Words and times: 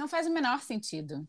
Não 0.00 0.08
faz 0.08 0.26
o 0.26 0.30
menor 0.30 0.62
sentido. 0.62 1.28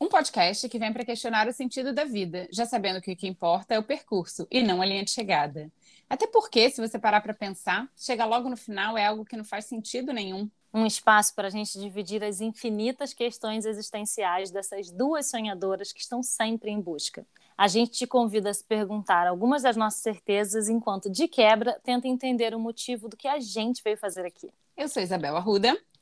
Um 0.00 0.08
podcast 0.08 0.66
que 0.70 0.78
vem 0.78 0.90
para 0.90 1.04
questionar 1.04 1.46
o 1.48 1.52
sentido 1.52 1.92
da 1.92 2.06
vida, 2.06 2.48
já 2.50 2.64
sabendo 2.64 2.98
que 2.98 3.12
o 3.12 3.16
que 3.16 3.28
importa 3.28 3.74
é 3.74 3.78
o 3.78 3.82
percurso 3.82 4.48
e 4.50 4.62
não 4.62 4.80
a 4.80 4.86
linha 4.86 5.04
de 5.04 5.10
chegada. 5.10 5.70
Até 6.08 6.26
porque, 6.26 6.70
se 6.70 6.80
você 6.80 6.98
parar 6.98 7.20
para 7.20 7.34
pensar, 7.34 7.86
chegar 7.94 8.24
logo 8.24 8.48
no 8.48 8.56
final 8.56 8.96
é 8.96 9.04
algo 9.04 9.22
que 9.22 9.36
não 9.36 9.44
faz 9.44 9.66
sentido 9.66 10.14
nenhum. 10.14 10.48
Um 10.72 10.86
espaço 10.86 11.34
para 11.34 11.48
a 11.48 11.50
gente 11.50 11.78
dividir 11.78 12.24
as 12.24 12.40
infinitas 12.40 13.12
questões 13.12 13.66
existenciais 13.66 14.50
dessas 14.50 14.90
duas 14.90 15.28
sonhadoras 15.28 15.92
que 15.92 16.00
estão 16.00 16.22
sempre 16.22 16.70
em 16.70 16.80
busca. 16.80 17.26
A 17.54 17.68
gente 17.68 17.90
te 17.90 18.06
convida 18.06 18.48
a 18.48 18.54
se 18.54 18.64
perguntar 18.64 19.26
algumas 19.26 19.62
das 19.62 19.76
nossas 19.76 20.00
certezas, 20.00 20.70
enquanto, 20.70 21.10
de 21.10 21.28
quebra, 21.28 21.78
tenta 21.84 22.08
entender 22.08 22.54
o 22.54 22.58
motivo 22.58 23.10
do 23.10 23.16
que 23.16 23.28
a 23.28 23.38
gente 23.38 23.82
veio 23.84 23.98
fazer 23.98 24.24
aqui. 24.24 24.50
Eu 24.74 24.88
sou 24.88 25.02
Isabel 25.02 25.36
Arruda. 25.36 25.78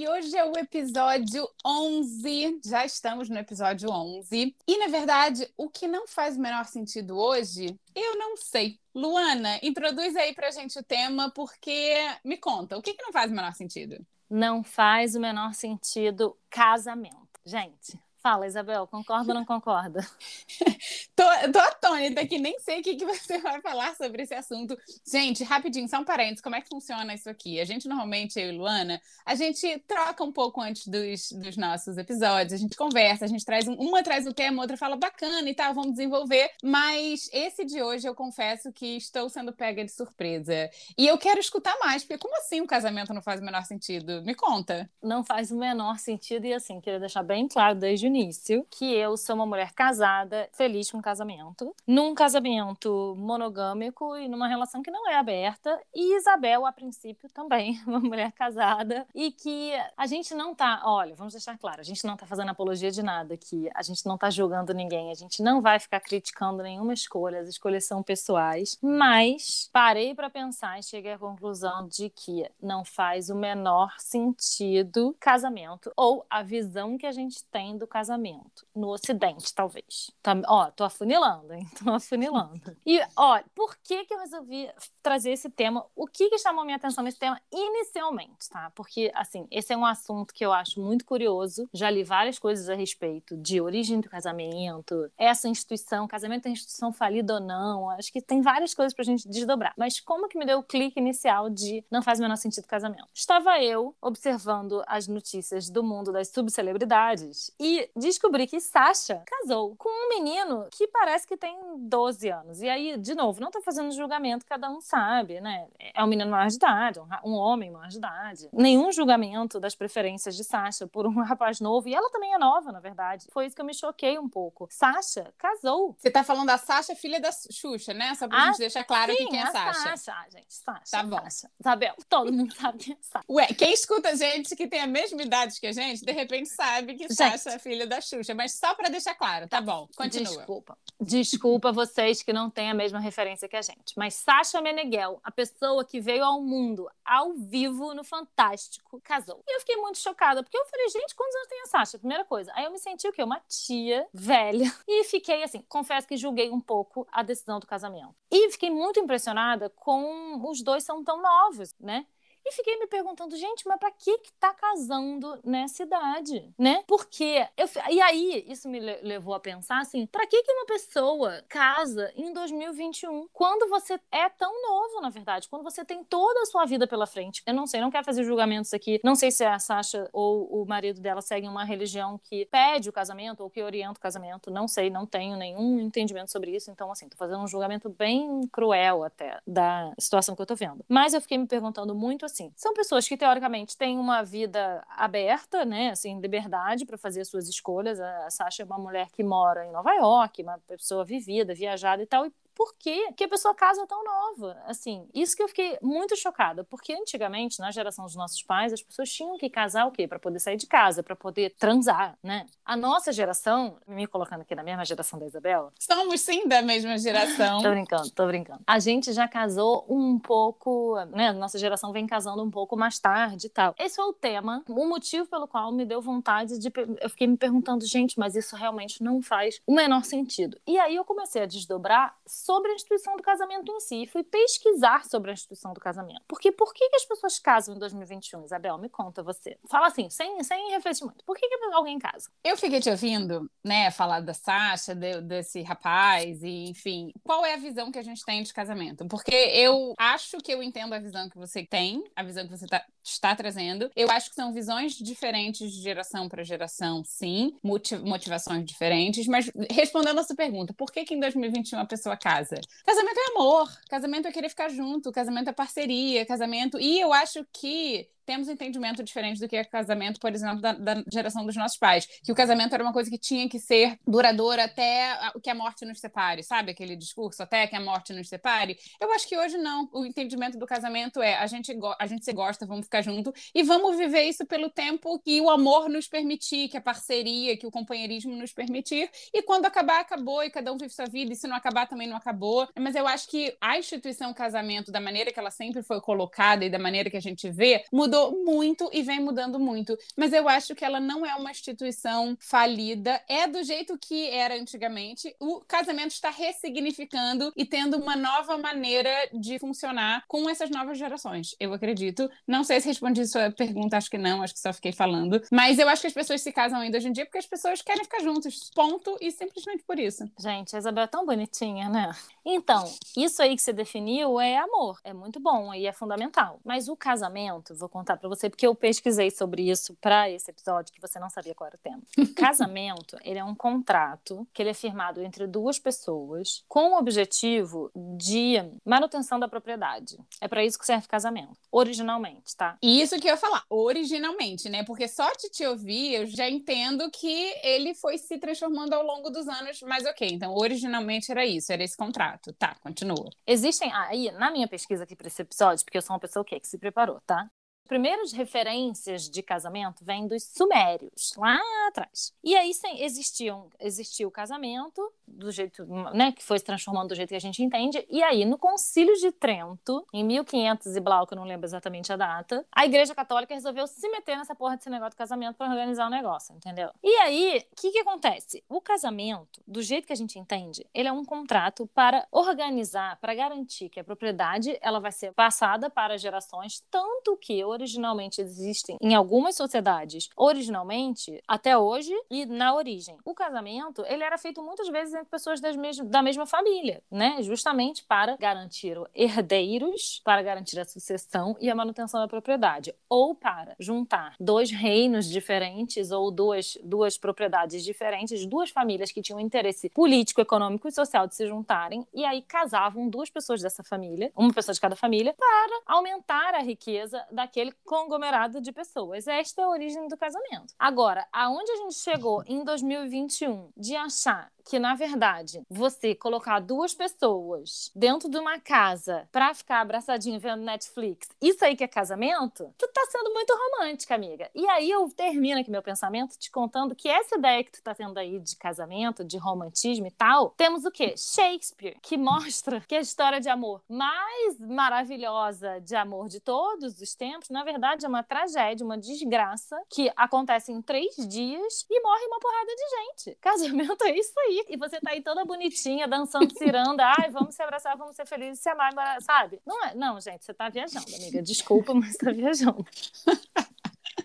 E 0.00 0.08
hoje 0.08 0.34
é 0.34 0.42
o 0.42 0.56
episódio 0.56 1.46
11, 1.62 2.60
já 2.64 2.86
estamos 2.86 3.28
no 3.28 3.36
episódio 3.36 3.90
11. 3.90 4.56
E, 4.66 4.78
na 4.78 4.86
verdade, 4.86 5.46
o 5.58 5.68
que 5.68 5.86
não 5.86 6.08
faz 6.08 6.38
o 6.38 6.40
menor 6.40 6.64
sentido 6.64 7.18
hoje, 7.18 7.78
eu 7.94 8.16
não 8.16 8.34
sei. 8.34 8.80
Luana, 8.94 9.60
introduz 9.62 10.16
aí 10.16 10.34
pra 10.34 10.50
gente 10.50 10.78
o 10.78 10.82
tema, 10.82 11.30
porque 11.30 11.98
me 12.24 12.38
conta, 12.38 12.78
o 12.78 12.82
que, 12.82 12.94
que 12.94 13.02
não 13.02 13.12
faz 13.12 13.30
o 13.30 13.34
menor 13.34 13.52
sentido? 13.52 14.02
Não 14.30 14.64
faz 14.64 15.14
o 15.14 15.20
menor 15.20 15.52
sentido 15.52 16.34
casamento. 16.48 17.38
Gente, 17.44 18.00
Fala, 18.22 18.46
Isabel, 18.46 18.86
concorda 18.86 19.32
ou 19.32 19.38
não 19.38 19.46
concorda? 19.46 20.06
tô, 21.20 21.52
tô 21.52 21.58
atônita 21.58 22.22
aqui, 22.22 22.38
nem 22.38 22.58
sei 22.60 22.80
o 22.80 22.82
que, 22.82 22.96
que 22.96 23.04
você 23.04 23.38
vai 23.38 23.60
falar 23.60 23.94
sobre 23.94 24.22
esse 24.22 24.34
assunto. 24.34 24.76
Gente, 25.06 25.44
rapidinho, 25.44 25.88
só 25.88 25.98
um 25.98 26.04
parênteses, 26.04 26.40
como 26.40 26.56
é 26.56 26.60
que 26.62 26.68
funciona 26.68 27.12
isso 27.12 27.28
aqui? 27.28 27.60
A 27.60 27.64
gente 27.64 27.86
normalmente, 27.86 28.40
eu 28.40 28.48
e 28.48 28.52
Luana, 28.52 29.00
a 29.26 29.34
gente 29.34 29.78
troca 29.86 30.24
um 30.24 30.32
pouco 30.32 30.60
antes 30.60 30.86
dos, 30.86 31.32
dos 31.32 31.56
nossos 31.56 31.98
episódios, 31.98 32.54
a 32.54 32.56
gente 32.56 32.76
conversa, 32.76 33.26
a 33.26 33.28
gente 33.28 33.44
traz 33.44 33.68
um, 33.68 33.74
uma 33.74 34.02
traz 34.02 34.26
o 34.26 34.32
tema, 34.32 34.62
outra 34.62 34.76
fala 34.76 34.96
bacana 34.96 35.48
e 35.48 35.54
tal, 35.54 35.74
vamos 35.74 35.92
desenvolver. 35.92 36.50
Mas 36.62 37.28
esse 37.32 37.64
de 37.64 37.82
hoje 37.82 38.08
eu 38.08 38.14
confesso 38.14 38.72
que 38.72 38.96
estou 38.96 39.28
sendo 39.28 39.52
pega 39.52 39.84
de 39.84 39.92
surpresa. 39.92 40.70
E 40.96 41.06
eu 41.06 41.18
quero 41.18 41.38
escutar 41.38 41.76
mais, 41.80 42.02
porque 42.02 42.18
como 42.18 42.36
assim 42.38 42.60
o 42.60 42.64
um 42.64 42.66
casamento 42.66 43.12
não 43.12 43.22
faz 43.22 43.40
o 43.40 43.44
menor 43.44 43.64
sentido? 43.64 44.22
Me 44.22 44.34
conta. 44.34 44.88
Não 45.02 45.22
faz 45.22 45.50
o 45.50 45.56
menor 45.56 45.98
sentido, 45.98 46.46
e 46.46 46.54
assim, 46.54 46.80
queria 46.80 46.98
deixar 46.98 47.22
bem 47.22 47.46
claro 47.46 47.78
desde 47.78 48.06
início 48.06 48.66
que 48.70 48.94
eu 48.94 49.16
sou 49.16 49.34
uma 49.34 49.46
mulher 49.46 49.72
casada, 49.72 50.48
feliz 50.52 50.90
com 50.90 50.98
o 50.98 51.02
casamento, 51.10 51.74
num 51.86 52.14
casamento 52.14 53.16
monogâmico 53.18 54.16
e 54.16 54.28
numa 54.28 54.46
relação 54.46 54.80
que 54.80 54.92
não 54.92 55.08
é 55.08 55.16
aberta. 55.16 55.80
E 55.92 56.16
Isabel, 56.16 56.64
a 56.64 56.72
princípio, 56.72 57.28
também, 57.30 57.80
uma 57.86 57.98
mulher 57.98 58.30
casada, 58.32 59.06
e 59.12 59.32
que 59.32 59.72
a 59.96 60.06
gente 60.06 60.34
não 60.34 60.54
tá, 60.54 60.82
olha, 60.84 61.14
vamos 61.16 61.32
deixar 61.32 61.58
claro, 61.58 61.80
a 61.80 61.84
gente 61.84 62.04
não 62.04 62.16
tá 62.16 62.26
fazendo 62.26 62.50
apologia 62.50 62.92
de 62.92 63.02
nada 63.02 63.34
aqui, 63.34 63.68
a 63.74 63.82
gente 63.82 64.06
não 64.06 64.16
tá 64.16 64.30
julgando 64.30 64.72
ninguém, 64.72 65.10
a 65.10 65.14
gente 65.14 65.42
não 65.42 65.60
vai 65.60 65.80
ficar 65.80 65.98
criticando 65.98 66.62
nenhuma 66.62 66.94
escolha, 66.94 67.40
as 67.40 67.48
escolhas 67.48 67.84
são 67.84 68.02
pessoais, 68.02 68.78
mas 68.80 69.68
parei 69.72 70.14
para 70.14 70.30
pensar 70.30 70.78
e 70.78 70.82
cheguei 70.84 71.12
à 71.12 71.18
conclusão 71.18 71.88
de 71.88 72.08
que 72.10 72.48
não 72.62 72.84
faz 72.84 73.30
o 73.30 73.34
menor 73.34 73.92
sentido 73.98 75.16
casamento 75.18 75.90
ou 75.96 76.24
a 76.30 76.42
visão 76.42 76.96
que 76.96 77.06
a 77.06 77.12
gente 77.12 77.44
tem 77.46 77.76
do 77.76 77.86
casamento. 77.86 78.64
No 78.74 78.90
Ocidente, 78.90 79.52
talvez. 79.52 80.10
Tá, 80.22 80.40
ó, 80.46 80.70
tô 80.70 80.84
afunilando, 81.00 81.54
hein? 81.54 81.66
Afunilando. 81.86 82.60
E, 82.86 83.00
ó, 83.16 83.40
por 83.54 83.76
que 83.76 84.04
que 84.04 84.12
eu 84.12 84.18
resolvi 84.18 84.68
trazer 85.02 85.30
esse 85.30 85.48
tema? 85.48 85.86
O 85.94 86.06
que 86.06 86.28
que 86.28 86.38
chamou 86.38 86.64
minha 86.64 86.76
atenção 86.76 87.04
nesse 87.04 87.18
tema 87.18 87.40
inicialmente, 87.52 88.48
tá? 88.50 88.72
Porque, 88.74 89.12
assim, 89.14 89.46
esse 89.50 89.72
é 89.72 89.76
um 89.76 89.86
assunto 89.86 90.34
que 90.34 90.44
eu 90.44 90.52
acho 90.52 90.80
muito 90.80 91.04
curioso. 91.04 91.68
Já 91.72 91.88
li 91.88 92.02
várias 92.02 92.38
coisas 92.38 92.68
a 92.68 92.74
respeito 92.74 93.36
de 93.36 93.60
origem 93.60 94.00
do 94.00 94.08
casamento, 94.08 95.10
essa 95.16 95.46
instituição, 95.46 96.08
casamento 96.08 96.46
é 96.46 96.50
instituição 96.50 96.92
falida 96.92 97.34
ou 97.34 97.40
não. 97.40 97.90
Acho 97.90 98.12
que 98.12 98.20
tem 98.20 98.40
várias 98.40 98.74
coisas 98.74 98.92
pra 98.92 99.04
gente 99.04 99.28
desdobrar. 99.28 99.72
Mas 99.76 100.00
como 100.00 100.26
que 100.26 100.38
me 100.38 100.46
deu 100.46 100.58
o 100.58 100.64
clique 100.64 100.98
inicial 100.98 101.48
de 101.48 101.84
não 101.90 102.02
faz 102.02 102.18
o 102.18 102.22
menor 102.22 102.36
sentido 102.36 102.66
casamento? 102.66 103.08
Estava 103.14 103.62
eu 103.62 103.94
observando 104.00 104.82
as 104.86 105.06
notícias 105.06 105.70
do 105.70 105.84
mundo 105.84 106.12
das 106.12 106.28
subcelebridades 106.28 107.52
e 107.60 107.88
descobri 107.94 108.46
que 108.46 108.60
Sasha 108.60 109.22
casou 109.26 109.76
com 109.76 109.88
um 109.88 110.08
menino 110.08 110.66
que 110.72 110.79
parece 110.88 111.26
que 111.26 111.36
tem 111.36 111.56
12 111.78 112.28
anos. 112.28 112.62
E 112.62 112.68
aí, 112.68 112.96
de 112.96 113.14
novo, 113.14 113.40
não 113.40 113.50
tô 113.50 113.60
fazendo 113.60 113.90
julgamento, 113.92 114.46
cada 114.46 114.70
um 114.70 114.80
sabe, 114.80 115.40
né? 115.40 115.66
É 115.94 116.02
um 116.02 116.06
menino 116.06 116.30
maior 116.30 116.48
de 116.48 116.56
idade, 116.56 117.00
um 117.24 117.32
homem 117.32 117.70
maior 117.70 117.88
de 117.88 117.98
idade. 117.98 118.48
Nenhum 118.52 118.92
julgamento 118.92 119.58
das 119.58 119.74
preferências 119.74 120.36
de 120.36 120.44
Sasha 120.44 120.86
por 120.86 121.06
um 121.06 121.20
rapaz 121.22 121.60
novo. 121.60 121.88
E 121.88 121.94
ela 121.94 122.10
também 122.10 122.34
é 122.34 122.38
nova, 122.38 122.72
na 122.72 122.80
verdade. 122.80 123.26
Foi 123.30 123.46
isso 123.46 123.54
que 123.54 123.62
eu 123.62 123.66
me 123.66 123.74
choquei 123.74 124.18
um 124.18 124.28
pouco. 124.28 124.68
Sasha 124.70 125.32
casou. 125.38 125.94
Você 125.98 126.10
tá 126.10 126.22
falando 126.22 126.46
da 126.46 126.58
Sasha, 126.58 126.94
filha 126.94 127.20
da 127.20 127.30
Xuxa, 127.32 127.94
né? 127.94 128.14
Só 128.14 128.28
pra 128.28 128.38
a... 128.38 128.46
gente 128.46 128.58
deixar 128.58 128.84
claro 128.84 129.12
sim, 129.12 129.28
quem 129.28 129.38
é 129.38 129.42
a 129.42 129.52
Sasha. 129.52 129.96
Sasha, 129.96 130.30
gente. 130.30 130.54
Sasha. 130.54 130.90
Tá 130.90 131.02
bom. 131.02 131.16
Sasha. 131.16 131.50
Isabel, 131.58 131.94
todo 132.08 132.32
mundo 132.32 132.54
sabe 132.56 132.78
quem 132.78 132.94
é 132.94 132.98
Sasha. 133.00 133.24
Ué, 133.28 133.46
quem 133.46 133.72
escuta 133.72 134.16
gente 134.16 134.56
que 134.56 134.66
tem 134.66 134.80
a 134.80 134.86
mesma 134.86 135.22
idade 135.22 135.60
que 135.60 135.66
a 135.66 135.72
gente, 135.72 136.04
de 136.04 136.12
repente 136.12 136.48
sabe 136.48 136.94
que 136.94 137.04
gente. 137.04 137.14
Sasha 137.14 137.50
é 137.50 137.58
filha 137.58 137.86
da 137.86 138.00
Xuxa, 138.00 138.34
mas 138.34 138.54
só 138.54 138.74
para 138.74 138.88
deixar 138.88 139.14
claro, 139.14 139.48
tá 139.48 139.60
bom? 139.60 139.88
Continua. 139.96 140.36
Desculpa. 140.36 140.69
Desculpa 141.00 141.72
vocês 141.72 142.22
que 142.22 142.32
não 142.32 142.50
têm 142.50 142.70
a 142.70 142.74
mesma 142.74 143.00
referência 143.00 143.48
que 143.48 143.56
a 143.56 143.62
gente. 143.62 143.94
Mas 143.96 144.14
Sasha 144.14 144.60
Meneghel, 144.60 145.18
a 145.24 145.30
pessoa 145.30 145.84
que 145.84 145.98
veio 145.98 146.22
ao 146.22 146.42
mundo 146.42 146.90
ao 147.04 147.32
vivo 147.34 147.94
no 147.94 148.04
Fantástico, 148.04 149.00
casou. 149.02 149.42
E 149.48 149.56
eu 149.56 149.60
fiquei 149.60 149.76
muito 149.76 149.98
chocada, 149.98 150.42
porque 150.42 150.58
eu 150.58 150.66
falei, 150.66 150.88
gente, 150.90 151.14
quantos 151.14 151.34
anos 151.36 151.48
tem 151.48 151.62
a 151.62 151.66
Sasha? 151.66 151.98
Primeira 151.98 152.24
coisa. 152.24 152.52
Aí 152.54 152.64
eu 152.64 152.70
me 152.70 152.78
senti 152.78 153.08
o 153.08 153.12
quê? 153.12 153.22
Uma 153.22 153.40
tia 153.48 154.06
velha. 154.12 154.70
E 154.86 155.04
fiquei 155.04 155.42
assim, 155.42 155.64
confesso 155.68 156.06
que 156.06 156.16
julguei 156.16 156.50
um 156.50 156.60
pouco 156.60 157.06
a 157.10 157.22
decisão 157.22 157.58
do 157.58 157.66
casamento. 157.66 158.14
E 158.30 158.50
fiquei 158.50 158.70
muito 158.70 159.00
impressionada 159.00 159.70
com 159.70 160.40
os 160.48 160.62
dois 160.62 160.84
são 160.84 161.02
tão 161.02 161.22
novos, 161.22 161.74
né? 161.80 162.06
E 162.44 162.52
fiquei 162.52 162.78
me 162.78 162.86
perguntando, 162.86 163.36
gente, 163.36 163.66
mas 163.66 163.78
para 163.78 163.90
que 163.90 164.18
que 164.18 164.32
tá 164.34 164.52
casando 164.54 165.38
nessa 165.44 165.82
idade, 165.82 166.52
né? 166.58 166.82
Porque 166.86 167.46
eu 167.56 167.68
e 167.90 168.00
aí 168.00 168.44
isso 168.48 168.68
me 168.68 168.80
levou 168.80 169.34
a 169.34 169.40
pensar 169.40 169.80
assim, 169.80 170.06
para 170.06 170.26
que 170.26 170.42
que 170.42 170.52
uma 170.52 170.66
pessoa 170.66 171.44
casa 171.48 172.12
em 172.16 172.32
2021 172.32 173.28
quando 173.32 173.68
você 173.68 174.00
é 174.10 174.28
tão 174.28 174.50
novo, 174.62 175.00
na 175.00 175.10
verdade, 175.10 175.48
quando 175.48 175.62
você 175.62 175.84
tem 175.84 176.02
toda 176.04 176.40
a 176.40 176.46
sua 176.46 176.64
vida 176.64 176.86
pela 176.86 177.06
frente? 177.06 177.42
Eu 177.46 177.54
não 177.54 177.66
sei, 177.66 177.80
não 177.80 177.90
quero 177.90 178.04
fazer 178.04 178.24
julgamentos 178.24 178.72
aqui. 178.72 179.00
Não 179.04 179.14
sei 179.14 179.30
se 179.30 179.44
a 179.44 179.58
Sasha 179.58 180.08
ou 180.12 180.62
o 180.62 180.66
marido 180.66 181.00
dela 181.00 181.20
seguem 181.20 181.48
uma 181.48 181.64
religião 181.64 182.18
que 182.18 182.46
pede 182.46 182.88
o 182.88 182.92
casamento 182.92 183.42
ou 183.42 183.50
que 183.50 183.62
orienta 183.62 183.98
o 183.98 184.02
casamento, 184.02 184.50
não 184.50 184.66
sei, 184.66 184.90
não 184.90 185.06
tenho 185.06 185.36
nenhum 185.36 185.80
entendimento 185.80 186.30
sobre 186.30 186.54
isso, 186.54 186.70
então 186.70 186.90
assim, 186.90 187.08
tô 187.08 187.16
fazendo 187.16 187.42
um 187.42 187.48
julgamento 187.48 187.88
bem 187.88 188.42
cruel 188.52 189.04
até 189.04 189.40
da 189.46 189.92
situação 189.98 190.34
que 190.34 190.42
eu 190.42 190.46
tô 190.46 190.54
vendo. 190.54 190.84
Mas 190.88 191.14
eu 191.14 191.20
fiquei 191.20 191.38
me 191.38 191.46
perguntando 191.46 191.94
muito 191.94 192.24
assim, 192.32 192.52
são 192.56 192.72
pessoas 192.74 193.06
que 193.06 193.16
teoricamente 193.16 193.76
têm 193.76 193.98
uma 193.98 194.22
vida 194.22 194.84
aberta, 194.88 195.64
né, 195.64 195.90
assim, 195.90 196.20
liberdade 196.20 196.86
para 196.86 196.96
fazer 196.98 197.20
as 197.20 197.28
suas 197.28 197.48
escolhas. 197.48 198.00
A 198.00 198.30
Sasha 198.30 198.62
é 198.62 198.66
uma 198.66 198.78
mulher 198.78 199.10
que 199.10 199.22
mora 199.22 199.66
em 199.66 199.72
Nova 199.72 199.92
York, 199.94 200.42
uma 200.42 200.58
pessoa 200.66 201.04
vivida, 201.04 201.54
viajada 201.54 202.02
e 202.02 202.06
tal, 202.06 202.26
e 202.26 202.32
por 202.60 202.74
que, 202.78 203.06
a 203.24 203.28
pessoa 203.28 203.54
casa 203.54 203.86
tão 203.86 204.04
nova? 204.04 204.54
Assim, 204.66 205.08
isso 205.14 205.34
que 205.34 205.42
eu 205.42 205.48
fiquei 205.48 205.78
muito 205.80 206.14
chocada, 206.14 206.62
porque 206.62 206.92
antigamente, 206.92 207.58
na 207.58 207.70
geração 207.70 208.04
dos 208.04 208.14
nossos 208.14 208.42
pais, 208.42 208.70
as 208.70 208.82
pessoas 208.82 209.10
tinham 209.10 209.38
que 209.38 209.48
casar 209.48 209.86
o 209.86 209.90
quê? 209.90 210.06
Para 210.06 210.18
poder 210.18 210.40
sair 210.40 210.58
de 210.58 210.66
casa, 210.66 211.02
para 211.02 211.16
poder 211.16 211.54
transar, 211.58 212.18
né? 212.22 212.44
A 212.62 212.76
nossa 212.76 213.14
geração, 213.14 213.78
me 213.88 214.06
colocando 214.06 214.42
aqui 214.42 214.54
na 214.54 214.62
mesma 214.62 214.84
geração 214.84 215.18
da 215.18 215.24
Isabela. 215.24 215.72
Somos 215.78 216.20
sim 216.20 216.46
da 216.46 216.60
mesma 216.60 216.98
geração. 216.98 217.62
tô 217.64 217.70
brincando, 217.70 218.10
tô 218.10 218.26
brincando. 218.26 218.60
A 218.66 218.78
gente 218.78 219.10
já 219.14 219.26
casou 219.26 219.86
um 219.88 220.18
pouco, 220.18 220.96
né? 221.12 221.32
Nossa 221.32 221.58
geração 221.58 221.92
vem 221.92 222.06
casando 222.06 222.42
um 222.42 222.50
pouco 222.50 222.76
mais 222.76 222.98
tarde 222.98 223.46
e 223.46 223.50
tal. 223.50 223.74
Esse 223.78 223.96
foi 223.96 224.04
o 224.04 224.12
tema, 224.12 224.62
o 224.68 224.86
motivo 224.86 225.26
pelo 225.26 225.48
qual 225.48 225.72
me 225.72 225.86
deu 225.86 226.02
vontade 226.02 226.58
de. 226.58 226.70
Eu 227.00 227.08
fiquei 227.08 227.26
me 227.26 227.38
perguntando, 227.38 227.86
gente, 227.86 228.18
mas 228.18 228.36
isso 228.36 228.54
realmente 228.54 229.02
não 229.02 229.22
faz 229.22 229.62
o 229.66 229.74
menor 229.74 230.04
sentido. 230.04 230.60
E 230.66 230.78
aí 230.78 230.96
eu 230.96 231.06
comecei 231.06 231.40
a 231.40 231.46
desdobrar 231.46 232.14
sobre 232.26 232.49
a 232.56 232.74
instituição 232.74 233.16
do 233.16 233.22
casamento 233.22 233.70
em 233.70 233.80
si. 233.80 234.02
E 234.02 234.06
fui 234.06 234.22
pesquisar 234.22 235.04
sobre 235.04 235.30
a 235.30 235.34
instituição 235.34 235.72
do 235.72 235.80
casamento. 235.80 236.22
Porque 236.26 236.50
por 236.50 236.72
que, 236.72 236.88
que 236.88 236.96
as 236.96 237.04
pessoas 237.04 237.38
casam 237.38 237.74
em 237.74 237.78
2021? 237.78 238.44
Isabel, 238.44 238.78
me 238.78 238.88
conta 238.88 239.22
você. 239.22 239.58
Fala 239.68 239.86
assim, 239.86 240.08
sem, 240.10 240.42
sem 240.42 240.70
refletir 240.70 241.04
muito. 241.04 241.24
Por 241.24 241.36
que, 241.36 241.48
que 241.48 241.60
alguém 241.72 241.98
casa? 241.98 242.30
Eu 242.42 242.56
fiquei 242.56 242.80
te 242.80 242.90
ouvindo, 242.90 243.50
né, 243.64 243.90
falar 243.90 244.20
da 244.20 244.34
Sasha, 244.34 244.94
de, 244.94 245.20
desse 245.20 245.62
rapaz, 245.62 246.42
e 246.42 246.68
enfim. 246.68 247.12
Qual 247.22 247.44
é 247.44 247.54
a 247.54 247.58
visão 247.58 247.90
que 247.92 247.98
a 247.98 248.02
gente 248.02 248.24
tem 248.24 248.42
de 248.42 248.52
casamento? 248.52 249.06
Porque 249.06 249.34
eu 249.34 249.94
acho 249.98 250.38
que 250.38 250.52
eu 250.52 250.62
entendo 250.62 250.94
a 250.94 250.98
visão 250.98 251.28
que 251.28 251.36
você 251.36 251.64
tem, 251.64 252.02
a 252.14 252.22
visão 252.22 252.44
que 252.44 252.50
você 252.50 252.66
tá, 252.66 252.84
está 253.02 253.34
trazendo. 253.34 253.90
Eu 253.94 254.10
acho 254.10 254.30
que 254.30 254.36
são 254.36 254.52
visões 254.52 254.94
diferentes 254.94 255.72
de 255.72 255.80
geração 255.80 256.28
para 256.28 256.42
geração, 256.42 257.02
sim, 257.04 257.56
motivações 257.62 258.64
diferentes, 258.64 259.26
mas 259.26 259.50
respondendo 259.70 260.18
a 260.18 260.24
sua 260.24 260.36
pergunta, 260.36 260.74
por 260.74 260.90
que, 260.90 261.04
que 261.04 261.14
em 261.14 261.20
2021 261.20 261.78
a 261.78 261.86
pessoa 261.86 262.16
casa? 262.16 262.39
Casamento 262.84 263.18
é 263.18 263.30
amor, 263.36 263.70
casamento 263.88 264.28
é 264.28 264.32
querer 264.32 264.48
ficar 264.48 264.68
junto, 264.68 265.12
casamento 265.12 265.48
é 265.48 265.52
parceria, 265.52 266.24
casamento. 266.26 266.78
E 266.78 267.00
eu 267.00 267.12
acho 267.12 267.46
que 267.52 268.08
temos 268.30 268.46
um 268.46 268.52
entendimento 268.52 269.02
diferente 269.02 269.40
do 269.40 269.48
que 269.48 269.56
é 269.56 269.64
casamento, 269.64 270.20
por 270.20 270.32
exemplo, 270.32 270.60
da, 270.60 270.72
da, 270.72 271.02
geração 271.12 271.44
dos 271.44 271.56
nossos 271.56 271.76
pais. 271.76 272.06
Que 272.22 272.30
o 272.30 272.34
casamento 272.34 272.72
era 272.72 272.80
uma 272.80 272.92
coisa 272.92 273.10
que 273.10 273.18
tinha 273.18 273.48
que 273.48 273.58
ser 273.58 273.98
duradoura 274.06 274.66
até 274.66 275.18
o 275.34 275.40
que 275.40 275.50
a 275.50 275.54
morte 275.54 275.84
nos 275.84 275.98
separe, 275.98 276.44
sabe? 276.44 276.70
Aquele 276.70 276.94
discurso, 276.94 277.42
até 277.42 277.66
que 277.66 277.74
a 277.74 277.80
morte 277.80 278.12
nos 278.12 278.28
separe. 278.28 278.78
Eu 279.00 279.12
acho 279.12 279.26
que 279.26 279.36
hoje 279.36 279.58
não. 279.58 279.88
O 279.92 280.06
entendimento 280.06 280.56
do 280.56 280.64
casamento 280.64 281.20
é 281.20 281.34
a 281.34 281.46
gente, 281.48 281.76
a 281.98 282.06
gente 282.06 282.24
se 282.24 282.32
gosta, 282.32 282.64
vamos 282.64 282.84
ficar 282.84 283.02
junto 283.02 283.34
e 283.52 283.64
vamos 283.64 283.96
viver 283.96 284.22
isso 284.22 284.46
pelo 284.46 284.70
tempo 284.70 285.18
que 285.18 285.40
o 285.40 285.50
amor 285.50 285.88
nos 285.88 286.06
permitir, 286.06 286.68
que 286.68 286.76
a 286.76 286.80
parceria, 286.80 287.56
que 287.56 287.66
o 287.66 287.70
companheirismo 287.72 288.36
nos 288.36 288.52
permitir. 288.52 289.10
E 289.34 289.42
quando 289.42 289.66
acabar, 289.66 290.02
acabou 290.02 290.44
e 290.44 290.50
cada 290.50 290.72
um 290.72 290.76
vive 290.76 290.94
sua 290.94 291.06
vida. 291.06 291.32
E 291.32 291.36
se 291.36 291.48
não 291.48 291.56
acabar, 291.56 291.88
também 291.88 292.06
não 292.06 292.16
acabou. 292.16 292.68
Mas 292.78 292.94
eu 292.94 293.08
acho 293.08 293.26
que 293.28 293.56
a 293.60 293.76
instituição 293.76 294.32
casamento, 294.32 294.92
da 294.92 295.00
maneira 295.00 295.32
que 295.32 295.40
ela 295.40 295.50
sempre 295.50 295.82
foi 295.82 296.00
colocada 296.00 296.64
e 296.64 296.70
da 296.70 296.78
maneira 296.78 297.10
que 297.10 297.16
a 297.16 297.20
gente 297.20 297.50
vê, 297.50 297.84
mudou 297.92 298.19
mudou 298.20 298.44
muito 298.44 298.90
e 298.92 299.02
vem 299.02 299.20
mudando 299.20 299.58
muito. 299.58 299.96
Mas 300.16 300.32
eu 300.32 300.48
acho 300.48 300.74
que 300.74 300.84
ela 300.84 301.00
não 301.00 301.24
é 301.24 301.34
uma 301.34 301.50
instituição 301.50 302.36
falida, 302.38 303.20
é 303.28 303.46
do 303.46 303.62
jeito 303.62 303.96
que 303.98 304.28
era 304.28 304.54
antigamente. 304.54 305.34
O 305.40 305.60
casamento 305.60 306.10
está 306.10 306.30
ressignificando 306.30 307.52
e 307.56 307.64
tendo 307.64 307.96
uma 307.96 308.16
nova 308.16 308.58
maneira 308.58 309.10
de 309.32 309.58
funcionar 309.58 310.24
com 310.28 310.48
essas 310.48 310.70
novas 310.70 310.98
gerações, 310.98 311.54
eu 311.58 311.72
acredito. 311.72 312.30
Não 312.46 312.64
sei 312.64 312.80
se 312.80 312.88
respondi 312.88 313.26
sua 313.26 313.50
pergunta, 313.50 313.96
acho 313.96 314.10
que 314.10 314.18
não, 314.18 314.42
acho 314.42 314.54
que 314.54 314.60
só 314.60 314.72
fiquei 314.72 314.92
falando. 314.92 315.42
Mas 315.50 315.78
eu 315.78 315.88
acho 315.88 316.02
que 316.02 316.08
as 316.08 316.12
pessoas 316.12 316.42
se 316.42 316.52
casam 316.52 316.80
ainda 316.80 316.98
hoje 316.98 317.08
em 317.08 317.12
dia 317.12 317.24
porque 317.24 317.38
as 317.38 317.46
pessoas 317.46 317.80
querem 317.80 318.04
ficar 318.04 318.20
juntas, 318.20 318.70
ponto, 318.74 319.16
e 319.20 319.30
simplesmente 319.30 319.82
por 319.84 319.98
isso. 319.98 320.28
Gente, 320.38 320.74
a 320.74 320.78
Isabel 320.78 321.04
é 321.04 321.06
tão 321.06 321.24
bonitinha, 321.24 321.88
né? 321.88 322.12
Então, 322.44 322.84
isso 323.16 323.42
aí 323.42 323.54
que 323.54 323.62
você 323.62 323.72
definiu 323.72 324.40
é 324.40 324.58
amor, 324.58 324.98
é 325.04 325.12
muito 325.12 325.38
bom 325.38 325.72
e 325.72 325.86
é 325.86 325.92
fundamental. 325.92 326.58
Mas 326.64 326.88
o 326.88 326.96
casamento, 326.96 327.74
vou 327.74 327.88
contar 327.88 328.09
para 328.16 328.28
você, 328.28 328.48
porque 328.48 328.66
eu 328.66 328.74
pesquisei 328.74 329.30
sobre 329.30 329.70
isso 329.70 329.96
para 330.00 330.30
esse 330.30 330.50
episódio, 330.50 330.92
que 330.92 331.00
você 331.00 331.18
não 331.18 331.30
sabia 331.30 331.54
qual 331.54 331.68
era 331.68 331.76
o 331.76 331.78
tema. 331.78 332.02
Casamento, 332.36 333.16
ele 333.22 333.38
é 333.38 333.44
um 333.44 333.54
contrato 333.54 334.46
que 334.52 334.62
ele 334.62 334.70
é 334.70 334.74
firmado 334.74 335.22
entre 335.22 335.46
duas 335.46 335.78
pessoas 335.78 336.64
com 336.68 336.92
o 336.92 336.98
objetivo 336.98 337.90
de 338.16 338.56
manutenção 338.84 339.38
da 339.38 339.48
propriedade. 339.48 340.18
É 340.40 340.48
para 340.48 340.64
isso 340.64 340.78
que 340.78 340.86
serve 340.86 341.06
casamento, 341.06 341.56
originalmente, 341.70 342.56
tá? 342.56 342.76
Isso 342.82 343.18
que 343.18 343.28
eu 343.28 343.32
ia 343.32 343.36
falar, 343.36 343.64
originalmente, 343.68 344.68
né? 344.68 344.84
Porque 344.84 345.08
só 345.08 345.30
de 345.32 345.50
te 345.50 345.66
ouvir, 345.66 346.14
eu 346.14 346.26
já 346.26 346.48
entendo 346.48 347.10
que 347.10 347.54
ele 347.62 347.94
foi 347.94 348.18
se 348.18 348.38
transformando 348.38 348.94
ao 348.94 349.02
longo 349.02 349.30
dos 349.30 349.48
anos, 349.48 349.80
mas 349.82 350.04
ok, 350.04 350.28
então 350.30 350.54
originalmente 350.54 351.30
era 351.30 351.44
isso, 351.44 351.72
era 351.72 351.82
esse 351.82 351.96
contrato. 351.96 352.52
Tá, 352.54 352.74
continua. 352.80 353.30
Existem 353.46 353.92
aí, 353.92 354.30
na 354.32 354.50
minha 354.50 354.68
pesquisa 354.68 355.04
aqui 355.04 355.16
para 355.16 355.28
esse 355.28 355.42
episódio, 355.42 355.84
porque 355.84 355.98
eu 355.98 356.02
sou 356.02 356.14
uma 356.14 356.20
pessoa 356.20 356.44
que, 356.44 356.58
que 356.58 356.68
se 356.68 356.78
preparou, 356.78 357.20
tá? 357.26 357.50
Primeiras 357.90 358.30
referências 358.30 359.28
de 359.28 359.42
casamento 359.42 360.04
vêm 360.04 360.28
dos 360.28 360.44
sumérios, 360.44 361.34
lá 361.36 361.58
atrás. 361.88 362.32
E 362.42 362.54
aí 362.56 362.72
sim, 362.72 363.02
existiam, 363.02 363.68
existia 363.80 364.28
o 364.28 364.30
casamento, 364.30 365.02
do 365.26 365.50
jeito, 365.50 365.84
né, 366.14 366.32
que 366.32 366.42
foi 366.42 366.58
se 366.58 366.64
transformando 366.64 367.08
do 367.08 367.14
jeito 367.14 367.30
que 367.30 367.34
a 367.34 367.40
gente 367.40 367.62
entende. 367.62 368.04
E 368.08 368.22
aí, 368.22 368.44
no 368.44 368.58
Concílio 368.58 369.14
de 369.16 369.32
Trento, 369.32 370.06
em 370.12 370.24
1500 370.24 370.96
e 370.96 371.00
blau, 371.00 371.26
que 371.26 371.34
eu 371.34 371.36
não 371.36 371.44
lembro 371.44 371.66
exatamente 371.66 372.12
a 372.12 372.16
data, 372.16 372.64
a 372.70 372.84
Igreja 372.84 373.14
Católica 373.14 373.54
resolveu 373.54 373.86
se 373.86 374.08
meter 374.08 374.36
nessa 374.36 374.54
porra 374.54 374.76
desse 374.76 374.90
negócio 374.90 375.12
do 375.12 375.16
casamento 375.16 375.56
para 375.56 375.70
organizar 375.70 376.06
o 376.06 376.10
negócio, 376.10 376.54
entendeu? 376.54 376.90
E 377.02 377.14
aí, 377.16 377.66
o 377.72 377.76
que 377.76 377.90
que 377.90 377.98
acontece? 377.98 378.62
O 378.68 378.80
casamento, 378.80 379.60
do 379.66 379.82
jeito 379.82 380.06
que 380.06 380.12
a 380.12 380.16
gente 380.16 380.38
entende, 380.38 380.86
ele 380.94 381.08
é 381.08 381.12
um 381.12 381.24
contrato 381.24 381.88
para 381.88 382.26
organizar, 382.30 383.16
para 383.16 383.34
garantir 383.34 383.88
que 383.88 383.98
a 383.98 384.04
propriedade 384.04 384.78
ela 384.80 385.00
vai 385.00 385.12
ser 385.12 385.32
passada 385.32 385.90
para 385.90 386.16
gerações, 386.18 386.84
tanto 386.90 387.36
que 387.36 387.64
originalmente 387.80 388.40
existem 388.40 388.96
em 389.00 389.14
algumas 389.14 389.56
sociedades, 389.56 390.28
originalmente, 390.36 391.42
até 391.46 391.76
hoje 391.76 392.12
e 392.30 392.46
na 392.46 392.74
origem. 392.74 393.16
O 393.24 393.34
casamento, 393.34 394.04
ele 394.06 394.22
era 394.22 394.38
feito 394.38 394.62
muitas 394.62 394.88
vezes 394.88 395.14
entre 395.14 395.30
pessoas 395.30 395.60
mes 395.76 395.98
da 395.98 396.22
mesma 396.22 396.46
família, 396.46 397.02
né? 397.10 397.42
Justamente 397.42 398.04
para 398.04 398.36
garantir 398.36 398.96
herdeiros, 399.14 400.20
para 400.24 400.42
garantir 400.42 400.78
a 400.78 400.84
sucessão 400.84 401.56
e 401.60 401.70
a 401.70 401.74
manutenção 401.74 402.20
da 402.20 402.28
propriedade, 402.28 402.94
ou 403.08 403.34
para 403.34 403.74
juntar 403.78 404.34
dois 404.38 404.70
reinos 404.70 405.28
diferentes 405.28 406.10
ou 406.10 406.30
duas, 406.30 406.78
duas 406.82 407.16
propriedades 407.16 407.84
diferentes, 407.84 408.46
duas 408.46 408.70
famílias 408.70 409.12
que 409.12 409.22
tinham 409.22 409.40
interesse 409.40 409.88
político, 409.90 410.40
econômico 410.40 410.88
e 410.88 410.92
social 410.92 411.26
de 411.26 411.34
se 411.34 411.46
juntarem, 411.46 412.06
e 412.12 412.24
aí 412.24 412.42
casavam 412.42 413.08
duas 413.08 413.30
pessoas 413.30 413.62
dessa 413.62 413.82
família, 413.82 414.32
uma 414.36 414.52
pessoa 414.52 414.74
de 414.74 414.80
cada 414.80 414.96
família, 414.96 415.34
para 415.34 415.80
aumentar 415.86 416.54
a 416.54 416.60
riqueza 416.60 417.24
daquele 417.30 417.69
conglomerado 417.84 418.60
de 418.60 418.72
pessoas. 418.72 419.26
Esta 419.26 419.62
é 419.62 419.64
a 419.64 419.68
origem 419.68 420.08
do 420.08 420.16
casamento. 420.16 420.74
Agora, 420.78 421.26
aonde 421.32 421.70
a 421.72 421.76
gente 421.76 421.94
chegou 421.94 422.42
em 422.46 422.64
2021 422.64 423.70
de 423.76 423.96
achar 423.96 424.50
que, 424.70 424.78
na 424.78 424.94
verdade, 424.94 425.64
você 425.68 426.14
colocar 426.14 426.60
duas 426.60 426.94
pessoas 426.94 427.90
dentro 427.92 428.30
de 428.30 428.38
uma 428.38 428.60
casa 428.60 429.28
pra 429.32 429.52
ficar 429.52 429.80
abraçadinho 429.80 430.38
vendo 430.38 430.62
Netflix, 430.62 431.28
isso 431.42 431.64
aí 431.64 431.74
que 431.74 431.82
é 431.82 431.88
casamento, 431.88 432.72
tu 432.78 432.86
tá 432.86 433.04
sendo 433.10 433.32
muito 433.32 433.52
romântica, 433.52 434.14
amiga. 434.14 434.48
E 434.54 434.64
aí 434.68 434.88
eu 434.88 435.08
termino 435.08 435.60
aqui 435.60 435.72
meu 435.72 435.82
pensamento 435.82 436.38
te 436.38 436.52
contando 436.52 436.94
que 436.94 437.08
essa 437.08 437.36
ideia 437.36 437.64
que 437.64 437.72
tu 437.72 437.82
tá 437.82 437.96
tendo 437.96 438.16
aí 438.16 438.38
de 438.38 438.54
casamento, 438.56 439.24
de 439.24 439.36
romantismo 439.38 440.06
e 440.06 440.10
tal, 440.12 440.50
temos 440.50 440.84
o 440.84 440.90
quê? 440.92 441.16
Shakespeare, 441.16 441.98
que 442.00 442.16
mostra 442.16 442.80
que 442.86 442.94
a 442.94 443.00
história 443.00 443.40
de 443.40 443.48
amor 443.48 443.82
mais 443.88 444.60
maravilhosa 444.60 445.80
de 445.80 445.96
amor 445.96 446.28
de 446.28 446.38
todos 446.38 447.00
os 447.00 447.12
tempos, 447.16 447.48
na 447.48 447.64
verdade, 447.64 448.06
é 448.06 448.08
uma 448.08 448.22
tragédia, 448.22 448.86
uma 448.86 448.96
desgraça 448.96 449.76
que 449.88 450.12
acontece 450.14 450.70
em 450.70 450.80
três 450.80 451.16
dias 451.28 451.84
e 451.90 452.00
morre 452.00 452.24
uma 452.26 452.38
porrada 452.38 452.72
de 452.72 452.88
gente. 452.88 453.38
Casamento 453.40 454.04
é 454.04 454.16
isso 454.16 454.38
aí 454.38 454.59
e 454.68 454.76
você 454.76 455.00
tá 455.00 455.10
aí 455.10 455.22
toda 455.22 455.44
bonitinha, 455.44 456.06
dançando 456.06 456.56
ciranda. 456.56 457.04
Ai, 457.18 457.30
vamos 457.30 457.54
se 457.54 457.62
abraçar, 457.62 457.96
vamos 457.96 458.16
ser 458.16 458.26
felizes, 458.26 458.60
se 458.60 458.68
amar, 458.68 458.92
sabe? 459.22 459.60
Não 459.66 459.84
é, 459.86 459.94
não, 459.94 460.20
gente, 460.20 460.44
você 460.44 460.54
tá 460.54 460.68
viajando, 460.68 461.06
amiga. 461.14 461.42
Desculpa, 461.42 461.94
mas 461.94 462.16
tá 462.16 462.30
viajando. 462.30 462.86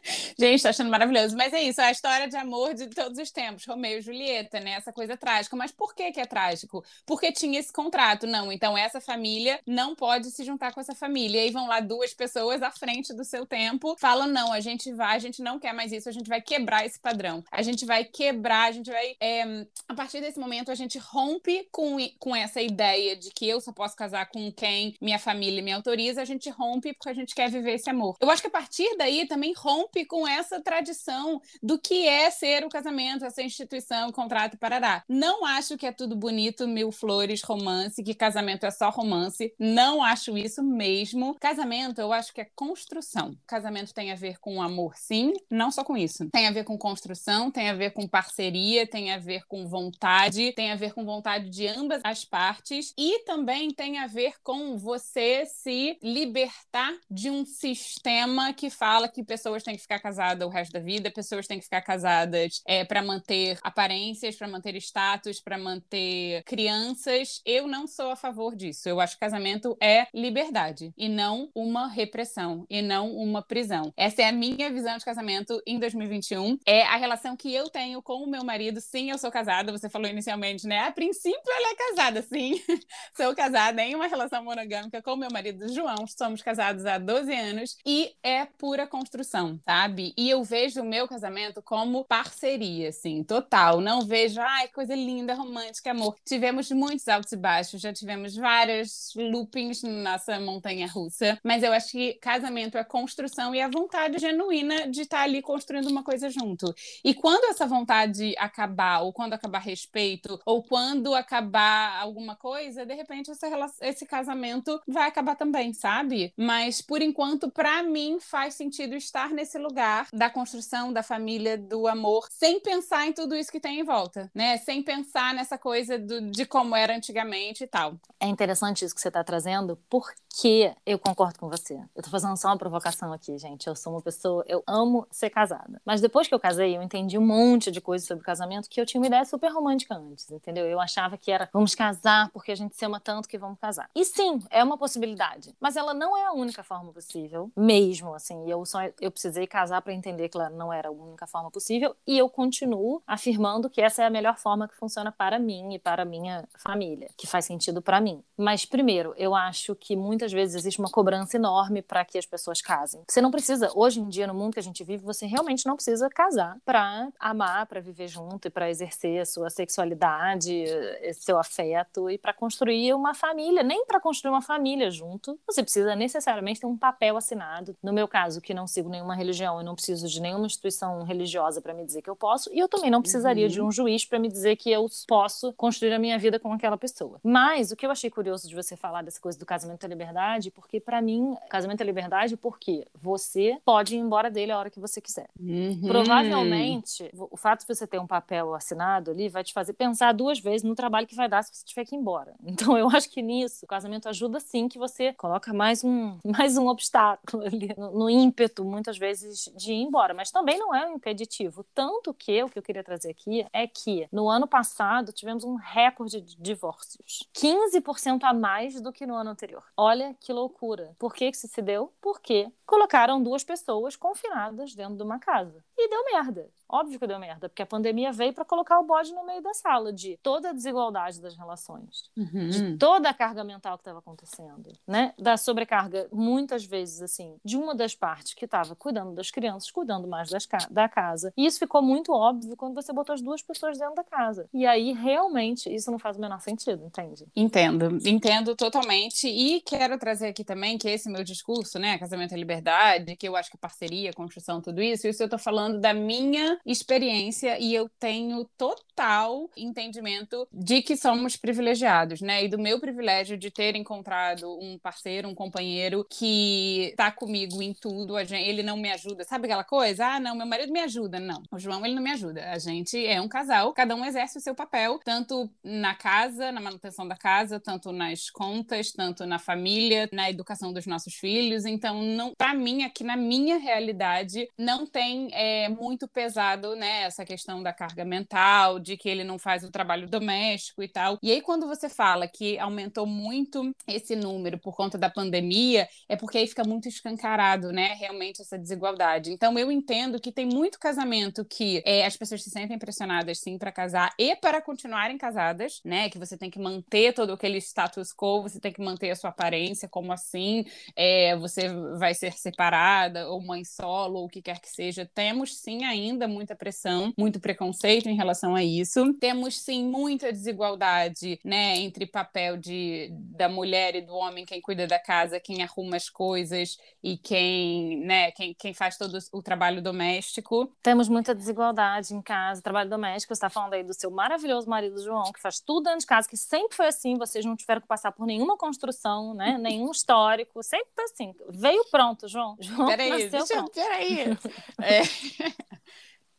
Gente, 0.38 0.62
tô 0.62 0.70
achando 0.70 0.90
maravilhoso. 0.90 1.36
Mas 1.36 1.54
é 1.54 1.62
isso, 1.62 1.82
é 1.82 1.86
a 1.86 1.92
história 1.92 2.28
de 2.28 2.36
amor 2.36 2.74
de 2.74 2.88
todos 2.88 3.18
os 3.18 3.32
tempos. 3.32 3.66
Romeu 3.66 3.98
e 3.98 4.02
Julieta, 4.02 4.60
né? 4.60 4.72
Essa 4.72 4.94
coisa 4.94 5.18
trágica. 5.18 5.56
Mas 5.56 5.72
por 5.72 5.94
que 5.94 6.12
que 6.12 6.20
é 6.20 6.26
trágico? 6.26 6.84
Porque 7.06 7.32
tinha 7.32 7.60
esse 7.60 7.72
contrato. 7.72 8.28
Não, 8.28 8.52
então 8.52 8.78
essa 8.78 9.02
família 9.02 9.60
não 9.66 9.96
pode 9.96 10.32
se 10.32 10.44
juntar 10.44 10.74
com 10.74 10.80
essa 10.80 10.96
família. 10.96 11.40
E 11.40 11.44
aí 11.46 11.52
vão 11.52 11.68
lá 11.68 11.80
duas 11.80 12.14
pessoas 12.14 12.62
à 12.62 12.72
frente 12.72 13.14
do 13.14 13.24
seu 13.24 13.46
tempo, 13.46 13.96
falam: 14.00 14.28
não, 14.28 14.52
a 14.52 14.60
gente 14.60 14.92
vai, 14.94 15.16
a 15.16 15.20
gente 15.20 15.42
não 15.42 15.60
quer 15.60 15.74
mais 15.74 15.92
isso, 15.92 16.10
a 16.10 16.12
gente 16.12 16.28
vai 16.28 16.42
quebrar 16.42 16.86
esse 16.86 17.00
padrão. 17.00 17.44
A 17.52 17.62
gente 17.62 17.86
vai 17.86 18.04
quebrar, 18.04 18.70
a 18.70 18.72
gente 18.72 18.90
vai. 18.92 19.16
É, 19.20 19.66
a 19.88 19.94
partir 19.94 20.22
desse 20.22 20.40
momento, 20.40 20.72
a 20.72 20.76
gente 20.76 20.98
rompe 20.98 21.68
com, 21.72 21.98
com 22.20 22.36
essa 22.36 22.62
ideia 22.62 23.16
de 23.16 23.32
que 23.32 23.48
eu 23.48 23.60
só 23.60 23.72
posso 23.72 23.96
casar 23.96 24.28
com 24.28 24.52
quem 24.52 24.96
minha 25.02 25.20
família 25.20 25.62
me 25.62 25.72
autoriza, 25.72 26.22
a 26.22 26.26
gente 26.26 26.50
rompe 26.50 26.94
porque 26.94 27.10
a 27.10 27.14
gente 27.14 27.34
quer 27.34 27.50
viver 27.50 27.74
esse 27.74 27.90
amor. 27.90 28.16
Eu 28.20 28.30
acho 28.30 28.42
que 28.42 28.48
a 28.48 28.52
partir 28.52 28.96
daí 28.98 29.28
também 29.28 29.54
rompe 29.54 29.95
rompe 29.96 30.06
com 30.06 30.28
essa 30.28 30.60
tradição 30.60 31.42
do 31.64 31.80
que 31.80 32.06
é 32.08 32.30
ser 32.30 32.66
o 32.66 32.70
casamento, 32.70 33.24
essa 33.24 33.42
instituição, 33.42 34.12
contrato, 34.12 34.58
parará. 34.58 35.04
Não 35.08 35.46
acho 35.46 35.78
que 35.78 35.86
é 35.86 35.92
tudo 35.92 36.16
bonito, 36.16 36.68
mil 36.68 36.92
flores, 36.92 37.42
romance, 37.42 38.04
que 38.04 38.14
casamento 38.14 38.66
é 38.66 38.72
só 38.72 38.90
romance. 38.90 39.54
Não 39.58 40.04
acho 40.04 40.38
isso 40.38 40.62
mesmo. 40.62 41.36
Casamento, 41.40 42.02
eu 42.02 42.12
acho 42.12 42.34
que 42.34 42.42
é 42.42 42.48
construção. 42.56 43.38
Casamento 43.48 43.94
tem 43.94 44.12
a 44.12 44.16
ver 44.16 44.38
com 44.40 44.62
amor, 44.62 44.96
sim, 44.98 45.32
não 45.50 45.72
só 45.72 45.84
com 45.84 45.96
isso. 45.96 46.30
Tem 46.30 46.48
a 46.48 46.52
ver 46.52 46.66
com 46.66 46.78
construção, 46.78 47.50
tem 47.50 47.70
a 47.70 47.74
ver 47.74 47.92
com 47.92 48.08
parceria, 48.08 48.86
tem 48.86 49.12
a 49.12 49.18
ver 49.18 49.46
com 49.48 49.68
vontade, 49.68 50.52
tem 50.54 50.72
a 50.72 50.76
ver 50.76 50.94
com 50.94 51.06
vontade 51.06 51.50
de 51.50 51.68
ambas 51.68 52.02
as 52.04 52.26
partes 52.26 52.94
e 52.98 53.20
também 53.24 53.72
tem 53.72 54.00
a 54.00 54.08
ver 54.08 54.34
com 54.44 54.78
você 54.78 55.46
se 55.46 55.98
libertar 56.02 56.94
de 57.10 57.30
um 57.30 57.46
sistema 57.46 58.54
que 58.54 58.70
fala 58.70 59.08
que 59.08 59.24
pessoas 59.24 59.64
têm 59.64 59.76
que 59.76 59.85
ficar 59.86 60.00
casada 60.00 60.46
o 60.46 60.50
resto 60.50 60.74
da 60.74 60.80
vida, 60.80 61.12
pessoas 61.12 61.48
têm 61.48 61.58
que 61.58 61.66
ficar 61.66 61.82
casadas 61.82 62.62
é, 62.68 62.84
para 62.84 63.02
manter 63.02 63.58
aparências, 63.64 64.36
para 64.36 64.48
manter 64.48 64.76
status, 64.76 65.40
para 65.40 65.58
manter 65.58 66.44
crianças. 66.44 67.42
Eu 67.46 67.68
não 67.68 67.88
sou 67.88 68.12
a 68.12 68.16
favor 68.16 68.56
disso. 68.56 68.90
Eu 68.90 69.00
acho 69.00 69.14
que 69.14 69.20
casamento 69.20 69.78
é 69.82 70.08
liberdade 70.14 70.94
e 70.98 71.08
não 71.08 71.50
uma 71.56 71.88
repressão 71.88 72.66
e 72.70 72.82
não 72.82 73.12
uma 73.16 73.42
prisão. 73.42 73.94
Essa 73.96 74.24
é 74.24 74.30
a 74.30 74.32
minha 74.32 74.72
visão 74.72 74.98
de 74.98 75.06
casamento 75.06 75.62
em 75.66 75.80
2021. 75.80 76.58
É 76.66 76.84
a 76.84 76.98
relação 76.98 77.38
que 77.38 77.54
eu 77.54 77.70
tenho 77.70 78.02
com 78.02 78.24
o 78.24 78.30
meu 78.30 78.44
marido. 78.44 78.82
Sim, 78.82 79.12
eu 79.12 79.18
sou 79.18 79.32
casada. 79.32 79.72
Você 79.72 79.90
falou 79.90 80.10
inicialmente, 80.10 80.68
né? 80.68 80.80
A 80.80 80.92
princípio, 80.92 81.42
ela 81.48 81.72
é 81.72 81.76
casada, 81.76 82.22
sim. 82.22 82.62
sou 83.16 83.36
casada 83.36 83.82
em 83.82 83.96
uma 83.96 84.08
relação 84.08 84.44
monogâmica 84.44 85.02
com 85.02 85.16
meu 85.16 85.30
marido 85.32 85.72
João. 85.74 86.06
Somos 86.08 86.42
casados 86.42 86.86
há 86.86 86.98
12 86.98 87.34
anos 87.34 87.78
e 87.86 88.14
é 88.24 88.46
pura 88.46 88.88
construção, 88.88 89.60
sabe? 89.76 90.14
E 90.18 90.30
eu 90.30 90.42
vejo 90.42 90.82
o 90.82 90.86
meu 90.86 91.06
casamento 91.06 91.62
como 91.62 92.06
parceria, 92.06 92.90
assim, 92.90 93.24
total. 93.24 93.82
Não 93.82 94.02
vejo, 94.02 94.40
ai, 94.40 94.70
coisa 94.70 94.96
linda, 94.96 95.34
romântica, 95.34 95.92
amor. 95.92 96.16
Tivemos 96.24 96.72
muitos 96.72 97.06
altos 97.10 97.34
e 97.34 97.36
baixos, 97.36 97.82
já 97.82 97.92
tivemos 97.92 98.38
vários 98.38 99.12
loopings 99.18 99.84
nessa 99.84 100.40
montanha 100.40 100.88
russa, 100.88 101.38
mas 101.44 101.62
eu 101.62 101.74
acho 101.74 101.92
que 101.92 102.14
casamento 102.16 102.78
é 102.78 102.86
construção 102.86 103.54
e 103.54 103.60
a 103.60 103.68
vontade 103.68 104.18
genuína 104.18 104.90
de 104.90 105.02
estar 105.02 105.24
ali 105.24 105.42
construindo 105.42 105.88
uma 105.88 106.04
coisa 106.04 106.30
junto. 106.30 106.74
E 107.04 107.14
quando 107.14 107.44
essa 107.52 107.68
vontade 107.68 108.34
acabar, 108.38 109.02
ou 109.02 109.12
quando 109.12 109.34
acabar 109.34 109.60
respeito, 109.60 110.40
ou 110.46 110.64
quando 110.64 111.14
acabar 111.14 112.00
alguma 112.00 112.38
coisa, 112.38 112.86
de 112.86 112.94
repente 112.94 113.30
essa, 113.30 113.48
esse 113.82 114.06
casamento 114.06 114.82
vai 114.88 115.10
acabar 115.10 115.36
também, 115.36 115.74
sabe? 115.74 116.34
Mas 116.38 116.82
por 116.82 117.02
enquanto, 117.02 117.52
para 117.52 117.84
mim, 117.84 118.20
faz 118.22 118.54
sentido 118.54 118.96
estar 118.96 119.32
nesse 119.32 119.65
lugar 119.66 120.08
da 120.14 120.30
construção 120.30 120.94
da 120.94 121.04
família, 121.04 121.58
do 121.58 121.88
amor, 121.88 122.28
sem 122.30 122.60
pensar 122.60 123.08
em 123.08 123.14
tudo 123.14 123.36
isso 123.36 123.52
que 123.52 123.60
tem 123.60 123.80
em 123.80 123.84
volta, 123.84 124.30
né? 124.34 124.58
Sem 124.58 124.82
pensar 124.82 125.34
nessa 125.34 125.58
coisa 125.58 125.98
do, 125.98 126.30
de 126.32 126.46
como 126.46 126.76
era 126.76 126.96
antigamente 126.96 127.64
e 127.64 127.68
tal. 127.68 127.96
É 128.20 128.28
interessante 128.28 128.86
isso 128.86 128.94
que 128.94 129.02
você 129.02 129.10
está 129.10 129.24
trazendo, 129.24 129.78
porque 129.90 130.74
eu 130.86 131.00
concordo 131.00 131.40
com 131.40 131.50
você. 131.50 131.80
Eu 131.96 132.04
tô 132.04 132.10
fazendo 132.10 132.38
só 132.38 132.50
uma 132.50 132.58
provocação 132.58 133.12
aqui, 133.12 133.38
gente. 133.38 133.68
Eu 133.68 133.76
sou 133.76 133.94
uma 133.94 134.02
pessoa, 134.02 134.44
eu 134.48 134.64
amo 134.68 135.08
ser 135.12 135.30
casada. 135.30 135.82
Mas 135.86 136.02
depois 136.02 136.28
que 136.28 136.34
eu 136.34 136.40
casei, 136.40 136.78
eu 136.78 136.82
entendi 136.82 137.18
um 137.18 137.26
monte 137.26 137.72
de 137.72 137.82
coisas 137.82 138.08
sobre 138.08 138.24
casamento 138.24 138.70
que 138.70 138.80
eu 138.80 138.86
tinha 138.86 139.00
uma 139.00 139.08
ideia 139.08 139.26
super 139.26 139.52
romântica 139.52 139.96
antes, 139.96 140.30
entendeu? 140.32 140.66
Eu 140.66 140.80
achava 140.80 141.18
que 141.18 141.32
era 141.32 141.50
vamos 141.52 141.74
casar 141.76 142.30
porque 142.32 142.52
a 142.52 142.56
gente 142.56 142.76
se 142.76 142.86
ama 142.86 143.00
tanto 143.00 143.28
que 143.28 143.38
vamos 143.38 143.60
casar. 143.60 143.90
E 143.96 144.04
sim, 144.04 144.40
é 144.50 144.64
uma 144.64 144.78
possibilidade, 144.78 145.56
mas 145.60 145.76
ela 145.76 145.94
não 145.94 146.18
é 146.18 146.26
a 146.26 146.34
única 146.34 146.64
forma 146.64 146.92
possível, 146.92 147.52
mesmo 147.56 148.14
assim. 148.14 148.50
Eu 148.50 148.66
só 148.66 148.80
eu 149.00 149.12
precisei 149.12 149.48
casar 149.56 149.82
para 149.82 149.94
entender 149.94 150.28
que 150.28 150.38
ela 150.38 150.50
não 150.50 150.74
era 150.74 150.90
a 150.90 150.92
única 150.92 151.26
forma 151.26 151.50
possível 151.50 151.96
e 152.06 152.18
eu 152.18 152.28
continuo 152.30 153.02
afirmando 153.08 153.70
que 153.70 153.82
essa 153.82 154.04
é 154.04 154.06
a 154.06 154.10
melhor 154.10 154.38
forma 154.38 154.68
que 154.68 154.76
funciona 154.76 155.14
para 155.14 155.40
mim 155.40 155.74
e 155.74 155.80
para 155.80 156.04
minha 156.04 156.46
família, 156.58 157.10
que 157.16 157.26
faz 157.26 157.46
sentido 157.46 157.82
para 157.82 158.02
mim. 158.02 158.22
Mas 158.38 158.66
primeiro, 158.66 159.14
eu 159.16 159.34
acho 159.34 159.74
que 159.74 159.96
muitas 159.96 160.34
vezes 160.34 160.56
existe 160.56 160.78
uma 160.78 160.92
cobrança 160.92 161.38
enorme 161.38 161.82
para 161.82 162.04
que 162.04 162.18
as 162.18 162.26
pessoas 162.26 162.62
casem. 162.62 163.02
Você 163.10 163.22
não 163.22 163.32
precisa, 163.32 163.72
hoje 163.74 164.02
em 164.02 164.10
dia 164.10 164.28
no 164.28 164.34
mundo 164.34 164.56
que 164.56 164.60
a 164.60 164.64
gente 164.64 164.84
vive, 164.84 165.06
você 165.06 165.26
realmente 165.26 165.66
não 165.66 165.76
precisa 165.76 166.10
casar 166.10 166.58
para 166.66 167.08
amar, 167.18 167.66
para 167.66 167.80
viver 167.80 168.10
junto 168.10 168.50
e 168.50 168.52
para 168.52 168.70
exercer 168.70 169.22
a 169.22 169.26
sua 169.26 169.50
sexualidade, 169.50 170.66
eh, 170.66 171.14
seu 171.14 171.40
afeto 171.40 172.10
e 172.10 172.18
para 172.18 172.34
construir 172.34 172.94
uma 172.94 173.14
família, 173.14 173.64
nem 173.64 173.86
para 173.86 174.02
construir 174.02 174.32
uma 174.32 174.42
família 174.42 174.92
junto. 174.92 175.40
Você 175.48 175.64
precisa 175.64 175.96
necessariamente 175.96 176.60
ter 176.60 176.68
um 176.68 176.78
papel 176.78 177.16
assinado. 177.16 177.74
No 177.82 177.94
meu 177.94 178.06
caso, 178.06 178.42
que 178.42 178.54
não 178.54 178.68
sigo 178.68 178.90
nenhuma 178.90 179.16
religião, 179.16 179.45
eu 179.54 179.64
não 179.64 179.76
preciso 179.76 180.08
de 180.08 180.22
nenhuma 180.22 180.46
instituição 180.46 181.04
religiosa 181.04 181.62
para 181.62 181.74
me 181.74 181.86
dizer 181.86 182.02
que 182.02 182.10
eu 182.10 182.16
posso, 182.16 182.52
e 182.54 182.60
eu 182.60 182.68
também 182.68 182.90
não 182.90 183.02
precisaria 183.02 183.46
uhum. 183.46 183.52
de 183.52 183.62
um 183.62 183.72
juiz 183.72 184.06
para 184.06 184.20
me 184.20 184.28
dizer 184.28 184.56
que 184.56 184.72
eu 184.72 184.86
posso 185.08 185.54
construir 185.54 185.94
a 185.94 186.00
minha 186.00 186.18
vida 186.18 186.40
com 186.40 186.52
aquela 186.54 186.78
pessoa. 186.78 187.20
Mas 187.24 187.72
o 187.72 187.76
que 187.76 187.86
eu 187.86 187.92
achei 187.92 188.10
curioso 188.10 188.48
de 188.48 188.56
você 188.56 188.76
falar 188.76 189.02
dessa 189.04 189.20
coisa 189.20 189.38
do 189.38 189.46
casamento 189.46 189.86
à 189.86 189.88
liberdade, 189.88 190.52
porque 190.52 190.80
para 190.80 191.02
mim, 191.02 191.36
casamento 191.50 191.82
à 191.82 191.86
liberdade, 191.86 192.36
porque 192.38 192.88
você 192.94 193.58
pode 193.64 193.96
ir 193.96 194.00
embora 194.00 194.30
dele 194.30 194.52
a 194.52 194.60
hora 194.60 194.70
que 194.70 194.80
você 194.80 195.00
quiser. 195.00 195.30
Uhum. 195.40 195.82
Provavelmente, 195.88 197.10
o 197.14 197.38
fato 197.38 197.62
de 197.62 197.68
você 197.68 197.86
ter 197.86 198.00
um 198.00 198.08
papel 198.08 198.54
assinado 198.54 199.12
ali 199.12 199.30
vai 199.30 199.44
te 199.44 199.54
fazer 199.54 199.74
pensar 199.74 200.14
duas 200.14 200.40
vezes 200.40 200.64
no 200.64 200.76
trabalho 200.76 201.08
que 201.08 201.16
vai 201.16 201.30
dar 201.30 201.44
se 201.44 201.54
você 201.54 201.66
tiver 201.66 201.86
que 201.86 201.96
ir 201.96 202.00
embora. 202.00 202.34
Então 202.66 202.78
eu 202.78 202.90
acho 202.90 203.10
que 203.10 203.22
nisso, 203.22 203.66
o 203.66 203.68
casamento 203.68 204.08
ajuda 204.08 204.40
sim 204.40 204.70
que 204.70 204.80
você 204.80 205.12
coloca 205.14 205.54
mais 205.54 205.84
um, 205.84 206.18
mais 206.26 206.58
um 206.58 206.68
obstáculo 206.68 207.44
ali 207.44 207.74
no, 207.78 207.92
no 207.92 208.10
ímpeto, 208.10 208.64
muitas 208.64 208.98
vezes, 208.98 209.35
de 209.56 209.74
ir 209.74 209.82
embora. 209.82 210.14
Mas 210.14 210.32
também 210.32 210.58
não 210.58 210.74
é 210.74 210.86
um 210.86 210.96
impeditivo. 210.96 211.66
Tanto 211.74 212.14
que 212.14 212.44
o 212.44 212.50
que 212.50 212.60
eu 212.60 212.64
queria 212.64 212.84
trazer 212.84 213.12
aqui 213.12 213.46
é 213.52 213.68
que 213.68 214.08
no 214.12 214.30
ano 214.30 214.48
passado 214.48 215.12
tivemos 215.12 215.44
um 215.44 215.56
recorde 215.56 216.22
de 216.22 216.36
divórcios. 216.38 217.28
15% 217.34 218.24
a 218.24 218.34
mais 218.34 218.80
do 218.82 218.92
que 218.92 219.06
no 219.06 219.16
ano 219.16 219.32
anterior. 219.32 219.64
Olha 219.78 220.16
que 220.20 220.32
loucura. 220.34 220.96
Por 220.98 221.14
que, 221.14 221.32
que 221.32 221.38
isso 221.38 221.48
se 221.48 221.62
deu? 221.62 221.92
Porque 222.02 222.52
colocaram 222.66 223.22
duas 223.22 223.44
pessoas 223.44 223.96
confinadas 223.96 224.74
dentro 224.74 224.96
de 224.96 225.04
uma 225.04 225.20
casa. 225.20 225.64
E 225.78 225.90
deu 225.90 226.06
merda. 226.06 226.50
Óbvio 226.68 227.00
que 227.00 227.06
deu 227.06 227.20
merda, 227.20 227.48
porque 227.48 227.62
a 227.62 227.66
pandemia 227.66 228.12
veio 228.12 228.34
para 228.34 228.44
colocar 228.44 228.80
o 228.80 228.84
bode 228.84 229.14
no 229.14 229.24
meio 229.26 229.42
da 229.42 229.54
sala, 229.54 229.94
de 229.94 230.18
toda 230.24 230.50
a 230.50 230.54
desigualdade 230.54 231.22
das 231.22 231.38
relações, 231.38 232.10
uhum. 232.18 232.50
de 232.50 232.78
toda 232.78 233.10
a 233.10 233.14
carga 233.14 233.44
mental 233.44 233.78
que 233.78 233.82
estava 233.82 234.00
acontecendo, 234.00 234.74
né? 234.88 235.14
Da 235.18 235.38
sobrecarga, 235.38 236.08
muitas 236.12 236.66
vezes, 236.66 237.02
assim, 237.02 237.38
de 237.46 237.56
uma 237.56 237.76
das 237.76 237.94
partes 237.94 238.34
que 238.34 238.46
estava 238.46 238.76
cuidando 238.76 239.14
das 239.16 239.32
crianças, 239.32 239.72
cuidando 239.72 240.08
mais 240.08 240.30
das 240.30 240.46
da 240.70 240.88
casa. 240.88 241.34
E 241.36 241.46
isso 241.46 241.60
ficou 241.60 241.82
muito 241.82 242.12
óbvio 242.12 242.56
quando 242.56 242.76
você 242.76 242.94
botou 242.94 243.14
as 243.14 243.22
duas 243.22 243.42
pessoas 243.42 243.78
dentro 243.78 243.96
da 243.96 244.04
casa. 244.04 244.48
E 244.54 244.66
aí, 244.66 244.94
realmente, 244.94 245.74
isso 245.74 245.90
não 245.92 246.00
faz 246.00 246.18
o 246.18 246.22
menor 246.22 246.40
sentido, 246.40 246.86
entende? 246.86 247.26
Entendo, 247.36 247.98
entendo 248.06 248.56
totalmente. 248.56 249.28
E 249.28 249.62
quero 249.62 249.98
trazer 249.98 250.28
aqui 250.28 250.44
também 250.44 250.78
que 250.78 250.88
esse 250.88 251.10
meu 251.10 251.24
discurso, 251.24 251.80
né? 251.80 251.98
Casamento 251.98 252.34
é 252.34 252.38
liberdade, 252.38 253.16
que 253.16 253.28
eu 253.28 253.36
acho 253.36 253.50
que 253.50 253.58
parceria, 253.58 254.14
construção, 254.14 254.62
tudo 254.62 254.82
isso, 254.82 255.08
isso 255.08 255.24
eu 255.24 255.30
tô 255.30 255.38
falando 255.38 255.80
da 255.80 255.94
minha 255.94 256.60
experiência 256.66 257.58
e 257.60 257.74
eu 257.74 257.90
tenho 258.00 258.46
total 258.58 259.50
entendimento 259.58 260.48
de 260.52 260.82
que 260.82 260.96
somos 260.96 261.36
privilegiados, 261.36 262.22
né? 262.22 262.44
E 262.44 262.48
do 262.48 262.58
meu 262.58 262.80
privilégio 262.80 263.38
de 263.38 263.50
ter 263.52 263.76
encontrado 263.76 264.58
um 264.60 264.78
parceiro, 264.78 265.28
um 265.28 265.36
companheiro 265.36 266.06
que 266.10 266.94
tá 266.98 267.12
comigo 267.12 267.62
em 267.62 267.74
tudo. 267.74 268.18
ele 268.18 268.64
não 268.64 268.78
me 268.78 268.92
ajuda, 268.92 269.05
sabe 269.28 269.46
aquela 269.46 269.64
coisa? 269.64 270.06
Ah, 270.06 270.20
não, 270.20 270.36
meu 270.36 270.46
marido 270.46 270.72
me 270.72 270.80
ajuda. 270.80 271.20
Não, 271.20 271.42
o 271.52 271.60
João 271.60 271.86
ele 271.86 271.96
não 271.96 272.04
me 272.04 272.12
ajuda. 272.12 272.52
A 272.52 272.58
gente 272.58 273.06
é 273.06 273.20
um 273.22 273.28
casal, 273.28 273.74
cada 273.74 273.96
um 273.96 274.06
exerce 274.06 274.38
o 274.38 274.42
seu 274.42 274.56
papel, 274.56 275.00
tanto 275.04 275.50
na 275.64 275.96
casa, 275.96 276.52
na 276.52 276.62
manutenção 276.62 277.08
da 277.08 277.16
casa, 277.16 277.60
tanto 277.60 277.92
nas 277.92 278.30
contas, 278.30 278.92
tanto 278.92 279.26
na 279.26 279.40
família, 279.40 280.10
na 280.12 280.30
educação 280.30 280.74
dos 280.74 280.86
nossos 280.86 281.16
filhos. 281.16 281.66
Então, 281.66 282.02
não, 282.02 282.34
para 282.36 282.54
mim 282.54 282.84
aqui 282.84 283.04
na 283.04 283.16
minha 283.16 283.58
realidade 283.58 284.50
não 284.58 284.86
tem 284.86 285.30
é, 285.34 285.70
muito 285.70 286.08
pesado, 286.08 286.76
né, 286.76 287.04
essa 287.04 287.26
questão 287.26 287.62
da 287.62 287.74
carga 287.74 288.06
mental, 288.06 288.80
de 288.80 288.98
que 288.98 289.10
ele 289.10 289.24
não 289.24 289.38
faz 289.38 289.64
o 289.64 289.72
trabalho 289.72 290.08
doméstico 290.10 290.82
e 290.84 290.88
tal. 290.88 291.18
E 291.22 291.32
aí, 291.32 291.42
quando 291.42 291.68
você 291.68 291.90
fala 291.90 292.28
que 292.28 292.58
aumentou 292.60 293.06
muito 293.06 293.72
esse 293.88 294.16
número 294.16 294.58
por 294.60 294.76
conta 294.76 294.98
da 294.98 295.10
pandemia, 295.10 295.88
é 296.08 296.16
porque 296.16 296.38
aí 296.38 296.48
fica 296.48 296.64
muito 296.64 296.88
escancarado, 296.88 297.72
né, 297.72 297.94
realmente 298.00 298.42
essa 298.42 298.58
desigualdade. 298.58 298.95
Então, 299.32 299.58
eu 299.58 299.72
entendo 299.72 300.20
que 300.20 300.32
tem 300.32 300.46
muito 300.46 300.80
casamento 300.80 301.44
que 301.44 301.82
é, 301.86 302.06
as 302.06 302.16
pessoas 302.16 302.44
se 302.44 302.50
sentem 302.50 302.78
pressionadas, 302.78 303.40
sim, 303.40 303.58
para 303.58 303.72
casar 303.72 304.14
e 304.18 304.36
para 304.36 304.62
continuarem 304.62 305.18
casadas, 305.18 305.82
né, 305.84 306.10
que 306.10 306.20
você 306.20 306.38
tem 306.38 306.50
que 306.50 306.60
manter 306.60 307.14
todo 307.14 307.34
aquele 307.34 307.58
status 307.58 308.14
quo, 308.14 308.44
você 308.44 308.60
tem 308.60 308.72
que 308.72 308.82
manter 308.82 309.12
a 309.12 309.16
sua 309.16 309.30
aparência, 309.30 309.90
como 309.90 310.12
assim, 310.12 310.66
é, 310.96 311.36
você 311.38 311.70
vai 311.98 312.14
ser 312.14 312.34
separada, 312.34 313.28
ou 313.30 313.42
mãe 313.42 313.64
solo, 313.66 314.20
ou 314.20 314.26
o 314.26 314.30
que 314.30 314.42
quer 314.42 314.60
que 314.60 314.70
seja. 314.70 315.10
Temos, 315.14 315.58
sim, 315.58 315.84
ainda 315.84 316.28
muita 316.28 316.56
pressão, 316.56 317.14
muito 317.18 317.40
preconceito 317.40 318.08
em 318.08 318.16
relação 318.16 318.56
a 318.56 318.64
isso. 318.64 319.14
Temos 319.14 319.60
sim 319.60 319.84
muita 319.86 320.32
desigualdade, 320.32 321.40
né, 321.44 321.78
entre 321.78 322.06
papel 322.06 322.58
de 322.58 323.10
da 323.12 323.50
mulher 323.50 323.96
e 323.96 324.02
do 324.02 324.14
homem, 324.14 324.46
quem 324.46 324.62
cuida 324.62 324.88
da 324.88 325.00
casa, 325.00 325.40
quem 325.40 325.64
arruma 325.64 325.98
as 325.98 326.10
coisas 326.10 326.78
e 327.04 327.18
quem, 327.18 328.00
né, 328.06 328.32
quem, 328.32 328.54
quem 328.54 328.74
faz 328.74 328.85
todo 328.98 329.18
o 329.32 329.42
trabalho 329.42 329.82
doméstico. 329.82 330.72
Temos 330.82 331.10
muita 331.10 331.34
desigualdade 331.34 332.14
em 332.14 332.22
casa, 332.22 332.62
trabalho 332.62 332.90
doméstico. 332.90 333.34
Você 333.34 333.40
está 333.40 333.50
falando 333.50 333.74
aí 333.74 333.84
do 333.84 333.94
seu 333.94 334.12
maravilhoso 334.12 334.70
marido 334.70 335.02
João, 335.02 335.32
que 335.32 335.42
faz 335.42 335.60
tudo 335.60 335.86
dentro 335.86 336.00
de 336.00 336.06
casa, 336.06 336.28
que 336.28 336.38
sempre 336.38 336.76
foi 336.76 336.88
assim, 336.88 337.18
vocês 337.18 337.44
não 337.44 337.56
tiveram 337.56 337.82
que 337.82 337.88
passar 337.88 338.12
por 338.12 338.26
nenhuma 338.28 338.58
construção, 338.58 339.34
né, 339.34 339.58
nenhum 339.60 339.92
histórico, 339.92 340.62
sempre 340.62 340.88
foi 340.94 341.04
assim. 341.06 341.36
Veio 341.50 341.84
pronto, 341.90 342.28
João. 342.28 342.56
João 342.60 342.88
peraí, 342.88 343.30
deixa, 343.30 343.48
pronto. 343.48 343.72
peraí. 343.72 344.38
é. 344.82 345.02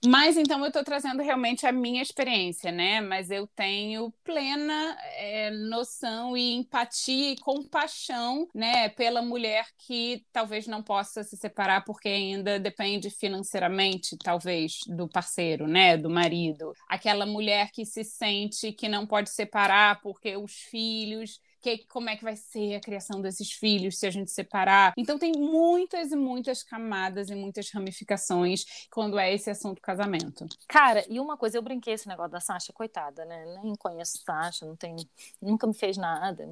Mas 0.07 0.37
então 0.37 0.61
eu 0.61 0.69
estou 0.69 0.85
trazendo 0.85 1.21
realmente 1.21 1.67
a 1.67 1.73
minha 1.73 2.01
experiência, 2.01 2.71
né? 2.71 3.01
Mas 3.01 3.29
eu 3.29 3.47
tenho 3.47 4.13
plena 4.23 4.97
é, 5.15 5.51
noção 5.51 6.37
e 6.37 6.55
empatia 6.55 7.33
e 7.33 7.37
compaixão, 7.37 8.49
né, 8.55 8.89
pela 8.91 9.21
mulher 9.21 9.67
que 9.79 10.25
talvez 10.33 10.67
não 10.67 10.81
possa 10.83 11.25
se 11.25 11.37
separar 11.37 11.85
porque 11.85 12.09
ainda 12.09 12.59
depende 12.61 13.11
financeiramente, 13.11 14.17
talvez, 14.17 14.79
do 14.87 15.09
parceiro, 15.09 15.67
né, 15.67 15.97
do 15.97 16.09
marido. 16.09 16.73
Aquela 16.89 17.27
mulher 17.27 17.71
que 17.73 17.85
se 17.85 18.05
sente 18.05 18.73
que 18.73 18.89
não 18.89 19.07
pode 19.07 19.31
separar 19.31 20.01
porque 20.01 20.37
os 20.37 20.53
filhos 20.53 21.41
que, 21.75 21.87
como 21.87 22.09
é 22.09 22.17
que 22.17 22.23
vai 22.23 22.37
ser 22.37 22.77
a 22.77 22.81
criação 22.81 23.21
desses 23.21 23.51
filhos 23.51 23.99
se 23.99 24.07
a 24.07 24.11
gente 24.11 24.31
separar. 24.31 24.93
Então 24.97 25.19
tem 25.19 25.33
muitas 25.33 26.13
e 26.13 26.17
muitas 26.17 26.63
camadas 26.63 27.29
e 27.29 27.35
muitas 27.35 27.71
ramificações 27.71 28.87
quando 28.91 29.19
é 29.19 29.35
esse 29.35 29.51
assunto 29.51 29.81
casamento. 29.83 30.47
Cara, 30.69 31.05
e 31.09 31.19
uma 31.19 31.37
coisa, 31.37 31.59
eu 31.59 31.63
brinquei 31.63 31.95
esse 31.95 32.07
negócio 32.07 32.31
da 32.31 32.41
Sasha, 32.41 32.73
coitada, 32.73 33.25
né? 33.25 33.59
Nem 33.63 33.75
conheço 33.75 34.23
Sasha, 34.25 34.65
não 34.65 34.77
tem, 34.77 34.95
nunca 35.43 35.67
me 35.67 35.75
fez 35.75 35.97
nada. 35.97 36.47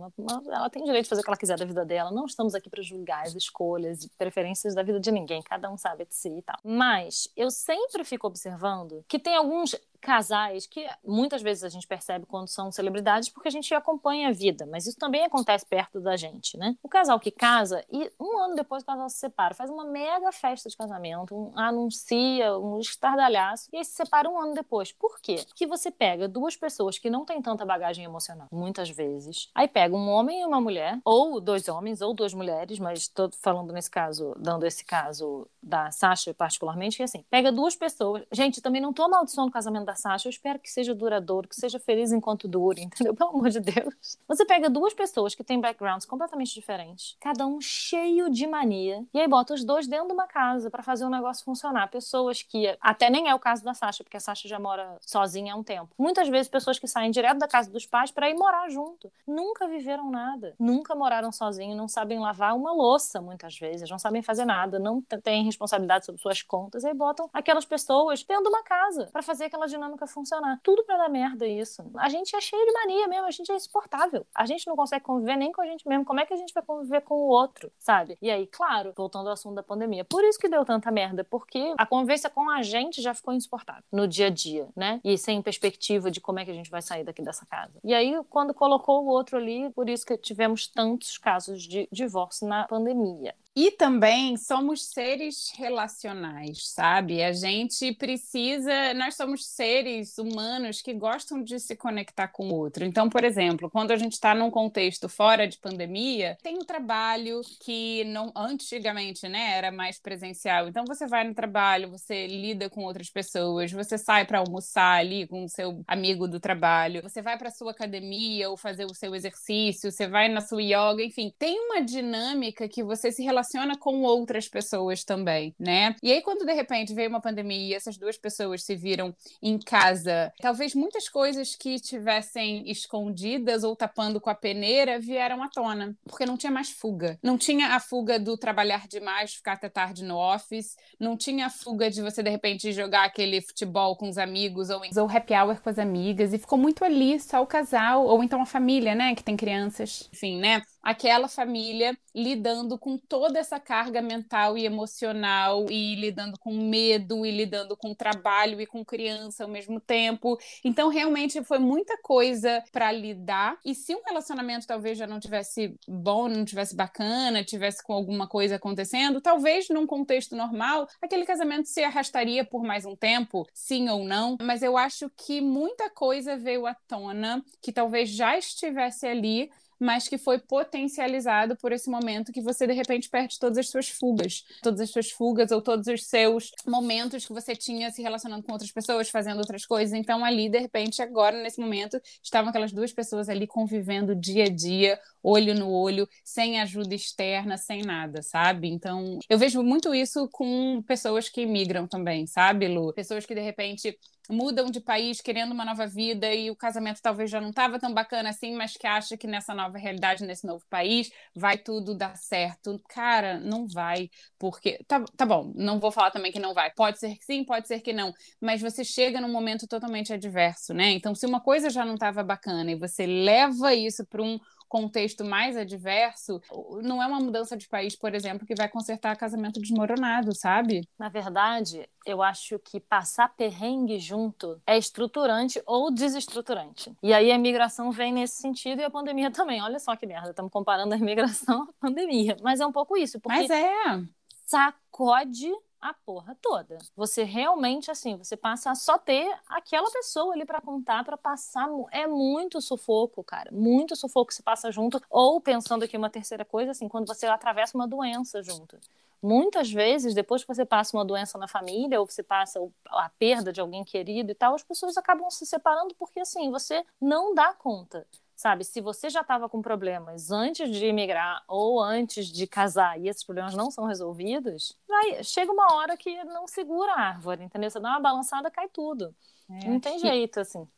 ela 0.49 0.71
tem 0.71 0.83
direito 0.83 1.05
de 1.05 1.11
fazer 1.11 1.21
o 1.21 1.25
que 1.25 1.31
ela 1.31 1.37
quiser 1.37 1.59
da 1.59 1.65
vida 1.65 1.85
dela. 1.85 2.11
Não 2.11 2.27
estamos 2.27 2.55
aqui 2.55 2.69
para 2.69 2.83
julgar 2.83 3.23
as 3.23 3.35
escolhas 3.35 4.05
e 4.05 4.09
preferências 4.19 4.75
da 4.75 4.83
vida 4.83 4.99
de 4.99 5.13
ninguém. 5.13 5.43
Cada 5.43 5.71
um 5.71 5.77
sabe 5.77 6.07
de 6.07 6.15
si 6.15 6.39
e 6.39 6.43
tal. 6.43 6.59
Mas 6.65 7.29
eu 7.37 7.51
sempre 7.51 8.05
fico 8.05 8.27
observando 8.27 9.05
que 9.07 9.19
tem 9.19 9.37
alguns 9.37 9.77
casais 10.05 10.67
que 10.67 10.87
muitas 11.03 11.41
vezes 11.41 11.65
a 11.65 11.69
gente 11.71 11.89
percebe 11.89 12.27
quando 12.27 12.49
são 12.49 12.71
celebridades 12.71 13.31
porque 13.31 13.49
a 13.49 13.51
gente 13.51 13.73
acompanha 13.75 14.29
a 14.29 14.33
vida, 14.33 14.67
mas 14.71 14.87
isso 14.87 14.99
também 14.99 15.25
acontece 15.25 15.65
perto 15.65 15.99
da 15.99 16.15
gente, 16.15 16.59
né? 16.59 16.77
O 16.83 16.89
casal 16.89 17.19
que 17.19 17.31
casa 17.31 17.83
e 17.91 18.13
um 18.21 18.39
ano 18.39 18.55
depois 18.55 18.83
o 18.83 18.87
casal 18.87 19.09
se 19.09 19.17
separa, 19.17 19.55
faz 19.55 19.71
uma 19.71 19.85
mega 19.85 20.31
festa 20.31 20.69
de 20.69 20.77
casamento, 20.77 21.35
um, 21.35 21.59
anuncia 21.59 22.57
um 22.59 22.79
estardalhaço 22.79 23.69
e 23.73 23.79
aí 23.79 23.85
se 23.85 23.93
separa 23.93 24.29
um 24.29 24.39
ano 24.39 24.53
depois. 24.55 24.93
Por 24.93 25.19
quê? 25.21 25.43
Porque 25.49 25.67
você 25.67 25.91
pega 25.91 26.29
duas 26.29 26.55
pessoas 26.55 26.99
que 26.99 27.09
não 27.09 27.25
têm 27.25 27.41
tanta 27.41 27.65
bagagem 27.65 28.05
emocional, 28.05 28.49
muitas 28.53 28.91
vezes, 28.91 29.51
aí 29.55 29.67
pega 29.67 29.97
um 29.97 30.11
homem 30.11 30.43
e 30.43 30.45
uma 30.45 30.61
mulher, 30.61 31.01
ou 31.05 31.41
dois 31.41 31.67
homens, 31.69 32.03
ou 32.03 32.13
duas 32.13 32.35
mulheres, 32.35 32.79
mas 32.79 33.01
estou 33.01 33.31
falando 33.41 33.73
nesse 33.73 33.91
caso, 33.91 34.35
dando 34.39 34.67
esse 34.67 34.85
caso 34.85 35.49
da 35.63 35.91
Sasha 35.91 36.35
particularmente, 36.35 36.97
que 36.97 37.03
é 37.03 37.07
assim, 37.07 37.25
pega 37.31 37.51
duas 37.51 37.75
pessoas, 37.75 38.23
gente, 38.31 38.61
também 38.61 38.83
não 38.83 38.93
tô 38.93 39.03
amaldiçoando 39.03 39.49
o 39.49 39.53
casamento 39.53 39.87
da 39.87 39.94
Sasha, 39.95 40.29
eu 40.29 40.31
espero 40.31 40.59
que 40.59 40.71
seja 40.71 40.95
duradouro, 40.95 41.49
que 41.49 41.57
seja 41.57 41.79
feliz 41.79 42.13
enquanto 42.13 42.49
dure, 42.49 42.83
entendeu? 42.85 43.15
Pelo 43.15 43.31
amor 43.31 43.51
de 43.51 43.61
Deus. 43.61 44.19
Você 44.29 44.45
pega 44.45 44.69
duas 44.71 44.95
pessoas 44.95 45.35
que 45.35 45.45
têm 45.45 45.61
backgrounds 45.61 46.07
completamente 46.07 46.55
diferentes, 46.55 47.17
cada 47.21 47.47
um 47.47 47.61
cheio 47.61 48.31
de 48.31 48.47
mania, 48.47 49.05
e 49.13 49.21
aí 49.21 49.29
bota 49.29 49.55
os 49.55 49.65
dois 49.65 49.87
dentro 49.87 50.09
de 50.09 50.13
uma 50.13 50.27
casa 50.27 50.71
para 50.71 50.83
fazer 50.83 51.05
o 51.05 51.11
negócio 51.11 51.45
funcionar. 51.45 51.89
Pessoas 51.89 52.43
que, 52.43 52.77
até 52.81 53.11
nem 53.11 53.29
é 53.29 53.35
o 53.35 53.39
caso 53.39 53.65
da 53.65 53.75
Sasha, 53.75 54.03
porque 54.05 54.17
a 54.17 54.21
Sasha 54.21 54.49
já 54.49 54.59
mora 54.59 54.97
sozinha 55.01 55.55
há 55.55 55.57
um 55.57 55.63
tempo. 55.63 55.91
Muitas 55.99 56.29
vezes 56.29 56.49
pessoas 56.49 56.79
que 56.79 56.87
saem 56.87 57.11
direto 57.11 57.39
da 57.39 57.49
casa 57.49 57.71
dos 57.71 57.87
pais 57.87 58.11
para 58.11 58.29
ir 58.29 58.35
morar 58.35 58.69
junto. 58.69 59.11
Nunca 59.27 59.67
viveram 59.67 60.11
nada, 60.11 60.55
nunca 60.59 60.95
moraram 60.95 61.31
sozinhos, 61.33 61.77
não 61.77 61.89
sabem 61.89 62.19
lavar 62.19 62.55
uma 62.55 62.73
louça 62.73 63.21
muitas 63.21 63.59
vezes, 63.59 63.89
não 63.89 63.99
sabem 63.99 64.23
fazer 64.23 64.45
nada, 64.45 64.79
não 64.79 65.03
têm 65.23 65.45
responsabilidade 65.45 66.07
sobre 66.07 66.21
suas 66.21 66.43
contas, 66.43 66.85
e 66.85 66.89
aí 66.89 66.95
botam 66.95 67.29
aquelas 67.33 67.65
pessoas 67.65 68.23
dentro 68.23 68.45
de 68.45 68.49
uma 68.49 68.63
casa 68.63 69.09
para 69.13 69.23
fazer 69.23 69.45
aquela 69.45 69.67
dinâmica 69.67 69.84
dinâmica 69.85 70.07
funcionar. 70.07 70.59
Tudo 70.63 70.85
para 70.85 70.97
dar 70.97 71.09
merda 71.09 71.47
isso. 71.47 71.85
A 71.97 72.09
gente 72.09 72.35
é 72.35 72.41
cheio 72.41 72.65
de 72.65 72.73
mania 72.73 73.07
mesmo, 73.09 73.27
a 73.27 73.31
gente 73.31 73.51
é 73.53 73.55
insuportável. 73.55 74.27
A 74.35 74.47
gente 74.47 74.67
não 74.67 74.75
consegue 74.75 75.05
conviver 75.05 75.37
nem 75.37 75.53
com 75.53 75.61
a 75.61 75.67
gente 75.67 75.87
mesmo. 75.87 76.05
Como 76.05 76.21
é 76.21 76.27
que 76.27 76.33
a 76.33 76.37
gente 76.37 76.53
vai 76.53 76.63
conviver 76.63 77.03
com 77.03 77.15
o 77.15 77.29
outro, 77.29 77.71
sabe? 77.79 78.19
E 78.21 78.31
aí, 78.31 78.47
claro, 78.47 78.93
voltando 78.97 79.27
ao 79.27 79.35
assunto 79.35 79.55
da 79.55 79.63
pandemia, 79.63 80.05
por 80.05 80.25
isso 80.25 80.39
que 80.39 80.49
deu 80.49 80.65
tanta 80.65 80.91
merda, 80.91 81.25
porque 81.25 81.75
a 81.79 81.87
convivência 81.87 82.31
com 82.31 82.51
a 82.51 82.63
gente 82.63 83.01
já 83.03 83.15
ficou 83.15 83.35
insuportável 83.35 83.85
no 83.93 84.09
dia 84.09 84.27
a 84.27 84.31
dia, 84.31 84.69
né? 84.75 85.01
E 85.05 85.17
sem 85.19 85.41
perspectiva 85.43 86.11
de 86.11 86.21
como 86.21 86.39
é 86.39 86.45
que 86.45 86.51
a 86.51 86.55
gente 86.55 86.71
vai 86.71 86.83
sair 86.83 87.05
daqui 87.05 87.23
dessa 87.23 87.47
casa. 87.47 87.79
E 87.85 87.95
aí, 87.95 88.19
quando 88.31 88.55
colocou 88.55 89.05
o 89.05 89.07
outro 89.07 89.37
ali, 89.37 89.71
por 89.71 89.89
isso 89.89 90.07
que 90.07 90.17
tivemos 90.17 90.67
tantos 90.67 91.19
casos 91.19 91.63
de 91.63 91.89
divórcio 91.93 92.47
na 92.47 92.67
pandemia. 92.67 93.35
E 93.57 93.71
também 93.71 94.37
somos 94.37 94.85
seres 94.87 95.53
relacionais, 95.57 96.73
sabe? 96.73 97.23
A 97.23 97.31
gente 97.33 97.93
precisa, 97.95 98.93
nós 98.95 99.15
somos 99.15 99.47
seres 99.47 100.19
humanos 100.19 100.83
que 100.83 100.93
gostam 100.93 101.41
de 101.41 101.61
se 101.61 101.77
conectar 101.77 102.27
com 102.27 102.49
o 102.49 102.55
outro. 102.55 102.85
Então, 102.85 103.09
por 103.09 103.23
exemplo, 103.23 103.71
quando 103.71 103.93
a 103.93 103.97
gente 103.97 104.15
está 104.15 104.35
num 104.35 104.51
contexto 104.51 105.09
fora 105.09 105.47
de 105.47 105.57
pandemia, 105.59 106.37
tem 106.43 106.57
um 106.57 106.65
trabalho 106.65 107.43
que 107.61 108.03
não 108.07 108.33
antigamente, 108.35 109.29
né, 109.29 109.57
era 109.57 109.71
mais 109.71 110.01
presencial. 110.01 110.67
Então 110.67 110.85
você 110.85 111.07
vai 111.07 111.23
no 111.23 111.33
trabalho, 111.33 111.89
você 111.89 112.27
lida 112.27 112.69
com 112.69 112.83
outras 112.83 113.09
pessoas, 113.09 113.71
você 113.71 113.97
sai 113.97 114.25
para 114.25 114.41
almoçar 114.41 114.99
ali 114.99 115.29
com 115.29 115.45
o 115.45 115.49
seu 115.49 115.85
amigo 115.87 116.27
do 116.27 116.41
trabalho, 116.41 117.03
você 117.03 117.23
vai 117.23 117.39
para 117.39 117.53
sua 117.53 117.71
academia 117.71 118.51
ou 118.51 118.57
fazer 118.57 118.85
o 118.85 118.95
seu 118.95 119.15
exercício, 119.15 119.93
você 119.93 120.09
vai 120.09 120.29
na 120.29 120.41
sua 120.41 120.61
yoga, 120.61 121.05
enfim, 121.05 121.33
tem 121.39 121.57
uma 121.67 121.81
dinâmica 121.81 122.69
que 122.69 122.83
você 122.83 123.13
se 123.13 123.23
relaciona 123.23 123.44
relaciona 123.45 123.77
com 123.77 124.03
outras 124.03 124.49
pessoas 124.49 125.05
também, 125.05 125.55
né? 125.59 125.95
E 126.03 126.11
aí, 126.11 126.23
quando 126.23 126.45
de 126.45 126.53
repente 126.53 126.95
veio 126.95 127.09
uma 127.09 127.21
pandemia 127.21 127.69
e 127.69 127.75
essas 127.75 127.97
duas 127.97 128.17
pessoas 128.17 128.65
se 128.65 128.75
viram 128.75 129.15
em 129.43 129.59
casa, 129.59 130.33
talvez 130.41 130.75
muitas 130.75 131.09
coisas 131.09 131.55
que 131.55 131.79
tivessem 131.79 132.69
escondidas 132.71 133.63
ou 133.63 133.77
tapando 133.77 134.21
com 134.21 134.31
a 134.31 134.35
peneira 134.35 134.99
vieram 134.99 135.43
à 135.43 135.49
tona, 135.49 135.95
porque 136.05 136.27
não 136.27 136.37
tinha 136.37 136.51
mais 136.51 136.71
fuga. 136.71 137.19
Não 137.23 137.37
tinha 137.37 137.69
a 137.69 137.81
fuga 137.81 138.19
do 138.19 138.37
trabalhar 138.37 138.89
demais, 138.89 139.35
ficar 139.35 139.53
até 139.53 139.69
tarde 139.69 140.05
no 140.05 140.17
office, 140.17 140.77
não 140.99 141.17
tinha 141.17 141.47
a 141.47 141.51
fuga 141.51 141.91
de 141.91 142.01
você 142.01 142.23
de 142.23 142.31
repente 142.31 142.73
jogar 142.73 143.05
aquele 143.05 143.41
futebol 143.41 143.97
com 143.97 144.09
os 144.09 144.19
amigos 144.19 144.71
ou, 144.71 144.81
ou 144.97 145.11
happy 145.11 145.35
hour 145.35 145.61
com 145.61 145.71
as 145.71 145.79
amigas 145.79 146.33
e 146.33 146.39
ficou 146.39 146.59
muito 146.59 146.85
ali 146.85 147.21
só 147.21 147.43
o 147.43 147.47
casal 147.47 148.07
ou 148.07 148.23
então 148.23 148.41
a 148.41 148.47
família, 148.47 148.95
né, 148.95 149.15
que 149.15 149.23
tem 149.23 149.37
crianças, 149.37 150.09
enfim, 150.13 150.39
né? 150.39 150.63
Aquela 150.85 151.29
família 151.29 151.97
lidando 152.15 152.79
com 152.79 152.99
toda 152.99 153.39
essa 153.39 153.59
carga 153.59 154.03
mental 154.03 154.57
e 154.59 154.67
emocional 154.67 155.67
e 155.71 155.95
lidando 155.97 156.39
com 156.39 156.55
medo 156.55 157.25
e 157.25 157.31
lidando 157.31 157.77
com 157.77 157.95
trabalho 157.95 158.61
e 158.61 158.67
com 158.67 158.85
criança 158.85 159.45
ao 159.45 159.51
mesmo 159.51 159.81
tempo. 159.81 160.39
Então, 160.63 160.89
realmente 160.89 161.43
foi 161.43 161.59
muita 161.59 161.97
coisa 162.03 162.63
para 162.71 162.93
lidar. 162.93 163.59
E 163.65 163.75
se 163.75 163.95
um 163.95 164.03
relacionamento 164.07 164.67
talvez 164.67 164.99
já 164.99 165.07
não 165.07 165.19
tivesse 165.19 165.75
bom, 165.89 166.29
não 166.29 166.45
tivesse 166.45 166.77
bacana, 166.77 167.43
tivesse 167.43 167.83
com 167.83 167.95
alguma 167.95 168.29
coisa 168.29 168.57
acontecendo, 168.57 169.21
talvez 169.21 169.69
num 169.71 169.87
contexto 169.87 170.37
normal, 170.37 170.87
aquele 171.01 171.25
casamento 171.25 171.67
se 171.67 171.83
arrastaria 171.83 172.45
por 172.45 172.63
mais 172.63 172.85
um 172.85 172.95
tempo, 172.95 173.47
sim 173.55 173.89
ou 173.89 174.05
não. 174.05 174.37
Mas 174.43 174.63
eu 174.63 174.77
acho 174.77 175.11
que 175.17 175.41
muita 175.41 175.89
coisa 175.89 176.37
veio 176.37 176.67
à 176.67 176.75
tona 176.87 177.43
que 177.63 177.73
talvez 177.73 178.11
já 178.11 178.37
estivesse 178.37 179.07
ali 179.07 179.51
mas 179.85 180.09
que 180.09 180.17
foi 180.17 180.39
potencializado 180.39 181.57
por 181.57 181.71
esse 181.71 181.91
momento 181.91 182.33
que 182.33 182.41
você 182.41 182.67
de 182.67 182.73
repente 182.73 183.11
perde 183.11 183.39
todas 183.39 183.59
as 183.59 183.69
suas 183.69 183.91
fugas, 183.91 184.43
todas 184.63 184.81
as 184.81 184.91
suas 184.91 185.11
fugas 185.11 185.51
ou 185.51 185.61
todos 185.61 185.87
os 185.87 186.07
seus 186.07 186.51
momentos 186.67 187.27
que 187.27 187.33
você 187.35 187.55
tinha 187.55 187.91
se 187.91 188.01
relacionando 188.01 188.43
com 188.43 188.53
outras 188.53 188.73
pessoas, 188.73 189.11
fazendo 189.11 189.39
outras 189.39 189.67
coisas. 189.67 189.93
Então 189.93 190.25
ali 190.25 190.49
de 190.49 190.59
repente 190.59 191.03
agora 191.03 191.43
nesse 191.43 191.61
momento 191.61 192.01
estavam 192.23 192.49
aquelas 192.49 192.73
duas 192.73 192.93
pessoas 192.95 193.29
ali 193.29 193.47
convivendo 193.47 194.15
dia 194.15 194.45
a 194.45 194.49
dia, 194.49 194.99
olho 195.23 195.55
no 195.55 195.71
olho, 195.71 196.09
sem 196.25 196.59
ajuda 196.61 196.95
externa, 196.95 197.59
sem 197.59 197.83
nada, 197.83 198.23
sabe? 198.23 198.69
Então 198.69 199.19
eu 199.29 199.39
vejo 199.39 199.63
muito 199.63 199.95
isso 199.95 200.27
com 200.33 200.83
pessoas 200.87 201.29
que 201.29 201.45
migram 201.45 201.87
também, 201.87 202.27
sabe, 202.27 202.69
Lu? 202.69 202.93
Pessoas 202.95 203.27
que 203.27 203.35
de 203.35 203.43
repente 203.43 203.99
mudam 204.31 204.71
de 204.71 204.81
país 204.81 205.21
querendo 205.21 205.53
uma 205.53 205.65
nova 205.65 205.87
vida 205.87 206.33
e 206.33 206.51
o 206.51 206.57
casamento 206.57 207.01
talvez 207.03 207.31
já 207.31 207.41
não 207.41 207.51
estava 207.51 207.79
tão 207.79 207.93
bacana 207.93 208.31
assim, 208.31 208.55
mas 208.55 208.77
que 208.77 208.87
acha 208.87 209.17
que 209.17 209.27
nessa 209.27 209.55
nova 209.55 209.79
realidade, 209.79 210.25
nesse 210.25 210.47
novo 210.47 210.65
país, 210.69 211.11
vai 211.35 211.59
tudo 211.59 211.95
dar 211.95 212.17
certo. 212.17 212.81
Cara, 212.89 213.39
não 213.39 213.67
vai, 213.67 214.11
porque. 214.39 214.79
Tá, 214.87 215.05
tá 215.17 215.27
bom, 215.27 215.53
não 215.55 215.79
vou 215.79 215.93
falar 215.93 216.11
também 216.11 216.33
que 216.33 216.39
não 216.41 216.55
vai. 216.55 216.71
Pode 216.71 216.99
ser 216.99 217.17
que 217.17 217.25
sim, 217.25 217.45
pode 217.45 217.69
ser 217.69 217.81
que 217.81 217.93
não, 217.93 218.13
mas 218.41 218.61
você 218.61 218.85
chega 218.85 219.21
num 219.21 219.31
momento 219.31 219.67
totalmente 219.67 220.13
adverso, 220.13 220.73
né? 220.73 220.91
Então, 220.93 221.15
se 221.15 221.27
uma 221.27 221.41
coisa 221.41 221.71
já 221.71 221.85
não 221.85 221.95
estava 221.95 222.23
bacana 222.23 222.71
e 222.71 222.79
você 222.79 223.07
leva 223.07 223.75
isso 223.75 224.05
para 224.07 224.23
um 224.23 224.39
contexto 224.69 225.25
mais 225.25 225.57
adverso, 225.57 226.41
não 226.83 227.03
é 227.03 227.07
uma 227.07 227.21
mudança 227.21 227.57
de 227.57 227.69
país, 227.69 227.95
por 227.97 228.15
exemplo, 228.15 228.47
que 228.47 228.55
vai 228.55 228.69
consertar 228.69 229.17
casamento 229.17 229.61
desmoronado, 229.61 230.35
sabe? 230.35 230.87
Na 230.99 231.09
verdade, 231.09 231.89
eu 232.07 232.23
acho 232.23 232.59
que 232.59 232.81
passar 232.81 233.35
perrengue 233.35 233.99
junto 233.99 234.61
é 234.67 234.77
estruturante 234.77 235.63
ou 235.67 235.93
desestruturante. 235.93 236.93
E 237.03 237.13
aí 237.13 237.31
a 237.31 237.35
imigração 237.35 237.91
vem 237.91 238.13
nesse 238.13 238.41
sentido 238.41 238.81
e 238.81 238.85
a 238.85 238.91
pandemia 238.91 239.31
também. 239.33 239.63
Olha 239.63 239.79
só 239.79 239.97
que 239.97 240.07
merda, 240.07 240.31
estamos 240.31 240.53
comparando 240.53 240.95
a 240.95 240.99
imigração 240.99 241.63
à 241.63 241.73
pandemia. 241.81 242.37
Mas 242.43 242.61
é 242.61 242.67
um 242.67 242.73
pouco 242.73 242.97
isso. 242.97 243.21
Porque 243.21 243.39
Mas 243.39 243.51
é. 243.51 244.03
Sacode 244.45 245.51
a 245.85 245.93
porra 245.93 246.35
toda. 246.41 246.79
Você 246.97 247.25
realmente, 247.25 247.91
assim, 247.91 248.17
você 248.17 248.39
passa 248.39 248.71
a 248.71 248.75
só 248.75 248.97
ter 248.97 249.31
aquela 249.47 249.91
pessoa 249.91 250.33
ali 250.33 250.47
para 250.47 250.59
contar, 250.59 251.05
para 251.05 251.19
passar. 251.19 251.69
É 251.93 252.07
muito 252.07 252.59
sufoco, 252.63 253.23
cara. 253.23 253.51
Muito 253.53 253.95
sufoco 253.95 254.33
se 254.33 254.43
passa 254.43 254.73
junto. 254.73 254.99
Ou 255.11 255.39
pensando 255.43 255.85
aqui 255.85 255.95
uma 255.95 256.09
terceira 256.09 256.43
coisa, 256.43 256.71
assim, 256.71 256.89
quando 256.89 257.07
você 257.07 257.27
atravessa 257.27 257.77
uma 257.77 257.87
doença 257.87 258.43
junto. 258.43 258.79
Muitas 259.23 259.71
vezes, 259.71 260.15
depois 260.15 260.43
que 260.43 260.49
você 260.49 260.65
passa 260.65 260.97
uma 260.97 261.05
doença 261.05 261.37
na 261.37 261.47
família, 261.47 262.01
ou 262.01 262.07
você 262.07 262.23
passa 262.23 262.59
a 262.89 263.11
perda 263.19 263.53
de 263.53 263.61
alguém 263.61 263.85
querido 263.85 264.33
e 264.33 264.35
tal, 264.35 264.55
as 264.55 264.63
pessoas 264.63 264.97
acabam 264.97 265.31
se 265.31 265.45
separando 265.45 265.95
porque, 265.99 266.21
assim, 266.21 266.51
você 266.51 266.83
não 266.99 267.35
dá 267.35 267.53
conta 267.53 268.07
sabe? 268.45 268.63
Se 268.63 268.79
você 268.83 269.09
já 269.09 269.23
estava 269.23 269.49
com 269.49 269.63
problemas 269.63 270.31
antes 270.31 270.69
de 270.69 270.85
imigrar 270.85 271.43
ou 271.49 271.81
antes 271.83 272.27
de 272.27 272.47
casar 272.47 273.01
e 273.01 273.09
esses 273.09 273.25
problemas 273.25 273.55
não 273.55 273.71
são 273.71 273.87
resolvidos, 273.87 274.77
vai, 274.87 275.25
chega 275.25 275.51
uma 275.51 275.75
hora 275.75 275.97
que 275.97 276.23
não 276.25 276.47
segura 276.47 276.93
a 276.93 277.01
árvore, 277.01 277.43
entendeu? 277.43 277.71
Você 277.71 277.81
dá 277.81 277.89
uma 277.89 278.01
balançada, 278.01 278.51
cai 278.51 278.69
tudo. 278.69 279.15
É. 279.49 279.67
Não 279.67 279.81
tem 279.81 279.99
jeito, 279.99 280.41
assim. 280.41 280.69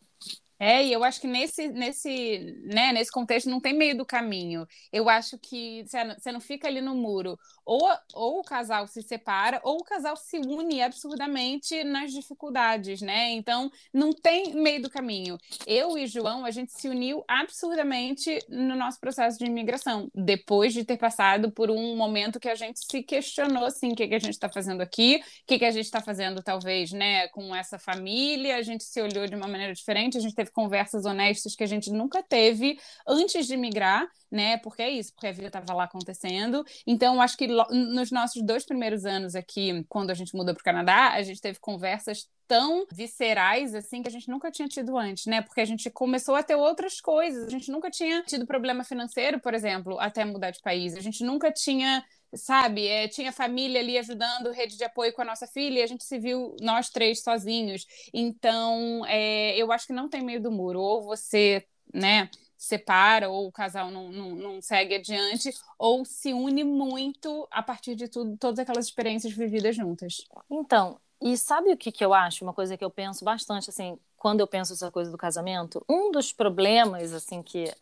É, 0.59 0.85
e 0.85 0.93
eu 0.93 1.05
acho 1.05 1.21
que 1.21 1.27
nesse, 1.27 1.69
nesse, 1.69 2.59
né, 2.65 2.93
nesse 2.93 3.11
contexto 3.11 3.51
não 3.51 3.61
tem 3.61 3.75
meio 3.75 3.97
do 3.97 4.07
caminho. 4.07 4.67
Eu 4.93 5.09
acho 5.09 5.39
que 5.39 5.85
você 5.85 6.33
não 6.33 6.41
fica 6.41 6.67
ali 6.67 6.81
no 6.81 6.95
muro. 6.95 7.39
Ou, 7.65 7.89
ou 8.15 8.41
o 8.41 8.45
casal 8.45 8.87
se 8.87 9.03
separa, 9.03 9.61
ou 9.63 9.79
o 9.79 9.85
casal 9.85 10.17
se 10.17 10.39
une 10.39 10.81
absurdamente 10.81 11.85
nas 11.85 12.13
dificuldades, 12.13 13.03
né? 13.03 13.31
Então, 13.33 13.71
não 13.93 14.13
tem 14.13 14.55
meio 14.55 14.83
do 14.83 14.91
caminho. 14.91 15.37
Eu 15.67 15.99
e 15.99 16.07
João, 16.07 16.45
a 16.45 16.51
gente 16.51 16.73
se 16.73 16.89
uniu 16.89 17.25
absurdamente 17.29 18.39
no 18.49 18.77
nosso 18.77 19.01
processo 19.01 19.39
de 19.39 19.45
imigração, 19.45 20.09
depois 20.15 20.73
de 20.73 20.85
ter 20.85 20.97
passado 20.97 21.51
por 21.51 21.71
um 21.71 21.97
momento 21.97 22.41
que 22.41 22.49
a 22.49 22.55
gente 22.55 22.81
se 22.81 23.03
questionou, 23.03 23.65
assim, 23.65 23.93
o 23.93 23.97
que, 23.97 24.09
que 24.09 24.15
a 24.15 24.19
gente 24.19 24.35
está 24.35 24.49
fazendo 24.49 24.81
aqui, 24.81 25.21
o 25.43 25.47
que, 25.47 25.59
que 25.59 25.65
a 25.65 25.71
gente 25.71 25.85
está 25.85 26.01
fazendo, 26.01 26.43
talvez, 26.43 26.93
né, 26.93 27.29
com 27.29 27.55
essa 27.55 27.79
família, 27.79 28.57
a 28.57 28.63
gente 28.63 28.85
se 28.85 29.01
olhou 29.03 29.27
de 29.27 29.35
uma 29.35 29.49
maneira 29.49 29.75
diferente, 29.75 30.17
a 30.17 30.21
gente 30.21 30.35
teve 30.35 30.46
teve 30.47 30.51
conversas 30.53 31.05
honestas 31.05 31.55
que 31.55 31.65
a 31.65 31.67
gente 31.67 31.91
nunca 31.91 32.23
teve 32.23 32.79
antes 33.07 33.47
de 33.47 33.57
migrar, 33.57 34.09
né? 34.31 34.57
Porque 34.59 34.83
é 34.83 34.91
isso, 34.91 35.13
porque 35.13 35.27
a 35.27 35.33
vida 35.33 35.49
estava 35.49 35.73
lá 35.75 35.85
acontecendo. 35.85 36.65
Então, 36.87 37.21
acho 37.21 37.37
que 37.37 37.47
nos 37.47 38.11
nossos 38.11 38.43
dois 38.43 38.65
primeiros 38.65 39.05
anos 39.05 39.35
aqui, 39.35 39.85
quando 39.89 40.11
a 40.11 40.15
gente 40.15 40.35
mudou 40.35 40.55
para 40.55 40.61
o 40.61 40.65
Canadá, 40.65 41.11
a 41.13 41.23
gente 41.23 41.41
teve 41.41 41.59
conversas 41.59 42.29
tão 42.49 42.87
viscerais 42.93 43.75
assim 43.75 44.03
que 44.03 44.09
a 44.09 44.11
gente 44.11 44.29
nunca 44.29 44.51
tinha 44.51 44.69
tido 44.69 44.97
antes, 44.97 45.27
né? 45.27 45.43
Porque 45.43 45.61
a 45.61 45.65
gente 45.65 45.91
começou 45.91 46.35
a 46.37 46.43
ter 46.43 46.55
outras 46.55 47.01
coisas. 47.01 47.47
A 47.47 47.51
gente 47.51 47.71
nunca 47.71 47.91
tinha 47.91 48.23
tido 48.23 48.47
problema 48.47 48.85
financeiro, 48.85 49.41
por 49.41 49.53
exemplo, 49.53 49.99
até 49.99 50.25
mudar 50.25 50.51
de 50.51 50.61
país. 50.61 50.97
A 50.97 51.01
gente 51.01 51.25
nunca 51.25 51.51
tinha 51.51 52.05
sabe? 52.35 52.87
É, 52.87 53.09
tinha 53.09 53.33
família 53.33 53.81
ali 53.81 53.99
ajudando, 53.99 54.51
rede 54.51 54.77
de 54.77 54.85
apoio 54.85 55.13
com 55.13 55.23
a 55.23 55.25
nossa 55.25 55.47
filha, 55.47 55.81
e 55.81 55.83
a 55.83 55.87
gente 55.87 56.05
se 56.05 56.19
viu 56.19 56.57
nós 56.61 56.91
três 56.91 57.23
sozinhos. 57.23 57.87
Então, 58.13 59.05
é, 59.07 59.57
eu 59.57 59.73
acho 59.73 59.87
que 59.87 59.93
não 59.93 60.09
tem 60.09 60.23
meio 60.23 60.43
do 60.43 60.51
muro. 60.51 60.81
Ou 60.81 61.03
você, 61.03 61.67
né? 61.93 62.29
separa 62.57 63.29
ou 63.29 63.47
o 63.47 63.53
casal 63.53 63.91
não, 63.91 64.11
não, 64.11 64.31
não, 64.35 64.63
segue 64.63 64.95
adiante 64.95 65.51
ou 65.79 66.05
se 66.05 66.33
une 66.33 66.65
muito 66.65 67.47
a 67.51 67.63
partir 67.63 67.95
de 67.95 68.09
tudo, 68.09 68.37
todas 68.39 68.59
aquelas 68.59 68.87
experiências 68.87 69.33
vividas 69.33 69.77
juntas. 69.77 70.27
Então, 70.51 70.99
e 71.21 71.37
sabe 71.37 71.73
o 71.73 71.77
que, 71.77 71.93
que 71.93 72.05
eu 72.05 72.13
acho? 72.13 72.45
Uma 72.45 72.53
coisa 72.53 72.77
que 72.77 72.85
eu 72.85 72.91
penso 72.91 73.25
bastante, 73.25 73.71
assim, 73.71 73.99
quando 74.17 74.41
eu 74.41 74.47
penso 74.47 74.73
essa 74.73 74.91
coisa 74.91 75.11
do 75.11 75.19
casamento, 75.19 75.85
um 75.89 76.11
dos 76.11 76.33
problemas, 76.33 77.13
assim, 77.13 77.43
que 77.43 77.73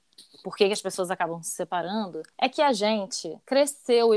por 0.42 0.56
que 0.56 0.64
as 0.64 0.82
pessoas 0.82 1.10
acabam 1.10 1.42
se 1.42 1.52
separando, 1.52 2.22
é 2.38 2.48
que 2.48 2.60
a 2.60 2.72
gente 2.72 3.38
cresceu 3.46 4.12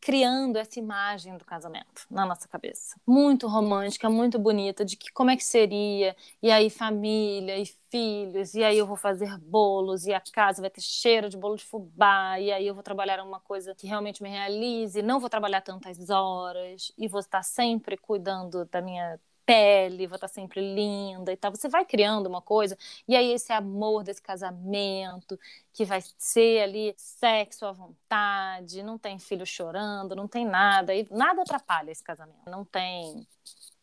criando 0.00 0.56
essa 0.56 0.78
imagem 0.78 1.36
do 1.36 1.44
casamento 1.44 2.06
na 2.10 2.24
nossa 2.24 2.46
cabeça. 2.46 2.96
Muito 3.06 3.48
romântica, 3.48 4.08
muito 4.08 4.38
bonita, 4.38 4.84
de 4.84 4.96
que 4.96 5.12
como 5.12 5.30
é 5.30 5.36
que 5.36 5.44
seria, 5.44 6.16
e 6.42 6.50
aí 6.50 6.70
família 6.70 7.58
e 7.58 7.66
filhos, 7.90 8.54
e 8.54 8.62
aí 8.62 8.78
eu 8.78 8.86
vou 8.86 8.96
fazer 8.96 9.36
bolos, 9.38 10.06
e 10.06 10.12
a 10.12 10.20
casa 10.20 10.60
vai 10.60 10.70
ter 10.70 10.80
cheiro 10.80 11.28
de 11.28 11.36
bolo 11.36 11.56
de 11.56 11.64
fubá, 11.64 12.38
e 12.38 12.52
aí 12.52 12.66
eu 12.66 12.74
vou 12.74 12.82
trabalhar 12.82 13.22
uma 13.22 13.40
coisa 13.40 13.74
que 13.74 13.86
realmente 13.86 14.22
me 14.22 14.28
realize, 14.28 15.02
não 15.02 15.18
vou 15.18 15.28
trabalhar 15.28 15.62
tantas 15.62 16.08
horas, 16.08 16.92
e 16.96 17.08
vou 17.08 17.20
estar 17.20 17.42
sempre 17.42 17.96
cuidando 17.96 18.64
da 18.66 18.80
minha 18.80 19.18
pele, 19.48 20.06
vou 20.06 20.16
estar 20.16 20.28
sempre 20.28 20.60
linda 20.60 21.32
e 21.32 21.36
tal. 21.36 21.50
Você 21.50 21.70
vai 21.70 21.82
criando 21.82 22.26
uma 22.26 22.42
coisa, 22.42 22.76
e 23.08 23.16
aí 23.16 23.32
esse 23.32 23.50
amor 23.50 24.04
desse 24.04 24.20
casamento, 24.20 25.40
que 25.72 25.86
vai 25.86 26.02
ser 26.18 26.64
ali 26.64 26.94
sexo 26.98 27.64
à 27.64 27.72
vontade, 27.72 28.82
não 28.82 28.98
tem 28.98 29.18
filho 29.18 29.46
chorando, 29.46 30.14
não 30.14 30.28
tem 30.28 30.44
nada, 30.44 30.94
e 30.94 31.08
nada 31.10 31.40
atrapalha 31.40 31.90
esse 31.90 32.04
casamento. 32.04 32.38
Não 32.46 32.62
tem 32.62 33.26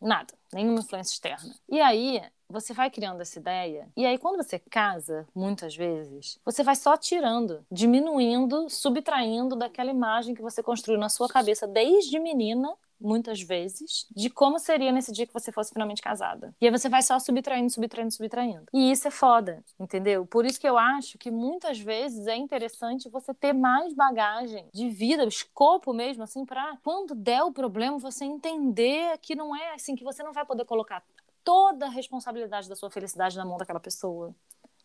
nada, 0.00 0.32
nenhuma 0.52 0.78
influência 0.78 1.14
externa. 1.14 1.52
E 1.68 1.80
aí 1.80 2.22
você 2.48 2.72
vai 2.72 2.88
criando 2.88 3.20
essa 3.20 3.36
ideia, 3.40 3.88
e 3.96 4.06
aí 4.06 4.18
quando 4.18 4.36
você 4.36 4.60
casa, 4.60 5.26
muitas 5.34 5.74
vezes, 5.74 6.38
você 6.44 6.62
vai 6.62 6.76
só 6.76 6.96
tirando, 6.96 7.66
diminuindo, 7.72 8.70
subtraindo 8.70 9.56
daquela 9.56 9.90
imagem 9.90 10.32
que 10.32 10.42
você 10.42 10.62
construiu 10.62 11.00
na 11.00 11.08
sua 11.08 11.28
cabeça 11.28 11.66
desde 11.66 12.20
menina 12.20 12.72
muitas 13.00 13.40
vezes, 13.40 14.06
de 14.14 14.30
como 14.30 14.58
seria 14.58 14.92
nesse 14.92 15.12
dia 15.12 15.26
que 15.26 15.32
você 15.32 15.52
fosse 15.52 15.72
finalmente 15.72 16.02
casada. 16.02 16.54
E 16.60 16.66
aí 16.66 16.70
você 16.70 16.88
vai 16.88 17.02
só 17.02 17.18
subtraindo, 17.18 17.70
subtraindo, 17.70 18.12
subtraindo. 18.12 18.64
E 18.72 18.90
isso 18.90 19.08
é 19.08 19.10
foda, 19.10 19.62
entendeu? 19.78 20.26
Por 20.26 20.44
isso 20.44 20.60
que 20.60 20.68
eu 20.68 20.78
acho 20.78 21.18
que 21.18 21.30
muitas 21.30 21.78
vezes 21.78 22.26
é 22.26 22.36
interessante 22.36 23.08
você 23.08 23.32
ter 23.34 23.52
mais 23.52 23.94
bagagem 23.94 24.66
de 24.72 24.88
vida, 24.90 25.24
escopo 25.24 25.92
mesmo, 25.92 26.22
assim, 26.22 26.44
para 26.44 26.76
quando 26.82 27.14
der 27.14 27.42
o 27.42 27.52
problema 27.52 27.98
você 27.98 28.24
entender 28.24 29.18
que 29.18 29.34
não 29.34 29.54
é 29.54 29.74
assim, 29.74 29.94
que 29.94 30.04
você 30.04 30.22
não 30.22 30.32
vai 30.32 30.44
poder 30.44 30.64
colocar 30.64 31.02
toda 31.44 31.86
a 31.86 31.90
responsabilidade 31.90 32.68
da 32.68 32.74
sua 32.74 32.90
felicidade 32.90 33.36
na 33.36 33.44
mão 33.44 33.56
daquela 33.56 33.78
pessoa 33.78 34.34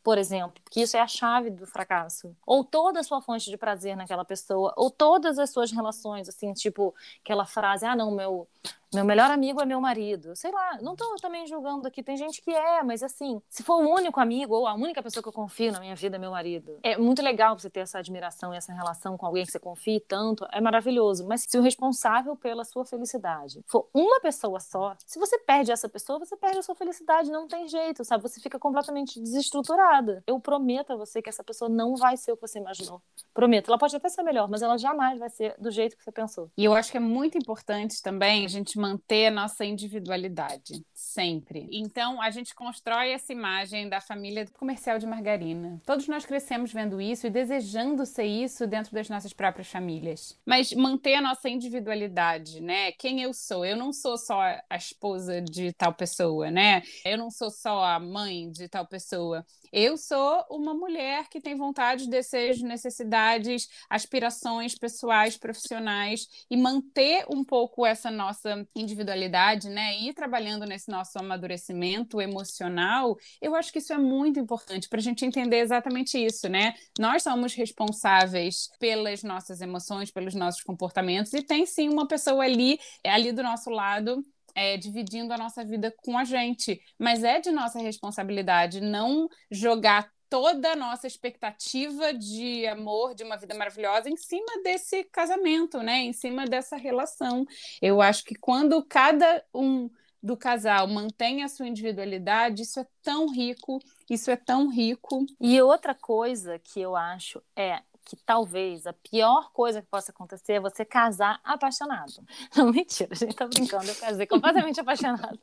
por 0.04 0.18
exemplo, 0.18 0.62
que 0.70 0.82
isso 0.82 0.98
é 0.98 1.00
a 1.00 1.08
chave 1.08 1.50
do 1.50 1.68
fracasso. 1.68 2.36
Ou 2.46 2.64
toda 2.64 3.00
a 3.00 3.04
sua 3.04 3.22
fonte 3.22 3.50
de 3.50 3.58
prazer 3.58 3.96
naquela 3.96 4.26
pessoa, 4.26 4.74
ou 4.76 4.90
todas 4.90 5.38
as 5.38 5.50
suas 5.52 5.72
relações, 5.72 6.28
assim, 6.28 6.54
tipo 6.54 6.94
aquela 7.24 7.46
frase: 7.46 7.86
ah, 7.86 7.96
não, 7.96 8.12
meu 8.12 8.48
meu 8.94 9.06
melhor 9.06 9.32
amigo 9.32 9.62
é 9.62 9.66
meu 9.66 9.80
marido. 9.80 10.36
Sei 10.36 10.52
lá, 10.52 10.78
não 10.82 10.98
tô 10.98 11.16
também 11.22 11.48
julgando 11.48 11.88
aqui. 11.88 12.04
Tem 12.04 12.18
gente 12.18 12.42
que 12.42 12.52
é, 12.52 12.84
mas 12.84 13.02
assim, 13.02 13.42
se 13.50 13.64
for 13.64 13.82
o 13.82 13.90
único 13.90 14.20
amigo 14.20 14.54
ou 14.54 14.68
a 14.68 14.74
única 14.74 15.02
pessoa 15.02 15.24
que 15.24 15.30
eu 15.30 15.34
confio 15.34 15.72
na 15.72 15.80
minha 15.80 15.96
vida 15.96 16.18
é 16.18 16.20
meu 16.20 16.32
marido. 16.32 16.78
É 16.84 16.98
muito 16.98 17.22
legal 17.22 17.58
você 17.58 17.70
ter 17.70 17.80
essa 17.80 18.00
admiração 18.00 18.54
e 18.54 18.58
essa 18.58 18.74
relação 18.74 19.18
com 19.18 19.26
alguém 19.26 19.46
que 19.46 19.52
você 19.52 19.60
confie 19.60 20.02
tanto. 20.02 20.46
É 20.52 20.60
maravilhoso. 20.60 21.26
Mas 21.26 21.46
se 21.48 21.58
o 21.58 21.62
responsável 21.62 22.36
pela 22.36 22.66
sua 22.66 22.84
felicidade 22.84 23.62
for 23.66 23.88
uma 23.94 24.20
pessoa 24.20 24.60
só, 24.60 24.94
se 25.06 25.18
você 25.18 25.38
perde 25.40 25.72
essa 25.72 25.88
pessoa, 25.88 26.20
você 26.20 26.36
perde 26.36 26.58
a 26.60 26.62
sua 26.62 26.76
felicidade. 26.76 27.32
Não 27.32 27.48
tem 27.48 27.70
jeito, 27.70 28.04
sabe? 28.04 28.22
Você 28.24 28.42
fica 28.42 28.60
completamente 28.60 29.22
desestruturada. 29.22 30.22
Eu 30.28 30.38
prometo 30.38 30.92
a 30.92 30.96
você 30.98 31.22
que 31.22 31.30
essa 31.30 31.46
pessoa 31.46 31.70
não 31.70 31.96
vai 31.96 32.18
ser 32.18 32.34
o 32.34 32.36
que 32.36 32.46
você 32.46 32.60
imaginou. 32.60 33.02
Prometo. 33.34 33.70
Ela 33.70 33.78
pode 33.78 33.96
até 33.96 34.10
ser 34.10 34.24
melhor, 34.24 34.50
mas 34.50 34.62
ela 34.62 34.78
jamais 34.78 35.18
vai 35.18 35.30
ser 35.30 35.56
do 35.58 35.72
jeito 35.72 35.96
que 35.96 36.04
você 36.04 36.12
pensou. 36.12 36.52
E 36.58 36.66
eu 36.66 36.74
acho 36.74 36.92
que 36.92 36.98
é 36.98 37.00
muito 37.00 37.38
importante 37.38 38.02
também 38.02 38.44
a 38.44 38.50
gente 38.50 38.81
manter 38.82 39.28
a 39.28 39.32
nossa 39.32 39.64
individualidade, 39.64 40.84
sempre. 40.94 41.68
Então, 41.72 42.20
a 42.20 42.32
gente 42.32 42.56
constrói 42.56 43.12
essa 43.12 43.32
imagem 43.32 43.88
da 43.88 44.02
família 44.02 44.48
comercial 44.54 44.98
de 44.98 45.06
margarina. 45.06 45.80
Todos 45.86 46.08
nós 46.08 46.26
crescemos 46.26 46.74
vendo 46.74 47.00
isso 47.00 47.28
e 47.28 47.30
desejando 47.30 48.06
ser 48.06 48.26
isso 48.26 48.66
dentro 48.66 48.94
das 48.94 49.08
nossas 49.08 49.32
próprias 49.32 49.68
famílias. 49.68 50.38
Mas 50.46 50.74
manter 50.74 51.16
a 51.16 51.22
nossa 51.22 51.48
individualidade, 51.48 52.60
né? 52.60 52.92
Quem 52.94 53.22
eu 53.22 53.34
sou? 53.34 53.64
Eu 53.64 53.78
não 53.78 53.94
sou 53.94 54.18
só 54.18 54.42
a 54.42 54.76
esposa 54.76 55.40
de 55.42 55.72
tal 55.74 55.94
pessoa, 55.94 56.50
né? 56.50 56.82
Eu 57.06 57.18
não 57.18 57.30
sou 57.30 57.52
só 57.52 57.84
a 57.84 58.00
mãe 58.00 58.50
de 58.50 58.68
tal 58.68 58.88
pessoa. 58.88 59.46
Eu 59.72 59.98
sou 59.98 60.46
uma 60.50 60.74
mulher 60.74 61.30
que 61.30 61.40
tem 61.40 61.56
vontade, 61.56 62.10
desejos, 62.10 62.62
necessidades, 62.62 63.70
aspirações 63.90 64.76
pessoais, 64.76 65.38
profissionais 65.38 66.28
e 66.50 66.58
manter 66.58 67.26
um 67.30 67.44
pouco 67.44 67.86
essa 67.86 68.12
nossa 68.12 68.68
individualidade, 68.76 69.70
né? 69.70 69.98
E 69.98 70.10
ir 70.10 70.14
trabalhando 70.14 70.66
nesse 70.66 70.90
nosso 70.92 71.18
amadurecimento 71.18 72.20
emocional, 72.20 73.18
eu 73.42 73.56
acho 73.56 73.72
que 73.72 73.80
isso 73.80 73.94
é 73.94 73.98
muito 73.98 74.40
importante 74.40 74.90
para 74.90 75.00
a 75.00 75.04
gente 75.04 75.26
entender 75.26 75.60
exatamente 75.60 76.18
isso, 76.18 76.50
né? 76.50 76.74
Nós 77.00 77.24
somos 77.24 77.54
responsáveis 77.54 78.70
pelas 78.80 79.24
nossas 79.24 79.62
emoções, 79.62 80.12
pelos 80.12 80.36
nossos 80.36 80.64
comportamentos 80.64 81.34
e 81.34 81.42
tem 81.42 81.66
sim 81.66 81.88
uma 81.90 82.08
pessoa 82.08 82.44
ali, 82.44 82.78
ali 83.06 83.32
do 83.32 83.42
nosso 83.42 83.70
lado 83.70 84.24
é, 84.56 84.78
dividindo 84.78 85.34
a 85.34 85.38
nossa 85.38 85.64
vida 85.64 85.94
com 86.04 86.18
a 86.18 86.24
gente. 86.24 86.82
Mas 87.00 87.24
é 87.24 87.40
de 87.40 87.52
nossa 87.52 87.80
responsabilidade 87.80 88.82
não 88.82 89.28
jogar 89.50 90.12
toda 90.30 90.72
a 90.72 90.76
nossa 90.78 91.08
expectativa 91.08 92.14
de 92.14 92.66
amor, 92.66 93.14
de 93.14 93.22
uma 93.22 93.36
vida 93.36 93.54
maravilhosa, 93.54 94.10
em 94.10 94.16
cima 94.16 94.64
desse 94.64 95.04
casamento, 95.04 95.80
né? 95.80 96.00
Em 96.00 96.14
cima 96.14 96.46
dessa 96.46 96.78
relação. 96.78 97.46
Eu 97.82 98.02
acho 98.02 98.24
que 98.24 98.36
quando 98.36 98.82
cada 98.86 99.44
um 99.54 99.90
do 100.24 100.38
casal 100.38 100.88
mantém 100.88 101.44
a 101.44 101.50
sua 101.50 101.68
individualidade, 101.68 102.62
isso 102.62 102.80
é 102.80 102.88
tão 103.04 103.30
rico, 103.30 103.80
isso 104.10 104.32
é 104.32 104.38
tão 104.38 104.70
rico. 104.70 105.26
E 105.40 105.62
outra 105.62 105.94
coisa 105.94 106.58
que 106.60 106.80
eu 106.80 106.96
acho 106.96 107.42
é 107.54 107.82
que 108.06 108.16
talvez 108.16 108.86
a 108.88 108.94
pior 108.94 109.52
coisa 109.52 109.82
que 109.82 109.88
possa 109.88 110.12
acontecer 110.12 110.54
é 110.54 110.60
você 110.60 110.84
casar 110.84 111.40
apaixonado. 111.44 112.14
Não, 112.56 112.72
mentira, 112.72 113.10
a 113.12 113.16
gente 113.16 113.36
tá 113.36 113.48
brincando, 113.48 113.86
eu 113.86 113.96
casei 113.96 114.28
completamente 114.28 114.80
apaixonado. 114.82 115.40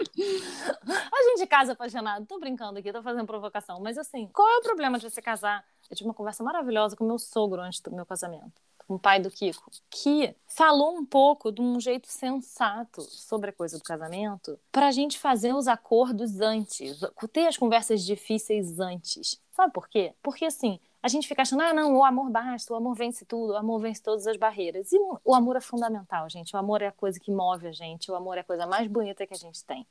A 1.12 1.22
gente 1.24 1.46
casa 1.46 1.72
apaixonado, 1.72 2.26
tô 2.26 2.38
brincando 2.38 2.78
aqui, 2.78 2.92
tô 2.92 3.02
fazendo 3.02 3.26
provocação, 3.26 3.80
mas 3.80 3.98
assim, 3.98 4.28
qual 4.32 4.48
é 4.48 4.56
o 4.58 4.62
problema 4.62 4.98
de 4.98 5.08
você 5.08 5.20
casar? 5.20 5.64
Eu 5.90 5.96
tive 5.96 6.08
uma 6.08 6.14
conversa 6.14 6.42
maravilhosa 6.42 6.96
com 6.96 7.04
meu 7.04 7.18
sogro 7.18 7.60
antes 7.60 7.80
do 7.80 7.94
meu 7.94 8.06
casamento, 8.06 8.62
com 8.86 8.94
o 8.94 8.98
pai 8.98 9.20
do 9.20 9.30
Kiko, 9.30 9.70
que 9.90 10.34
falou 10.46 10.96
um 10.96 11.04
pouco 11.04 11.52
de 11.52 11.60
um 11.60 11.78
jeito 11.78 12.08
sensato 12.08 13.02
sobre 13.02 13.50
a 13.50 13.52
coisa 13.52 13.76
do 13.76 13.84
casamento, 13.84 14.58
pra 14.72 14.90
gente 14.90 15.18
fazer 15.18 15.54
os 15.54 15.68
acordos 15.68 16.40
antes, 16.40 17.00
ter 17.32 17.46
as 17.46 17.56
conversas 17.56 18.04
difíceis 18.04 18.80
antes. 18.80 19.40
Sabe 19.52 19.72
por 19.72 19.88
quê? 19.88 20.14
Porque 20.22 20.44
assim, 20.44 20.80
a 21.02 21.08
gente 21.08 21.26
fica 21.26 21.42
achando, 21.42 21.62
ah, 21.62 21.72
não, 21.72 21.96
o 21.96 22.04
amor 22.04 22.30
basta, 22.30 22.72
o 22.72 22.76
amor 22.76 22.94
vence 22.94 23.24
tudo, 23.24 23.54
o 23.54 23.56
amor 23.56 23.80
vence 23.80 24.02
todas 24.02 24.26
as 24.26 24.36
barreiras. 24.36 24.92
E 24.92 24.98
o 25.24 25.34
amor 25.34 25.56
é 25.56 25.60
fundamental, 25.60 26.28
gente. 26.28 26.54
O 26.54 26.58
amor 26.58 26.82
é 26.82 26.88
a 26.88 26.92
coisa 26.92 27.18
que 27.18 27.30
move 27.30 27.66
a 27.66 27.72
gente, 27.72 28.10
o 28.10 28.14
amor 28.14 28.36
é 28.36 28.40
a 28.40 28.44
coisa 28.44 28.66
mais 28.66 28.86
bonita 28.86 29.26
que 29.26 29.32
a 29.32 29.36
gente 29.36 29.64
tem. 29.64 29.86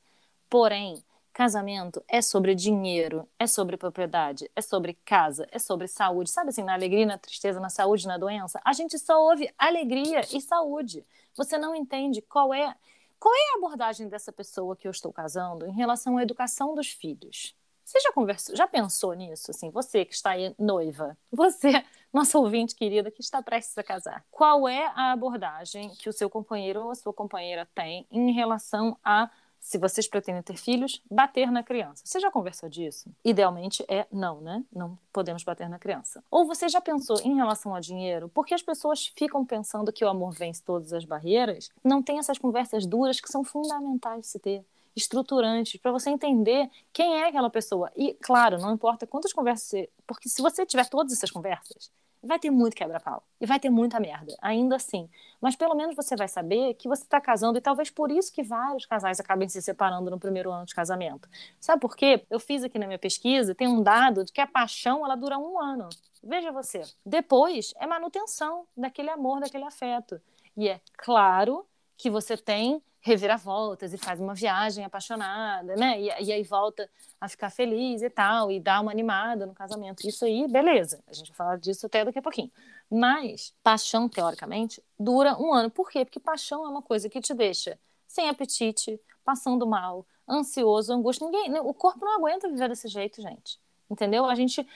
Porém, 0.48 1.02
casamento 1.32 2.02
é 2.08 2.22
sobre 2.22 2.54
dinheiro, 2.54 3.28
é 3.38 3.46
sobre 3.46 3.76
propriedade, 3.76 4.48
é 4.54 4.60
sobre 4.60 4.94
casa, 5.04 5.48
é 5.50 5.58
sobre 5.58 5.88
saúde. 5.88 6.30
Sabe 6.30 6.50
assim, 6.50 6.62
na 6.62 6.74
alegria, 6.74 7.06
na 7.06 7.18
tristeza, 7.18 7.58
na 7.58 7.70
saúde, 7.70 8.06
na 8.06 8.16
doença? 8.16 8.60
A 8.64 8.72
gente 8.72 8.96
só 8.98 9.20
ouve 9.20 9.52
alegria 9.58 10.20
e 10.32 10.40
saúde. 10.40 11.04
Você 11.36 11.58
não 11.58 11.74
entende 11.74 12.22
qual 12.22 12.54
é. 12.54 12.74
Qual 13.18 13.34
é 13.34 13.54
a 13.54 13.58
abordagem 13.58 14.08
dessa 14.08 14.32
pessoa 14.32 14.74
que 14.74 14.86
eu 14.86 14.90
estou 14.90 15.12
casando 15.12 15.66
em 15.66 15.72
relação 15.72 16.16
à 16.16 16.22
educação 16.22 16.74
dos 16.74 16.88
filhos? 16.88 17.54
Você 17.90 17.98
já 17.98 18.12
conversou, 18.12 18.54
já 18.54 18.68
pensou 18.68 19.12
nisso? 19.14 19.50
Assim, 19.50 19.68
você 19.68 20.04
que 20.04 20.14
está 20.14 20.30
aí 20.30 20.54
noiva, 20.56 21.18
você, 21.28 21.84
nossa 22.14 22.38
ouvinte 22.38 22.76
querida 22.76 23.10
que 23.10 23.20
está 23.20 23.42
prestes 23.42 23.76
a 23.76 23.82
casar, 23.82 24.24
qual 24.30 24.68
é 24.68 24.86
a 24.94 25.10
abordagem 25.10 25.90
que 25.98 26.08
o 26.08 26.12
seu 26.12 26.30
companheiro 26.30 26.84
ou 26.84 26.92
a 26.92 26.94
sua 26.94 27.12
companheira 27.12 27.68
tem 27.74 28.06
em 28.08 28.30
relação 28.30 28.96
a 29.04 29.28
se 29.58 29.76
vocês 29.76 30.06
pretendem 30.06 30.40
ter 30.40 30.56
filhos, 30.56 31.02
bater 31.10 31.50
na 31.50 31.64
criança. 31.64 32.02
Você 32.06 32.20
já 32.20 32.30
conversou 32.30 32.68
disso? 32.68 33.10
Idealmente 33.24 33.84
é 33.88 34.06
não, 34.10 34.40
né? 34.40 34.64
Não 34.72 34.96
podemos 35.12 35.42
bater 35.42 35.68
na 35.68 35.78
criança. 35.78 36.24
Ou 36.30 36.46
você 36.46 36.68
já 36.68 36.80
pensou 36.80 37.20
em 37.22 37.34
relação 37.34 37.74
ao 37.74 37.80
dinheiro? 37.80 38.28
Porque 38.28 38.54
as 38.54 38.62
pessoas 38.62 39.12
ficam 39.16 39.44
pensando 39.44 39.92
que 39.92 40.04
o 40.04 40.08
amor 40.08 40.30
vence 40.30 40.62
todas 40.62 40.92
as 40.92 41.04
barreiras, 41.04 41.68
não 41.84 42.02
tem 42.02 42.18
essas 42.20 42.38
conversas 42.38 42.86
duras 42.86 43.20
que 43.20 43.28
são 43.28 43.42
fundamentais 43.42 44.20
de 44.20 44.26
se 44.28 44.38
ter 44.38 44.64
estruturantes 45.02 45.80
para 45.80 45.92
você 45.92 46.10
entender 46.10 46.70
quem 46.92 47.20
é 47.22 47.28
aquela 47.28 47.50
pessoa. 47.50 47.90
E, 47.96 48.14
claro, 48.14 48.58
não 48.58 48.72
importa 48.72 49.06
quantas 49.06 49.32
conversas 49.32 49.66
você. 49.68 49.90
Porque 50.06 50.28
se 50.28 50.42
você 50.42 50.64
tiver 50.66 50.88
todas 50.88 51.12
essas 51.12 51.30
conversas, 51.30 51.90
vai 52.22 52.38
ter 52.38 52.50
muito 52.50 52.76
quebra-pau. 52.76 53.22
E 53.40 53.46
vai 53.46 53.58
ter 53.58 53.70
muita 53.70 53.98
merda, 53.98 54.36
ainda 54.40 54.76
assim. 54.76 55.08
Mas 55.40 55.56
pelo 55.56 55.74
menos 55.74 55.96
você 55.96 56.14
vai 56.14 56.28
saber 56.28 56.74
que 56.74 56.88
você 56.88 57.02
está 57.02 57.20
casando, 57.20 57.58
e 57.58 57.60
talvez 57.60 57.90
por 57.90 58.10
isso 58.10 58.32
que 58.32 58.42
vários 58.42 58.84
casais 58.86 59.18
acabem 59.18 59.48
se 59.48 59.62
separando 59.62 60.10
no 60.10 60.18
primeiro 60.18 60.50
ano 60.50 60.66
de 60.66 60.74
casamento. 60.74 61.28
Sabe 61.58 61.80
por 61.80 61.96
quê? 61.96 62.24
Eu 62.28 62.38
fiz 62.38 62.62
aqui 62.62 62.78
na 62.78 62.86
minha 62.86 62.98
pesquisa, 62.98 63.54
tem 63.54 63.68
um 63.68 63.82
dado 63.82 64.24
de 64.24 64.32
que 64.32 64.40
a 64.40 64.46
paixão 64.46 65.04
ela 65.04 65.16
dura 65.16 65.38
um 65.38 65.58
ano. 65.58 65.88
Veja 66.22 66.52
você. 66.52 66.82
Depois 67.04 67.72
é 67.78 67.86
manutenção 67.86 68.66
daquele 68.76 69.08
amor, 69.08 69.40
daquele 69.40 69.64
afeto. 69.64 70.20
E 70.56 70.68
é 70.68 70.80
claro 70.98 71.66
que 71.96 72.10
você 72.10 72.36
tem 72.36 72.82
reviravoltas 73.00 73.94
e 73.94 73.98
faz 73.98 74.20
uma 74.20 74.34
viagem 74.34 74.84
apaixonada, 74.84 75.74
né? 75.74 76.00
E, 76.00 76.06
e, 76.24 76.32
aí 76.32 76.42
volta 76.42 76.88
a 77.20 77.28
ficar 77.28 77.50
feliz 77.50 78.02
e 78.02 78.10
tal, 78.10 78.50
e 78.50 78.60
dá 78.60 78.80
uma 78.80 78.90
animada 78.90 79.46
no 79.46 79.54
casamento. 79.54 80.06
Isso 80.06 80.24
aí, 80.24 80.46
beleza. 80.46 81.02
A 81.08 81.12
gente 81.12 81.28
vai 81.28 81.36
falar 81.36 81.56
disso 81.58 81.86
até 81.86 82.04
daqui 82.04 82.18
a 82.18 82.22
pouquinho. 82.22 82.50
Mas 82.90 83.54
paixão, 83.62 84.08
teoricamente, 84.08 84.82
dura 84.98 85.36
um 85.38 85.52
ano. 85.52 85.70
Por 85.70 85.90
quê? 85.90 86.04
Porque 86.04 86.20
paixão 86.20 86.64
é 86.64 86.68
uma 86.68 86.82
coisa 86.82 87.08
que 87.08 87.20
te 87.20 87.32
deixa 87.32 87.78
sem 88.06 88.28
apetite, 88.28 89.00
passando 89.24 89.66
mal, 89.66 90.04
ansioso, 90.28 90.92
angústia. 90.92 91.24
Ninguém, 91.24 91.58
o 91.60 91.72
corpo 91.72 92.04
não 92.04 92.16
aguenta 92.16 92.48
viver 92.48 92.68
desse 92.68 92.88
jeito, 92.88 93.22
gente. 93.22 93.58
Entendeu? 93.88 94.26
A 94.26 94.34
gente 94.34 94.66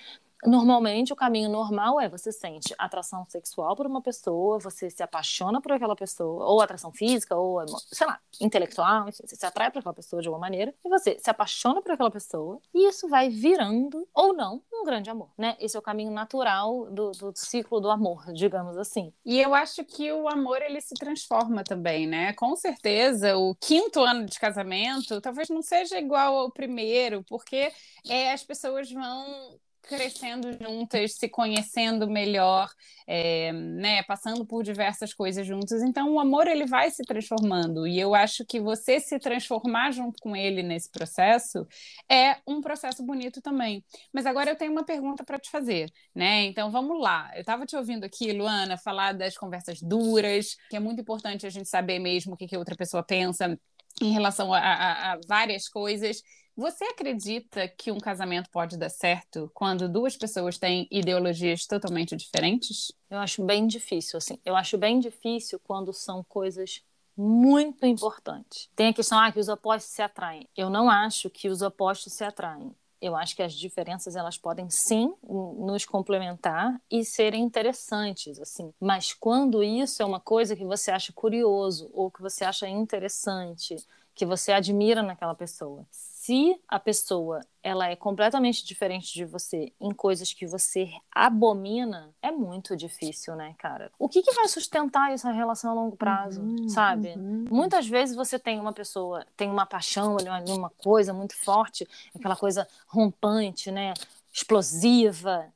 Normalmente, 0.46 1.12
o 1.12 1.16
caminho 1.16 1.48
normal 1.48 2.00
é 2.00 2.08
você 2.08 2.30
sente 2.30 2.74
atração 2.78 3.24
sexual 3.28 3.74
por 3.74 3.86
uma 3.86 4.02
pessoa, 4.02 4.58
você 4.58 4.90
se 4.90 5.02
apaixona 5.02 5.60
por 5.60 5.72
aquela 5.72 5.96
pessoa, 5.96 6.44
ou 6.46 6.60
atração 6.60 6.92
física, 6.92 7.34
ou, 7.34 7.64
sei 7.90 8.06
lá, 8.06 8.20
intelectual, 8.40 9.08
enfim, 9.08 9.22
você 9.26 9.36
se 9.36 9.46
atrai 9.46 9.70
por 9.70 9.78
aquela 9.78 9.94
pessoa 9.94 10.20
de 10.20 10.28
alguma 10.28 10.46
maneira, 10.46 10.74
e 10.84 10.88
você 10.88 11.18
se 11.18 11.30
apaixona 11.30 11.80
por 11.80 11.92
aquela 11.92 12.10
pessoa, 12.10 12.60
e 12.74 12.88
isso 12.88 13.08
vai 13.08 13.28
virando, 13.28 14.06
ou 14.12 14.34
não, 14.34 14.62
um 14.72 14.84
grande 14.84 15.08
amor, 15.10 15.30
né? 15.38 15.56
Esse 15.58 15.76
é 15.76 15.78
o 15.78 15.82
caminho 15.82 16.10
natural 16.10 16.90
do, 16.90 17.10
do 17.12 17.32
ciclo 17.34 17.80
do 17.80 17.90
amor, 17.90 18.32
digamos 18.32 18.76
assim. 18.76 19.12
E 19.24 19.40
eu 19.40 19.54
acho 19.54 19.84
que 19.84 20.12
o 20.12 20.28
amor, 20.28 20.60
ele 20.62 20.80
se 20.80 20.94
transforma 20.94 21.64
também, 21.64 22.06
né? 22.06 22.32
Com 22.34 22.54
certeza, 22.56 23.36
o 23.36 23.54
quinto 23.54 24.00
ano 24.00 24.26
de 24.26 24.38
casamento 24.38 25.20
talvez 25.20 25.48
não 25.48 25.62
seja 25.62 25.98
igual 25.98 26.36
ao 26.36 26.50
primeiro, 26.50 27.24
porque 27.24 27.72
é, 28.08 28.32
as 28.32 28.42
pessoas 28.42 28.90
vão 28.90 29.58
crescendo 29.86 30.50
juntas, 30.52 31.14
se 31.14 31.28
conhecendo 31.28 32.08
melhor, 32.08 32.68
é, 33.06 33.52
né, 33.52 34.02
passando 34.04 34.46
por 34.46 34.62
diversas 34.62 35.12
coisas 35.12 35.46
juntos. 35.46 35.82
Então, 35.82 36.12
o 36.14 36.20
amor 36.20 36.46
ele 36.46 36.66
vai 36.66 36.90
se 36.90 37.02
transformando 37.04 37.86
e 37.86 37.98
eu 37.98 38.14
acho 38.14 38.44
que 38.44 38.60
você 38.60 38.98
se 38.98 39.18
transformar 39.18 39.92
junto 39.92 40.16
com 40.20 40.34
ele 40.34 40.62
nesse 40.62 40.90
processo 40.90 41.66
é 42.10 42.36
um 42.46 42.60
processo 42.60 43.04
bonito 43.04 43.40
também. 43.40 43.84
Mas 44.12 44.26
agora 44.26 44.50
eu 44.50 44.56
tenho 44.56 44.72
uma 44.72 44.84
pergunta 44.84 45.24
para 45.24 45.38
te 45.38 45.50
fazer, 45.50 45.90
né? 46.14 46.44
Então, 46.44 46.70
vamos 46.70 47.00
lá. 47.00 47.30
Eu 47.34 47.40
estava 47.40 47.66
te 47.66 47.76
ouvindo 47.76 48.04
aqui, 48.04 48.32
Luana, 48.32 48.76
falar 48.78 49.12
das 49.12 49.36
conversas 49.36 49.80
duras, 49.82 50.56
que 50.70 50.76
é 50.76 50.80
muito 50.80 51.00
importante 51.00 51.46
a 51.46 51.50
gente 51.50 51.68
saber 51.68 51.98
mesmo 51.98 52.34
o 52.34 52.36
que, 52.36 52.46
que 52.46 52.56
outra 52.56 52.76
pessoa 52.76 53.02
pensa 53.02 53.58
em 54.00 54.12
relação 54.12 54.52
a, 54.52 54.58
a, 54.58 55.12
a 55.12 55.20
várias 55.26 55.68
coisas. 55.68 56.22
Você 56.56 56.84
acredita 56.84 57.66
que 57.66 57.90
um 57.90 57.98
casamento 57.98 58.48
pode 58.48 58.76
dar 58.76 58.88
certo 58.88 59.50
quando 59.52 59.88
duas 59.88 60.16
pessoas 60.16 60.56
têm 60.56 60.86
ideologias 60.88 61.66
totalmente 61.66 62.14
diferentes? 62.14 62.92
Eu 63.10 63.18
acho 63.18 63.44
bem 63.44 63.66
difícil, 63.66 64.18
assim. 64.18 64.38
Eu 64.44 64.54
acho 64.54 64.78
bem 64.78 65.00
difícil 65.00 65.60
quando 65.64 65.92
são 65.92 66.22
coisas 66.22 66.80
muito 67.16 67.84
importantes. 67.84 68.68
Tem 68.76 68.88
a 68.88 68.94
questão 68.94 69.18
ah, 69.18 69.32
que 69.32 69.40
os 69.40 69.48
opostos 69.48 69.92
se 69.92 70.00
atraem. 70.00 70.48
Eu 70.56 70.70
não 70.70 70.88
acho 70.88 71.28
que 71.28 71.48
os 71.48 71.60
opostos 71.60 72.12
se 72.12 72.22
atraem. 72.22 72.72
Eu 73.00 73.16
acho 73.16 73.34
que 73.34 73.42
as 73.42 73.52
diferenças 73.52 74.14
elas 74.14 74.38
podem 74.38 74.70
sim 74.70 75.12
nos 75.22 75.84
complementar 75.84 76.80
e 76.90 77.04
serem 77.04 77.42
interessantes, 77.42 78.38
assim. 78.38 78.72
Mas 78.80 79.12
quando 79.12 79.62
isso 79.62 80.02
é 80.02 80.06
uma 80.06 80.20
coisa 80.20 80.54
que 80.54 80.64
você 80.64 80.92
acha 80.92 81.12
curioso 81.12 81.90
ou 81.92 82.10
que 82.10 82.22
você 82.22 82.44
acha 82.44 82.68
interessante, 82.68 83.76
que 84.14 84.24
você 84.24 84.52
admira 84.52 85.02
naquela 85.02 85.34
pessoa, 85.34 85.84
se 86.24 86.58
a 86.66 86.80
pessoa 86.80 87.40
ela 87.62 87.86
é 87.86 87.94
completamente 87.94 88.64
diferente 88.64 89.12
de 89.12 89.26
você 89.26 89.74
em 89.78 89.90
coisas 89.90 90.32
que 90.32 90.46
você 90.46 90.90
abomina, 91.12 92.14
é 92.22 92.30
muito 92.30 92.74
difícil, 92.74 93.36
né, 93.36 93.54
cara? 93.58 93.92
O 93.98 94.08
que, 94.08 94.22
que 94.22 94.32
vai 94.32 94.48
sustentar 94.48 95.12
essa 95.12 95.30
relação 95.30 95.70
a 95.70 95.74
longo 95.74 95.98
prazo, 95.98 96.40
uhum, 96.40 96.66
sabe? 96.66 97.10
Uhum. 97.10 97.44
Muitas 97.50 97.86
vezes 97.86 98.16
você 98.16 98.38
tem 98.38 98.58
uma 98.58 98.72
pessoa, 98.72 99.26
tem 99.36 99.50
uma 99.50 99.66
paixão, 99.66 100.16
uma 100.48 100.70
coisa 100.70 101.12
muito 101.12 101.36
forte, 101.36 101.86
aquela 102.14 102.36
coisa 102.36 102.66
rompante, 102.86 103.70
né, 103.70 103.92
explosiva. 104.32 105.52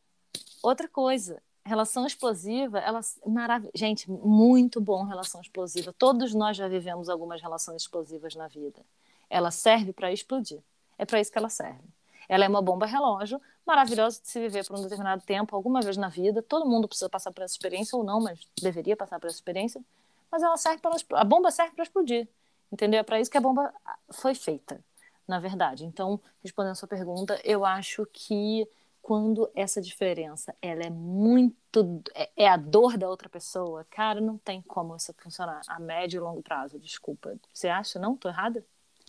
Outra 0.63 0.87
coisa, 0.87 1.41
relação 1.65 2.07
explosiva, 2.07 2.79
ela 2.79 3.01
maravilhosa. 3.27 3.73
Gente, 3.75 4.11
muito 4.11 4.83
bom 4.83 5.05
relação 5.05 5.41
explosiva. 5.41 5.95
Todos 5.95 6.35
nós 6.35 6.59
já 6.59 6.69
vivemos 6.69 7.09
algumas 7.09 7.41
relações 7.41 7.81
explosivas 7.81 8.35
na 8.35 8.49
vida. 8.49 8.85
Ela 9.31 9.51
serve 9.51 9.93
para 9.93 10.13
explodir. 10.13 10.61
É 10.99 11.05
para 11.05 11.21
isso 11.21 11.31
que 11.31 11.39
ela 11.39 11.49
serve. 11.49 11.83
Ela 12.29 12.45
é 12.45 12.49
uma 12.49 12.61
bomba 12.61 12.85
relógio, 12.85 13.41
maravilhosa 13.67 14.21
de 14.21 14.29
se 14.29 14.39
viver 14.39 14.67
por 14.67 14.79
um 14.79 14.83
determinado 14.83 15.23
tempo, 15.23 15.57
alguma 15.57 15.81
vez 15.81 15.97
na 15.97 16.09
vida. 16.09 16.43
Todo 16.43 16.67
mundo 16.67 16.87
precisa 16.87 17.09
passar 17.09 17.33
por 17.33 17.43
essa 17.43 17.55
experiência 17.55 17.97
ou 17.97 18.05
não, 18.05 18.21
mas 18.21 18.41
deveria 18.61 18.97
passar 18.97 19.19
por 19.19 19.29
essa 19.29 19.37
experiência. 19.37 19.81
Mas 20.31 20.43
ela 20.43 20.57
serve 20.57 20.79
para 20.79 20.95
a 21.13 21.25
bomba 21.25 21.51
serve 21.51 21.75
para 21.75 21.85
explodir. 21.85 22.29
Entendeu? 22.71 23.01
É 23.01 23.03
para 23.03 23.19
isso 23.19 23.31
que 23.31 23.39
a 23.39 23.41
bomba 23.41 23.73
foi 24.11 24.35
feita, 24.35 24.79
na 25.27 25.41
verdade. 25.41 25.87
Então, 25.87 26.21
respondendo 26.43 26.73
a 26.73 26.75
sua 26.75 26.89
pergunta, 26.89 27.41
eu 27.43 27.65
acho 27.65 28.07
que 28.13 28.69
quando 29.01 29.51
essa 29.55 29.81
diferença 29.81 30.55
ela 30.61 30.83
é 30.83 30.91
muito 30.91 32.03
é, 32.15 32.31
é, 32.37 32.47
a 32.47 32.59
dor 32.59 32.99
da 32.99 33.09
outra 33.09 33.27
pessoa, 33.27 33.87
cara, 33.89 34.21
não 34.21 34.37
tem 34.37 34.61
como 34.61 34.95
isso 34.95 35.15
funcionar 35.17 35.63
a 35.67 35.81
médio 35.81 36.19
e 36.19 36.21
longo 36.21 36.43
prazo. 36.43 36.79
Desculpa. 36.79 37.35
Você 37.51 37.69
acha? 37.69 37.99
Não? 37.99 38.15
Tô 38.15 38.29
errada? 38.29 38.63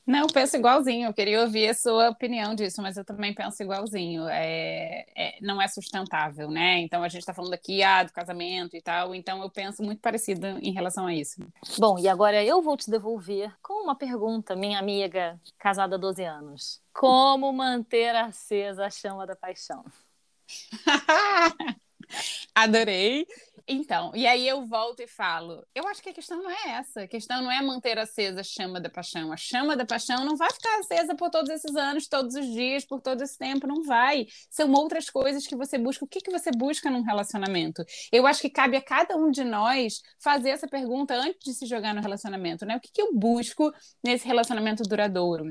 Não, 0.06 0.20
eu 0.20 0.28
penso 0.28 0.56
igualzinho. 0.58 1.08
Eu 1.08 1.14
queria 1.14 1.42
ouvir 1.42 1.70
a 1.70 1.74
sua 1.74 2.10
opinião 2.10 2.56
disso, 2.56 2.82
mas 2.82 2.98
eu 2.98 3.06
também 3.06 3.34
penso 3.34 3.62
igualzinho. 3.62 4.28
É, 4.28 5.06
é, 5.16 5.38
não 5.42 5.62
é 5.62 5.68
sustentável, 5.68 6.50
né? 6.50 6.80
Então 6.80 7.04
a 7.04 7.10
gente 7.10 7.22
está 7.22 7.34
falando 7.34 7.54
aqui 7.54 7.84
ah, 7.84 8.04
do 8.04 8.12
casamento 8.12 8.76
e 8.76 8.82
tal, 8.82 9.14
então 9.14 9.42
eu 9.42 9.50
penso 9.50 9.84
muito 9.84 10.02
parecido 10.02 10.48
em 10.62 10.72
relação 10.72 11.08
a 11.08 11.14
isso. 11.14 11.42
Bom, 11.78 11.98
e 12.00 12.08
agora 12.08 12.44
eu 12.44 12.62
vou 12.62 12.76
te 12.76 12.90
devolver 12.90 13.54
com 13.62 13.84
uma 13.84 13.96
pergunta, 13.96 14.56
minha 14.56 14.80
amiga 14.80 15.40
casada 15.58 15.96
há 15.96 16.00
12 16.00 16.24
anos. 16.24 16.82
Como 16.94 17.52
manter 17.54 18.16
acesa 18.16 18.86
a 18.86 18.90
chama 18.90 19.26
da 19.26 19.36
paixão? 19.36 19.86
Adorei. 22.56 23.26
Então, 23.72 24.12
e 24.16 24.26
aí 24.26 24.48
eu 24.48 24.66
volto 24.66 25.00
e 25.02 25.08
falo: 25.08 25.64
eu 25.76 25.88
acho 25.88 26.02
que 26.02 26.10
a 26.10 26.14
questão 26.14 26.42
não 26.42 26.50
é 26.50 26.72
essa. 26.72 27.04
A 27.04 27.08
questão 27.08 27.40
não 27.44 27.52
é 27.52 27.62
manter 27.62 28.00
acesa 28.00 28.42
a 28.42 28.44
chama 28.44 28.82
da 28.82 28.90
paixão. 28.90 29.32
A 29.32 29.38
chama 29.38 29.78
da 29.78 29.86
paixão 29.86 30.26
não 30.26 30.36
vai 30.36 30.50
ficar 30.52 30.80
acesa 30.80 31.16
por 31.16 31.30
todos 31.30 31.52
esses 31.52 31.76
anos, 31.76 32.08
todos 32.08 32.34
os 32.34 32.48
dias, 32.48 32.84
por 32.84 33.00
todo 33.00 33.22
esse 33.22 33.38
tempo. 33.38 33.68
Não 33.68 33.84
vai. 33.84 34.26
São 34.50 34.72
outras 34.74 35.08
coisas 35.12 35.46
que 35.46 35.56
você 35.56 35.78
busca. 35.78 36.04
O 36.04 36.08
que, 36.08 36.20
que 36.20 36.32
você 36.32 36.50
busca 36.50 36.90
num 36.90 37.04
relacionamento? 37.04 37.84
Eu 38.12 38.26
acho 38.26 38.42
que 38.42 38.50
cabe 38.50 38.76
a 38.76 38.82
cada 38.82 39.16
um 39.16 39.30
de 39.30 39.44
nós 39.44 40.02
fazer 40.20 40.50
essa 40.50 40.68
pergunta 40.68 41.14
antes 41.14 41.40
de 41.44 41.54
se 41.54 41.68
jogar 41.68 41.94
no 41.94 42.02
relacionamento, 42.02 42.66
né? 42.66 42.76
O 42.76 42.80
que, 42.80 42.92
que 42.92 43.02
eu 43.02 43.14
busco 43.14 43.72
nesse 44.04 44.28
relacionamento 44.28 44.82
duradouro? 44.82 45.46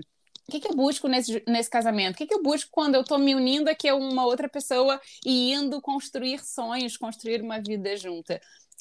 O 0.49 0.51
que, 0.53 0.61
que 0.61 0.69
eu 0.69 0.75
busco 0.77 1.09
nesse, 1.09 1.43
nesse 1.47 1.69
casamento? 1.69 2.15
O 2.15 2.19
que, 2.19 2.27
que 2.27 2.35
eu 2.35 2.43
busco 2.43 2.71
quando 2.73 2.95
eu 2.95 3.03
estou 3.03 3.19
me 3.19 3.35
unindo 3.35 3.69
aqui 3.69 3.87
a 3.89 3.95
uma 3.95 4.25
outra 4.25 4.49
pessoa 4.49 4.99
e 5.25 5.53
indo 5.53 5.81
construir 5.83 6.39
sonhos, 6.43 6.97
construir 6.97 7.43
uma 7.43 7.61
vida 7.61 7.95
junta? 7.99 8.41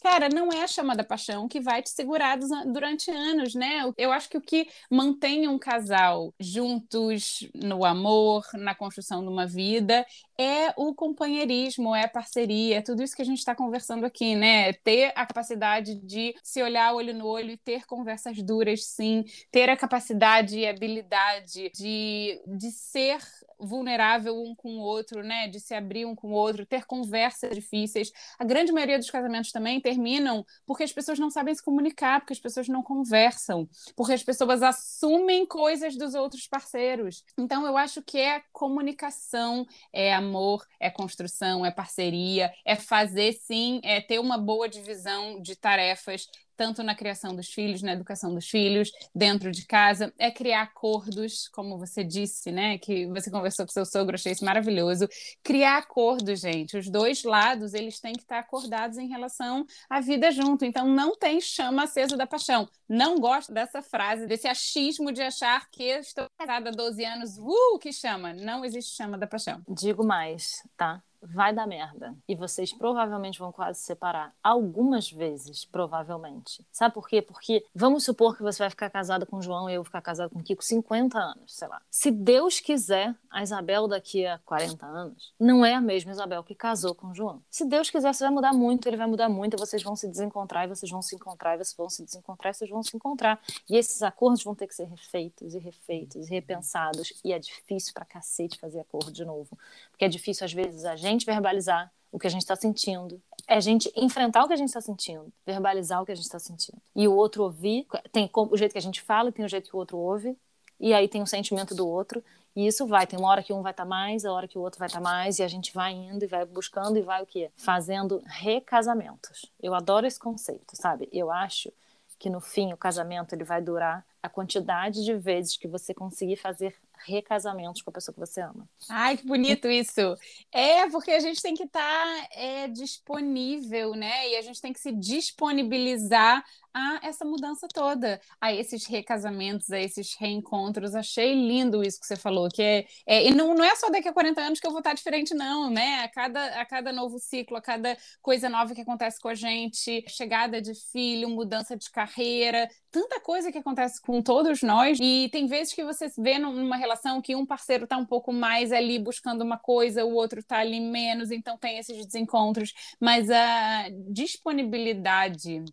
Cara, 0.09 0.29
não 0.29 0.49
é 0.53 0.63
a 0.63 0.67
chama 0.67 0.95
da 0.95 1.03
paixão 1.03 1.49
que 1.49 1.59
vai 1.59 1.83
te 1.83 1.89
segurar 1.89 2.39
durante 2.71 3.11
anos, 3.11 3.53
né? 3.53 3.81
Eu 3.97 4.09
acho 4.13 4.29
que 4.29 4.37
o 4.37 4.41
que 4.41 4.65
mantém 4.89 5.49
um 5.49 5.59
casal 5.59 6.33
juntos 6.39 7.45
no 7.53 7.83
amor, 7.83 8.45
na 8.53 8.73
construção 8.73 9.21
de 9.21 9.27
uma 9.27 9.45
vida, 9.45 10.05
é 10.39 10.73
o 10.77 10.95
companheirismo, 10.95 11.93
é 11.93 12.05
a 12.05 12.07
parceria, 12.07 12.77
é 12.77 12.81
tudo 12.81 13.03
isso 13.03 13.13
que 13.13 13.21
a 13.21 13.25
gente 13.25 13.39
está 13.39 13.53
conversando 13.53 14.05
aqui, 14.05 14.33
né? 14.33 14.71
Ter 14.71 15.11
a 15.13 15.25
capacidade 15.25 15.95
de 15.95 16.33
se 16.41 16.63
olhar 16.63 16.93
olho 16.93 17.13
no 17.13 17.25
olho 17.27 17.51
e 17.51 17.57
ter 17.57 17.85
conversas 17.85 18.41
duras, 18.41 18.85
sim. 18.85 19.25
Ter 19.51 19.69
a 19.69 19.75
capacidade 19.75 20.57
e 20.57 20.65
habilidade 20.65 21.69
de, 21.75 22.41
de 22.47 22.71
ser 22.71 23.19
vulnerável 23.59 24.35
um 24.35 24.55
com 24.55 24.77
o 24.77 24.81
outro, 24.81 25.23
né? 25.23 25.47
De 25.47 25.59
se 25.59 25.73
abrir 25.73 26.05
um 26.05 26.15
com 26.15 26.29
o 26.29 26.33
outro, 26.33 26.65
ter 26.65 26.85
conversas 26.85 27.55
difíceis. 27.55 28.11
A 28.37 28.43
grande 28.43 28.71
maioria 28.71 28.97
dos 28.97 29.09
casamentos 29.09 29.51
também 29.51 29.79
terminam 29.81 30.45
porque 30.65 30.83
as 30.83 30.91
pessoas 30.91 31.19
não 31.19 31.29
sabem 31.29 31.53
se 31.53 31.63
comunicar, 31.63 32.19
porque 32.19 32.33
as 32.33 32.39
pessoas 32.39 32.67
não 32.67 32.83
conversam, 32.83 33.67
porque 33.95 34.13
as 34.13 34.23
pessoas 34.23 34.61
assumem 34.61 35.45
coisas 35.45 35.95
dos 35.97 36.13
outros 36.13 36.47
parceiros. 36.47 37.23
Então 37.37 37.65
eu 37.65 37.77
acho 37.77 38.01
que 38.01 38.19
é 38.19 38.41
comunicação, 38.51 39.65
é 39.91 40.13
amor, 40.13 40.65
é 40.79 40.89
construção, 40.89 41.65
é 41.65 41.71
parceria, 41.71 42.51
é 42.65 42.75
fazer 42.75 43.33
sim, 43.33 43.79
é 43.83 44.01
ter 44.01 44.19
uma 44.19 44.37
boa 44.37 44.67
divisão 44.69 45.41
de 45.41 45.55
tarefas, 45.55 46.27
tanto 46.57 46.81
na 46.81 46.95
criação 46.95 47.35
dos 47.35 47.47
filhos, 47.47 47.83
na 47.83 47.93
educação 47.93 48.33
dos 48.33 48.49
filhos, 48.49 48.91
dentro 49.13 49.51
de 49.51 49.65
casa, 49.65 50.11
é 50.17 50.31
criar 50.31 50.63
acordos, 50.63 51.47
como 51.49 51.77
você 51.77 52.03
disse, 52.03 52.51
né? 52.51 52.77
Que 52.79 53.05
você 53.05 53.29
conversou 53.29 53.65
com 53.65 53.71
seu 53.71 53.85
sogro, 53.85 54.15
achei 54.15 54.31
isso 54.31 54.43
maravilhoso. 54.43 55.07
Criar 55.43 55.77
acordos, 55.77 56.39
gente. 56.39 56.75
Os 56.75 56.89
dois 56.89 57.23
lados, 57.23 57.73
eles 57.73 57.99
têm 57.99 58.13
que 58.13 58.23
estar 58.23 58.39
acordados 58.39 58.97
em 58.97 59.07
relação 59.07 59.65
à 59.89 60.01
vida 60.01 60.31
junto. 60.31 60.65
Então, 60.65 60.87
não 60.87 61.15
tem 61.15 61.39
chama 61.39 61.83
acesa 61.83 62.17
da 62.17 62.25
paixão. 62.25 62.67
Não 62.89 63.19
gosto 63.19 63.53
dessa 63.53 63.81
frase, 63.81 64.25
desse 64.25 64.47
achismo 64.47 65.11
de 65.11 65.21
achar 65.21 65.69
que 65.69 65.83
estou 65.83 66.25
casada 66.37 66.69
há 66.69 66.73
12 66.73 67.05
anos, 67.05 67.37
uh, 67.37 67.77
que 67.79 67.93
chama. 67.93 68.33
Não 68.33 68.65
existe 68.65 68.95
chama 68.95 69.17
da 69.17 69.27
paixão. 69.27 69.61
Digo 69.69 70.03
mais, 70.03 70.63
tá? 70.75 71.03
Vai 71.33 71.53
dar 71.53 71.67
merda. 71.67 72.15
E 72.27 72.35
vocês 72.35 72.73
provavelmente 72.73 73.39
vão 73.39 73.51
quase 73.51 73.79
se 73.79 73.85
separar. 73.85 74.33
Algumas 74.43 75.11
vezes, 75.11 75.65
provavelmente. 75.65 76.65
Sabe 76.71 76.93
por 76.93 77.07
quê? 77.07 77.21
Porque 77.21 77.65
vamos 77.73 78.03
supor 78.03 78.35
que 78.35 78.43
você 78.43 78.59
vai 78.59 78.69
ficar 78.69 78.89
casado 78.89 79.25
com 79.25 79.37
o 79.37 79.41
João 79.41 79.69
e 79.69 79.73
eu 79.73 79.81
vou 79.81 79.85
ficar 79.85 80.01
casado 80.01 80.29
com 80.29 80.39
o 80.39 80.43
Kiko 80.43 80.63
50 80.63 81.17
anos, 81.17 81.55
sei 81.55 81.67
lá. 81.67 81.81
Se 81.89 82.11
Deus 82.11 82.59
quiser, 82.59 83.15
a 83.29 83.43
Isabel 83.43 83.87
daqui 83.87 84.25
a 84.25 84.39
40 84.39 84.85
anos 84.85 85.33
não 85.39 85.65
é 85.65 85.73
a 85.73 85.81
mesma 85.81 86.11
Isabel 86.11 86.43
que 86.43 86.55
casou 86.55 86.95
com 86.95 87.07
o 87.07 87.15
João. 87.15 87.41
Se 87.49 87.65
Deus 87.65 87.89
quiser, 87.89 88.13
você 88.13 88.23
vai 88.23 88.33
mudar 88.33 88.53
muito, 88.53 88.87
ele 88.87 88.97
vai 88.97 89.07
mudar 89.07 89.29
muito, 89.29 89.57
vocês 89.57 89.83
vão 89.83 89.95
se 89.95 90.07
desencontrar 90.07 90.65
e 90.65 90.67
vocês 90.67 90.91
vão 90.91 91.01
se 91.01 91.15
encontrar 91.15 91.55
e 91.55 91.57
vocês 91.57 91.75
vão 91.75 91.89
se 91.89 92.03
desencontrar 92.03 92.51
e 92.51 92.53
vocês 92.53 92.69
vão 92.69 92.83
se 92.83 92.95
encontrar. 92.95 93.39
E 93.69 93.75
esses 93.75 94.01
acordos 94.01 94.43
vão 94.43 94.55
ter 94.55 94.67
que 94.67 94.75
ser 94.75 94.85
refeitos 94.85 95.53
e 95.53 95.59
refeitos 95.59 96.27
e 96.27 96.29
repensados. 96.29 97.13
E 97.23 97.33
é 97.33 97.39
difícil 97.39 97.93
pra 97.93 98.05
cacete 98.05 98.59
fazer 98.59 98.79
acordo 98.79 99.11
de 99.11 99.25
novo. 99.25 99.57
Porque 99.91 100.05
é 100.05 100.09
difícil, 100.09 100.45
às 100.45 100.53
vezes, 100.53 100.85
a 100.85 100.95
gente 100.95 101.16
verbalizar 101.25 101.91
o 102.11 102.19
que 102.19 102.27
a 102.27 102.29
gente 102.29 102.41
está 102.41 102.55
sentindo. 102.55 103.21
É 103.47 103.55
a 103.55 103.59
gente 103.59 103.91
enfrentar 103.95 104.43
o 104.43 104.47
que 104.47 104.53
a 104.53 104.57
gente 104.57 104.69
está 104.69 104.81
sentindo, 104.81 105.31
verbalizar 105.45 106.01
o 106.01 106.05
que 106.05 106.11
a 106.11 106.15
gente 106.15 106.25
está 106.25 106.39
sentindo. 106.39 106.81
E 106.95 107.07
o 107.07 107.13
outro 107.13 107.43
ouvir, 107.43 107.87
tem 108.11 108.29
o 108.33 108.57
jeito 108.57 108.73
que 108.73 108.77
a 108.77 108.81
gente 108.81 109.01
fala, 109.01 109.31
tem 109.31 109.45
o 109.45 109.49
jeito 109.49 109.69
que 109.69 109.75
o 109.75 109.79
outro 109.79 109.97
ouve, 109.97 110.37
e 110.79 110.93
aí 110.93 111.07
tem 111.07 111.21
o 111.21 111.27
sentimento 111.27 111.73
do 111.73 111.87
outro. 111.87 112.23
E 112.55 112.65
isso 112.65 112.87
vai, 112.87 113.05
tem 113.05 113.19
uma 113.19 113.29
hora 113.29 113.43
que 113.43 113.53
um 113.53 113.61
vai 113.61 113.71
estar 113.71 113.83
tá 113.83 113.89
mais, 113.89 114.25
a 114.25 114.33
hora 114.33 114.47
que 114.47 114.57
o 114.57 114.61
outro 114.61 114.79
vai 114.79 114.87
estar 114.87 114.99
tá 114.99 115.03
mais, 115.03 115.39
e 115.39 115.43
a 115.43 115.47
gente 115.47 115.73
vai 115.73 115.93
indo 115.93 116.23
e 116.23 116.27
vai 116.27 116.43
buscando 116.43 116.97
e 116.97 117.01
vai 117.01 117.21
o 117.21 117.25
quê? 117.25 117.51
Fazendo 117.55 118.21
recasamentos. 118.25 119.51
Eu 119.61 119.75
adoro 119.75 120.07
esse 120.07 120.19
conceito, 120.19 120.75
sabe? 120.75 121.07
Eu 121.11 121.31
acho 121.31 121.71
que 122.19 122.29
no 122.29 122.41
fim 122.41 122.73
o 122.73 122.77
casamento 122.77 123.33
ele 123.33 123.43
vai 123.43 123.61
durar 123.61 124.03
a 124.23 124.27
quantidade 124.27 125.05
de 125.05 125.13
vezes 125.13 125.55
que 125.55 125.67
você 125.67 125.93
conseguir 125.93 126.35
fazer 126.35 126.75
recasamentos 127.05 127.81
com 127.81 127.89
a 127.89 127.93
pessoa 127.93 128.13
que 128.13 128.19
você 128.19 128.41
ama. 128.41 128.67
Ai, 128.89 129.17
que 129.17 129.25
bonito 129.25 129.67
isso! 129.67 130.15
É, 130.51 130.89
porque 130.89 131.11
a 131.11 131.19
gente 131.19 131.41
tem 131.41 131.53
que 131.53 131.63
estar 131.63 131.81
tá, 131.81 132.27
é, 132.31 132.67
disponível, 132.67 133.91
né? 133.95 134.29
E 134.29 134.35
a 134.35 134.41
gente 134.41 134.61
tem 134.61 134.73
que 134.73 134.79
se 134.79 134.91
disponibilizar 134.91 136.43
a 136.77 136.99
essa 137.01 137.25
mudança 137.25 137.67
toda, 137.73 138.21
a 138.39 138.53
esses 138.53 138.85
recasamentos, 138.85 139.71
a 139.71 139.79
esses 139.79 140.15
reencontros. 140.19 140.93
Achei 140.93 141.33
lindo 141.33 141.83
isso 141.83 141.99
que 141.99 142.05
você 142.05 142.15
falou, 142.15 142.49
que 142.49 142.61
é, 142.61 142.85
é 143.05 143.27
e 143.27 143.33
não, 143.33 143.55
não 143.55 143.63
é 143.63 143.75
só 143.75 143.89
daqui 143.89 144.07
a 144.07 144.13
40 144.13 144.39
anos 144.39 144.59
que 144.59 144.67
eu 144.67 144.71
vou 144.71 144.79
estar 144.79 144.93
diferente, 144.93 145.33
não, 145.33 145.71
né? 145.71 146.03
A 146.03 146.07
cada, 146.07 146.45
a 146.61 146.65
cada 146.65 146.91
novo 146.93 147.17
ciclo, 147.17 147.57
a 147.57 147.61
cada 147.61 147.97
coisa 148.21 148.47
nova 148.47 148.75
que 148.75 148.81
acontece 148.81 149.19
com 149.19 149.27
a 149.27 149.35
gente, 149.35 150.05
chegada 150.07 150.61
de 150.61 150.73
filho, 150.91 151.29
mudança 151.29 151.75
de 151.75 151.89
carreira, 151.89 152.69
tanta 152.91 153.19
coisa 153.19 153.51
que 153.51 153.57
acontece 153.57 153.99
com 154.01 154.21
todos 154.21 154.61
nós. 154.61 154.99
E 155.01 155.29
tem 155.31 155.47
vezes 155.47 155.73
que 155.73 155.83
você 155.83 156.11
vê 156.17 156.37
numa 156.37 156.77
relação 156.77 156.86
que 157.21 157.35
um 157.35 157.45
parceiro 157.45 157.83
está 157.85 157.97
um 157.97 158.05
pouco 158.05 158.31
mais 158.31 158.71
ali 158.71 158.99
buscando 158.99 159.41
uma 159.41 159.57
coisa, 159.57 160.05
o 160.05 160.13
outro 160.13 160.39
está 160.39 160.57
ali 160.59 160.79
menos, 160.79 161.31
então 161.31 161.57
tem 161.57 161.77
esses 161.77 162.05
desencontros. 162.05 162.73
Mas 162.99 163.29
a 163.29 163.89
disponibilidade 164.09 165.63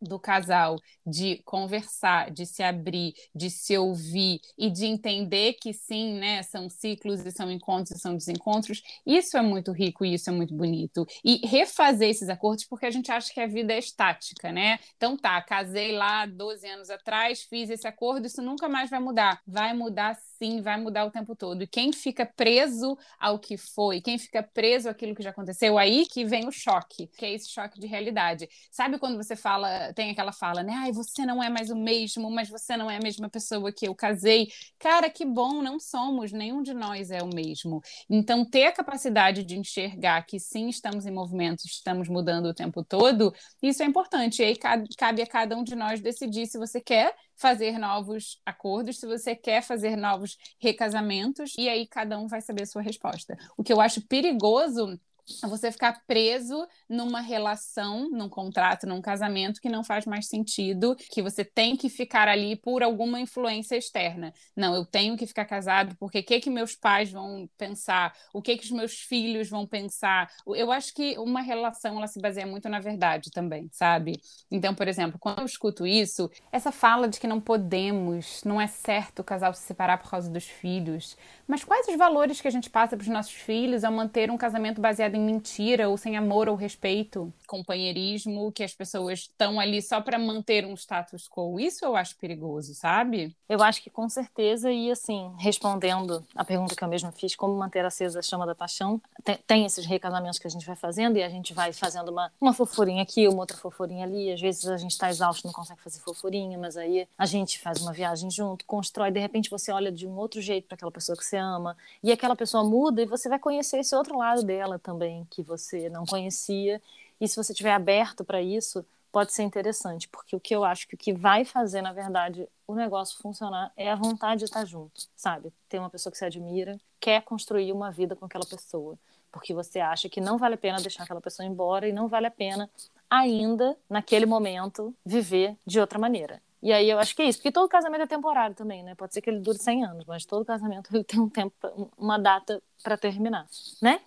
do 0.00 0.18
casal 0.18 0.76
de 1.06 1.42
conversar, 1.44 2.30
de 2.30 2.46
se 2.46 2.62
abrir, 2.62 3.14
de 3.34 3.50
se 3.50 3.76
ouvir 3.76 4.40
e 4.58 4.70
de 4.70 4.86
entender 4.86 5.54
que 5.54 5.72
sim, 5.72 6.14
né, 6.14 6.42
são 6.42 6.68
ciclos 6.68 7.24
e 7.24 7.30
são 7.30 7.50
encontros 7.50 7.98
e 7.98 8.00
são 8.00 8.16
desencontros, 8.16 8.82
isso 9.04 9.36
é 9.36 9.42
muito 9.42 9.72
rico 9.72 10.04
e 10.04 10.14
isso 10.14 10.30
é 10.30 10.32
muito 10.32 10.54
bonito. 10.54 11.06
E 11.24 11.46
refazer 11.46 12.10
esses 12.10 12.28
acordos 12.28 12.64
porque 12.64 12.86
a 12.86 12.90
gente 12.90 13.10
acha 13.10 13.32
que 13.32 13.40
a 13.40 13.46
vida 13.46 13.72
é 13.72 13.78
estática, 13.78 14.52
né? 14.52 14.78
Então 14.96 15.16
tá, 15.16 15.40
casei 15.42 15.92
lá 15.92 16.26
12 16.26 16.66
anos 16.68 16.90
atrás, 16.90 17.42
fiz 17.42 17.70
esse 17.70 17.86
acordo, 17.86 18.26
isso 18.26 18.42
nunca 18.42 18.68
mais 18.68 18.90
vai 18.90 19.00
mudar. 19.00 19.40
Vai 19.46 19.72
mudar 19.74 20.16
sim, 20.38 20.60
vai 20.60 20.76
mudar 20.80 21.04
o 21.04 21.10
tempo 21.10 21.34
todo. 21.34 21.62
E 21.62 21.66
quem 21.66 21.92
fica 21.92 22.26
preso 22.26 22.96
ao 23.18 23.38
que 23.38 23.56
foi, 23.56 24.00
quem 24.00 24.18
fica 24.18 24.42
preso 24.42 24.88
àquilo 24.88 25.14
que 25.14 25.22
já 25.22 25.30
aconteceu, 25.30 25.78
aí 25.78 26.06
que 26.06 26.24
vem 26.24 26.46
o 26.46 26.52
choque, 26.52 27.08
que 27.16 27.24
é 27.24 27.32
esse 27.32 27.48
choque 27.50 27.78
de 27.80 27.86
realidade. 27.86 28.48
Sabe 28.70 28.98
quando 28.98 29.16
você 29.16 29.36
fala 29.36 29.85
tem 29.94 30.10
aquela 30.10 30.32
fala, 30.32 30.62
né? 30.62 30.74
Ai, 30.76 30.92
você 30.92 31.24
não 31.24 31.42
é 31.42 31.48
mais 31.48 31.70
o 31.70 31.76
mesmo, 31.76 32.30
mas 32.30 32.48
você 32.48 32.76
não 32.76 32.90
é 32.90 32.96
a 32.96 33.00
mesma 33.00 33.28
pessoa 33.28 33.72
que 33.72 33.86
eu 33.86 33.94
casei. 33.94 34.48
Cara, 34.78 35.08
que 35.10 35.24
bom, 35.24 35.62
não 35.62 35.78
somos, 35.78 36.32
nenhum 36.32 36.62
de 36.62 36.74
nós 36.74 37.10
é 37.10 37.22
o 37.22 37.28
mesmo. 37.34 37.80
Então, 38.08 38.44
ter 38.44 38.66
a 38.66 38.72
capacidade 38.72 39.42
de 39.44 39.58
enxergar 39.58 40.24
que 40.26 40.38
sim, 40.38 40.68
estamos 40.68 41.06
em 41.06 41.10
movimento, 41.10 41.64
estamos 41.64 42.08
mudando 42.08 42.46
o 42.46 42.54
tempo 42.54 42.84
todo, 42.84 43.32
isso 43.62 43.82
é 43.82 43.86
importante. 43.86 44.42
E 44.42 44.44
aí 44.44 44.56
cabe 44.96 45.22
a 45.22 45.26
cada 45.26 45.56
um 45.56 45.64
de 45.64 45.74
nós 45.74 46.00
decidir 46.00 46.46
se 46.46 46.58
você 46.58 46.80
quer 46.80 47.14
fazer 47.36 47.78
novos 47.78 48.40
acordos, 48.46 48.98
se 48.98 49.06
você 49.06 49.36
quer 49.36 49.62
fazer 49.62 49.94
novos 49.96 50.38
recasamentos, 50.58 51.52
e 51.58 51.68
aí 51.68 51.86
cada 51.86 52.18
um 52.18 52.26
vai 52.26 52.40
saber 52.40 52.62
a 52.62 52.66
sua 52.66 52.82
resposta. 52.82 53.36
O 53.56 53.62
que 53.62 53.72
eu 53.72 53.80
acho 53.80 54.00
perigoso 54.06 54.98
você 55.42 55.72
ficar 55.72 56.02
preso 56.06 56.66
numa 56.88 57.20
relação, 57.20 58.08
num 58.10 58.28
contrato, 58.28 58.86
num 58.86 59.00
casamento 59.00 59.60
que 59.60 59.68
não 59.68 59.82
faz 59.82 60.06
mais 60.06 60.28
sentido, 60.28 60.96
que 61.10 61.22
você 61.22 61.44
tem 61.44 61.76
que 61.76 61.88
ficar 61.88 62.28
ali 62.28 62.56
por 62.56 62.82
alguma 62.82 63.20
influência 63.20 63.76
externa. 63.76 64.32
Não, 64.54 64.74
eu 64.74 64.84
tenho 64.84 65.16
que 65.16 65.26
ficar 65.26 65.44
casado 65.44 65.96
porque 65.98 66.20
o 66.20 66.24
que 66.24 66.40
que 66.40 66.50
meus 66.50 66.74
pais 66.74 67.10
vão 67.10 67.48
pensar? 67.58 68.14
O 68.32 68.40
que 68.40 68.56
que 68.56 68.64
os 68.64 68.70
meus 68.70 69.00
filhos 69.00 69.48
vão 69.48 69.66
pensar? 69.66 70.30
Eu 70.46 70.70
acho 70.70 70.94
que 70.94 71.18
uma 71.18 71.40
relação 71.40 71.96
ela 71.96 72.06
se 72.06 72.20
baseia 72.20 72.46
muito 72.46 72.68
na 72.68 72.78
verdade 72.80 73.30
também, 73.30 73.68
sabe? 73.72 74.20
Então, 74.50 74.74
por 74.74 74.86
exemplo, 74.86 75.18
quando 75.18 75.40
eu 75.40 75.46
escuto 75.46 75.86
isso, 75.86 76.30
essa 76.52 76.70
fala 76.70 77.08
de 77.08 77.18
que 77.18 77.26
não 77.26 77.40
podemos, 77.40 78.42
não 78.44 78.60
é 78.60 78.66
certo 78.66 79.20
o 79.20 79.24
casal 79.24 79.52
se 79.54 79.62
separar 79.62 79.98
por 79.98 80.10
causa 80.10 80.30
dos 80.30 80.44
filhos, 80.44 81.16
mas 81.46 81.64
quais 81.64 81.88
os 81.88 81.96
valores 81.96 82.40
que 82.40 82.48
a 82.48 82.50
gente 82.50 82.70
passa 82.70 82.96
para 82.96 83.02
os 83.04 83.08
nossos 83.08 83.32
filhos 83.32 83.84
ao 83.84 83.92
manter 83.92 84.30
um 84.30 84.36
casamento 84.36 84.80
baseado 84.80 85.15
em 85.16 85.20
mentira 85.20 85.88
ou 85.88 85.96
sem 85.96 86.16
amor 86.16 86.48
ou 86.48 86.54
respeito, 86.54 87.32
companheirismo, 87.46 88.52
que 88.52 88.62
as 88.62 88.74
pessoas 88.74 89.20
estão 89.20 89.58
ali 89.58 89.80
só 89.80 90.00
para 90.00 90.18
manter 90.18 90.64
um 90.64 90.74
status 90.74 91.28
quo. 91.28 91.58
Isso 91.58 91.84
eu 91.84 91.96
acho 91.96 92.16
perigoso, 92.16 92.74
sabe? 92.74 93.34
Eu 93.48 93.62
acho 93.62 93.82
que 93.82 93.90
com 93.90 94.08
certeza, 94.08 94.70
e 94.70 94.90
assim, 94.90 95.32
respondendo 95.38 96.24
a 96.34 96.44
pergunta 96.44 96.74
que 96.74 96.82
eu 96.82 96.88
mesma 96.88 97.12
fiz, 97.12 97.34
como 97.34 97.54
manter 97.56 97.84
acesa 97.84 98.18
a 98.18 98.22
chama 98.22 98.46
da 98.46 98.54
paixão, 98.54 99.00
tem, 99.24 99.38
tem 99.46 99.64
esses 99.64 99.86
recasamentos 99.86 100.38
que 100.38 100.46
a 100.46 100.50
gente 100.50 100.66
vai 100.66 100.76
fazendo 100.76 101.16
e 101.16 101.22
a 101.22 101.28
gente 101.28 101.54
vai 101.54 101.72
fazendo 101.72 102.10
uma, 102.10 102.32
uma 102.40 102.52
fofurinha 102.52 103.02
aqui, 103.02 103.26
uma 103.28 103.40
outra 103.40 103.56
fofurinha 103.56 104.04
ali. 104.04 104.32
Às 104.32 104.40
vezes 104.40 104.66
a 104.66 104.76
gente 104.76 104.92
está 104.92 105.08
exausto, 105.08 105.46
não 105.46 105.54
consegue 105.54 105.80
fazer 105.80 106.00
fofurinha, 106.00 106.58
mas 106.58 106.76
aí 106.76 107.08
a 107.16 107.26
gente 107.26 107.58
faz 107.58 107.80
uma 107.80 107.92
viagem 107.92 108.30
junto, 108.30 108.64
constrói, 108.66 109.10
de 109.10 109.20
repente 109.20 109.48
você 109.50 109.72
olha 109.72 109.90
de 109.90 110.06
um 110.06 110.16
outro 110.16 110.40
jeito 110.40 110.66
para 110.66 110.74
aquela 110.74 110.90
pessoa 110.90 111.16
que 111.16 111.24
você 111.24 111.36
ama, 111.36 111.76
e 112.02 112.12
aquela 112.12 112.36
pessoa 112.36 112.64
muda 112.64 113.02
e 113.02 113.06
você 113.06 113.28
vai 113.28 113.38
conhecer 113.38 113.78
esse 113.78 113.94
outro 113.94 114.18
lado 114.18 114.42
dela 114.42 114.78
também, 114.78 115.05
que 115.30 115.42
você 115.42 115.88
não 115.88 116.04
conhecia. 116.04 116.80
E 117.20 117.26
se 117.26 117.36
você 117.36 117.52
estiver 117.52 117.72
aberto 117.72 118.24
para 118.24 118.42
isso, 118.42 118.84
pode 119.16 119.32
ser 119.32 119.44
interessante, 119.44 120.08
porque 120.08 120.36
o 120.36 120.40
que 120.40 120.54
eu 120.54 120.62
acho 120.62 120.86
que 120.86 120.94
o 120.94 120.98
que 120.98 121.12
vai 121.12 121.44
fazer, 121.44 121.80
na 121.80 121.92
verdade, 121.92 122.46
o 122.66 122.74
negócio 122.74 123.18
funcionar 123.22 123.72
é 123.76 123.90
a 123.90 123.96
vontade 123.96 124.40
de 124.40 124.44
estar 124.44 124.64
junto, 124.66 125.08
sabe? 125.16 125.50
Ter 125.68 125.78
uma 125.78 125.88
pessoa 125.88 126.10
que 126.10 126.18
você 126.18 126.26
admira, 126.26 126.78
quer 127.00 127.22
construir 127.22 127.72
uma 127.72 127.90
vida 127.90 128.14
com 128.14 128.26
aquela 128.26 128.44
pessoa, 128.44 128.98
porque 129.32 129.54
você 129.54 129.80
acha 129.80 130.08
que 130.08 130.20
não 130.20 130.36
vale 130.36 130.56
a 130.56 130.58
pena 130.58 130.80
deixar 130.80 131.04
aquela 131.04 131.20
pessoa 131.20 131.46
embora 131.46 131.88
e 131.88 131.92
não 131.92 132.08
vale 132.08 132.26
a 132.26 132.30
pena 132.30 132.68
ainda, 133.08 133.76
naquele 133.88 134.26
momento, 134.26 134.94
viver 135.04 135.56
de 135.64 135.80
outra 135.80 135.98
maneira. 135.98 136.42
E 136.62 136.72
aí 136.72 136.88
eu 136.90 136.98
acho 136.98 137.14
que 137.14 137.22
é 137.22 137.26
isso, 137.28 137.38
porque 137.38 137.52
todo 137.52 137.68
casamento 137.68 138.02
é 138.02 138.06
temporário 138.06 138.54
também, 138.54 138.82
né? 138.82 138.94
Pode 138.94 139.14
ser 139.14 139.20
que 139.20 139.30
ele 139.30 139.40
dure 139.40 139.58
100 139.58 139.84
anos, 139.84 140.04
mas 140.06 140.24
todo 140.24 140.44
casamento 140.44 140.94
ele 140.94 141.04
tem 141.04 141.20
um 141.20 141.28
tempo, 141.28 141.54
uma 141.96 142.18
data 142.18 142.62
para 142.82 142.96
terminar, 142.96 143.46
né? 143.82 144.00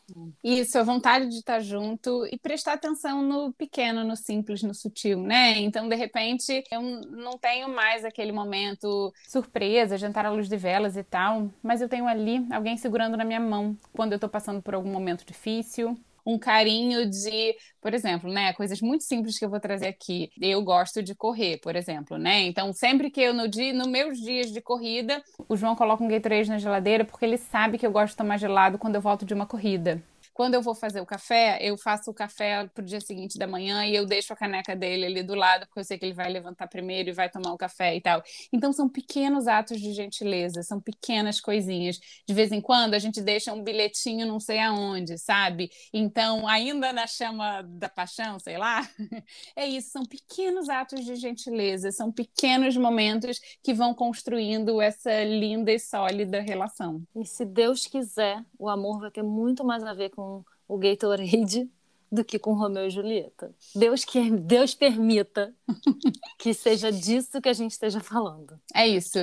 Isso, 0.44 0.78
a 0.78 0.84
vontade 0.84 1.28
de 1.28 1.36
estar 1.36 1.60
junto 1.60 2.26
e 2.28 2.38
prestar 2.38 2.74
atenção 2.74 3.22
no 3.22 3.52
pequeno, 3.54 4.04
no 4.04 4.16
simples, 4.16 4.64
no 4.64 4.74
sutil, 4.74 5.20
né? 5.22 5.60
Então, 5.60 5.90
de 5.90 5.96
repente, 5.96 6.64
eu 6.72 6.82
não 6.82 7.38
tenho 7.38 7.68
mais 7.68 8.06
aquele 8.06 8.32
momento 8.32 9.14
surpresa, 9.28 9.98
jantar 9.98 10.26
à 10.26 10.32
luz 10.32 10.48
de 10.48 10.56
velas 10.58 10.96
e 10.96 11.04
tal, 11.04 11.50
mas 11.62 11.82
eu 11.82 11.90
tenho 11.90 12.08
ali 12.08 12.46
alguém 12.52 12.78
segurando 12.78 13.18
na 13.18 13.26
minha 13.26 13.40
mão 13.40 13.76
quando 13.94 14.14
eu 14.14 14.20
tô 14.20 14.30
passando 14.30 14.62
por 14.62 14.74
algum 14.74 14.92
momento 14.92 15.26
difícil, 15.26 15.98
um 16.26 16.38
carinho 16.38 17.10
de, 17.10 17.56
por 17.82 17.94
exemplo, 17.94 18.32
né, 18.32 18.54
coisas 18.54 18.82
muito 18.82 19.04
simples 19.04 19.38
que 19.38 19.46
eu 19.46 19.50
vou 19.50 19.60
trazer 19.60 19.88
aqui. 19.88 20.30
Eu 20.40 20.62
gosto 20.64 21.02
de 21.02 21.16
correr, 21.16 21.60
por 21.60 21.76
exemplo, 21.76 22.18
né? 22.18 22.42
Então, 22.42 22.72
sempre 22.74 23.10
que 23.10 23.22
eu 23.22 23.34
no 23.34 23.48
dia, 23.48 23.74
nos 23.74 23.88
meus 23.88 24.20
dias 24.20 24.52
de 24.52 24.62
corrida, 24.62 25.22
o 25.48 25.56
João 25.56 25.76
coloca 25.76 26.04
um 26.04 26.08
Gatorade 26.08 26.50
na 26.50 26.58
geladeira 26.58 27.06
porque 27.06 27.26
ele 27.26 27.38
sabe 27.38 27.78
que 27.78 27.86
eu 27.86 27.92
gosto 27.92 28.12
de 28.12 28.18
tomar 28.18 28.38
gelado 28.38 28.78
quando 28.78 28.96
eu 28.96 29.02
volto 29.02 29.26
de 29.26 29.34
uma 29.34 29.46
corrida. 29.46 30.02
Quando 30.40 30.54
eu 30.54 30.62
vou 30.62 30.74
fazer 30.74 31.02
o 31.02 31.06
café, 31.06 31.60
eu 31.62 31.78
faço 31.78 32.10
o 32.10 32.14
café 32.14 32.66
pro 32.74 32.82
dia 32.82 33.02
seguinte 33.02 33.38
da 33.38 33.46
manhã 33.46 33.86
e 33.86 33.94
eu 33.94 34.06
deixo 34.06 34.32
a 34.32 34.38
caneca 34.38 34.74
dele 34.74 35.06
ali 35.06 35.22
do 35.22 35.36
lado, 35.36 35.66
porque 35.66 35.82
eu 35.82 35.84
sei 35.84 35.98
que 35.98 36.06
ele 36.06 36.14
vai 36.14 36.32
levantar 36.32 36.70
primeiro 36.70 37.10
e 37.10 37.12
vai 37.12 37.30
tomar 37.30 37.52
o 37.52 37.58
café 37.58 37.94
e 37.94 38.00
tal. 38.00 38.24
Então 38.54 38.72
são 38.72 38.88
pequenos 38.88 39.50
atos 39.50 39.82
de 39.82 39.92
gentileza, 39.92 40.64
são 40.64 40.80
pequenas 40.80 41.42
coisinhas. 41.42 42.00
De 42.26 42.34
vez 42.34 42.54
em 42.54 42.62
quando 42.62 42.94
a 42.94 43.00
gente 43.00 43.22
deixa 43.22 43.52
um 43.52 43.62
bilhetinho 43.62 44.26
não 44.26 44.40
sei 44.40 44.60
aonde, 44.60 45.18
sabe? 45.18 45.70
Então, 45.94 46.48
ainda 46.48 46.94
na 46.94 47.06
chama 47.06 47.62
da 47.64 47.90
paixão, 47.90 48.40
sei 48.40 48.58
lá, 48.58 48.90
é 49.58 49.68
isso, 49.68 49.90
são 49.90 50.06
pequenos 50.06 50.70
atos 50.70 51.04
de 51.04 51.18
gentileza, 51.18 51.92
são 51.92 52.14
pequenos 52.14 52.78
momentos 52.78 53.42
que 53.62 53.74
vão 53.74 53.94
construindo 53.94 54.80
essa 54.80 55.22
linda 55.22 55.70
e 55.70 55.80
sólida 55.80 56.40
relação. 56.40 57.04
E 57.14 57.26
se 57.26 57.44
Deus 57.44 57.86
quiser, 57.86 58.42
o 58.58 58.70
amor 58.70 59.02
vai 59.02 59.12
ter 59.12 59.22
muito 59.22 59.66
mais 59.66 59.84
a 59.84 59.94
ver 59.94 60.12
com 60.12 60.29
o 60.68 60.78
Gatorade 60.78 61.70
do 62.12 62.26
que 62.26 62.40
com 62.40 62.54
Romeu 62.54 62.88
e 62.88 62.90
Julieta. 62.90 63.54
Deus 63.76 64.04
que 64.04 64.32
Deus 64.32 64.74
permita 64.74 65.54
que 66.40 66.54
seja 66.54 66.92
disso 66.92 67.40
que 67.40 67.50
a 67.50 67.54
gente 67.54 67.72
esteja 67.72 68.00
falando. 68.00 68.60
É 68.74 68.88
isso. 68.88 69.20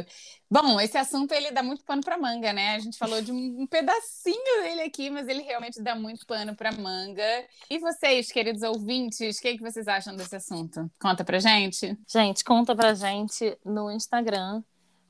Bom, 0.49 0.81
esse 0.81 0.97
assunto 0.97 1.33
ele 1.33 1.51
dá 1.51 1.63
muito 1.63 1.85
pano 1.85 2.01
para 2.03 2.17
manga, 2.17 2.53
né? 2.53 2.77
A 2.77 2.79
gente 2.79 2.97
falou 2.97 3.21
de 3.21 3.33
um 3.33 3.67
pedacinho 3.67 4.63
dele 4.63 4.83
aqui, 4.83 5.11
mas 5.11 5.27
ele 5.27 5.43
realmente 5.43 5.83
dá 5.83 5.97
muito 5.97 6.25
pano 6.25 6.55
para 6.55 6.71
manga. 6.71 7.25
E 7.69 7.79
vocês, 7.79 8.31
queridos 8.31 8.63
ouvintes, 8.63 9.39
o 9.39 9.43
que, 9.43 9.49
é 9.49 9.57
que 9.57 9.63
vocês 9.63 9.89
acham 9.89 10.15
desse 10.15 10.37
assunto? 10.37 10.89
Conta 11.01 11.25
pra 11.25 11.41
gente. 11.41 11.99
Gente, 12.07 12.45
conta 12.45 12.77
pra 12.77 12.95
gente 12.95 13.59
no 13.65 13.91
Instagram 13.91 14.63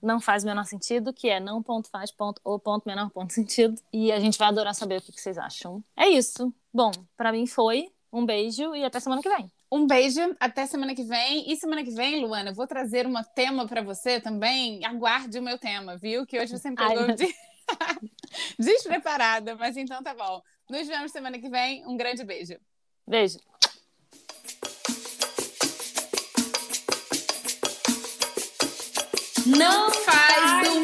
não 0.02 0.20
faz 0.20 0.44
o 0.44 0.46
menor 0.46 0.64
sentido, 0.64 1.12
que 1.12 1.28
é 1.28 1.40
não 1.40 1.62
ponto 1.62 1.88
faz 1.88 2.10
ponto 2.10 2.40
ou 2.44 2.58
ponto 2.58 2.86
menor 2.86 3.10
ponto 3.10 3.32
sentido. 3.32 3.80
E 3.92 4.12
a 4.12 4.20
gente 4.20 4.38
vai 4.38 4.48
adorar 4.48 4.74
saber 4.74 4.98
o 4.98 5.02
que 5.02 5.20
vocês 5.20 5.38
acham. 5.38 5.82
É 5.96 6.08
isso. 6.08 6.52
Bom, 6.72 6.90
para 7.16 7.32
mim 7.32 7.46
foi. 7.46 7.90
Um 8.12 8.24
beijo 8.24 8.74
e 8.74 8.84
até 8.84 8.98
semana 9.00 9.20
que 9.20 9.28
vem. 9.28 9.50
Um 9.70 9.86
beijo, 9.86 10.20
até 10.38 10.64
semana 10.64 10.94
que 10.94 11.02
vem. 11.02 11.50
E 11.50 11.56
semana 11.56 11.82
que 11.82 11.90
vem, 11.90 12.24
Luana, 12.24 12.50
eu 12.50 12.54
vou 12.54 12.66
trazer 12.66 13.06
um 13.06 13.14
tema 13.34 13.66
para 13.66 13.82
você 13.82 14.20
também. 14.20 14.84
Aguarde 14.84 15.38
o 15.38 15.42
meu 15.42 15.58
tema, 15.58 15.96
viu? 15.96 16.24
Que 16.24 16.40
hoje 16.40 16.56
você 16.56 16.70
me 16.70 16.76
pegou 16.76 17.14
de... 17.14 17.26
despreparada, 18.58 19.56
mas 19.56 19.76
então 19.76 20.02
tá 20.02 20.14
bom. 20.14 20.40
Nos 20.70 20.86
vemos 20.86 21.12
semana 21.12 21.38
que 21.38 21.48
vem. 21.48 21.84
Um 21.86 21.96
grande 21.96 22.24
beijo. 22.24 22.54
Beijo. 23.06 23.38
Não 29.46 29.90
faz 29.92 30.68
do 30.68 30.75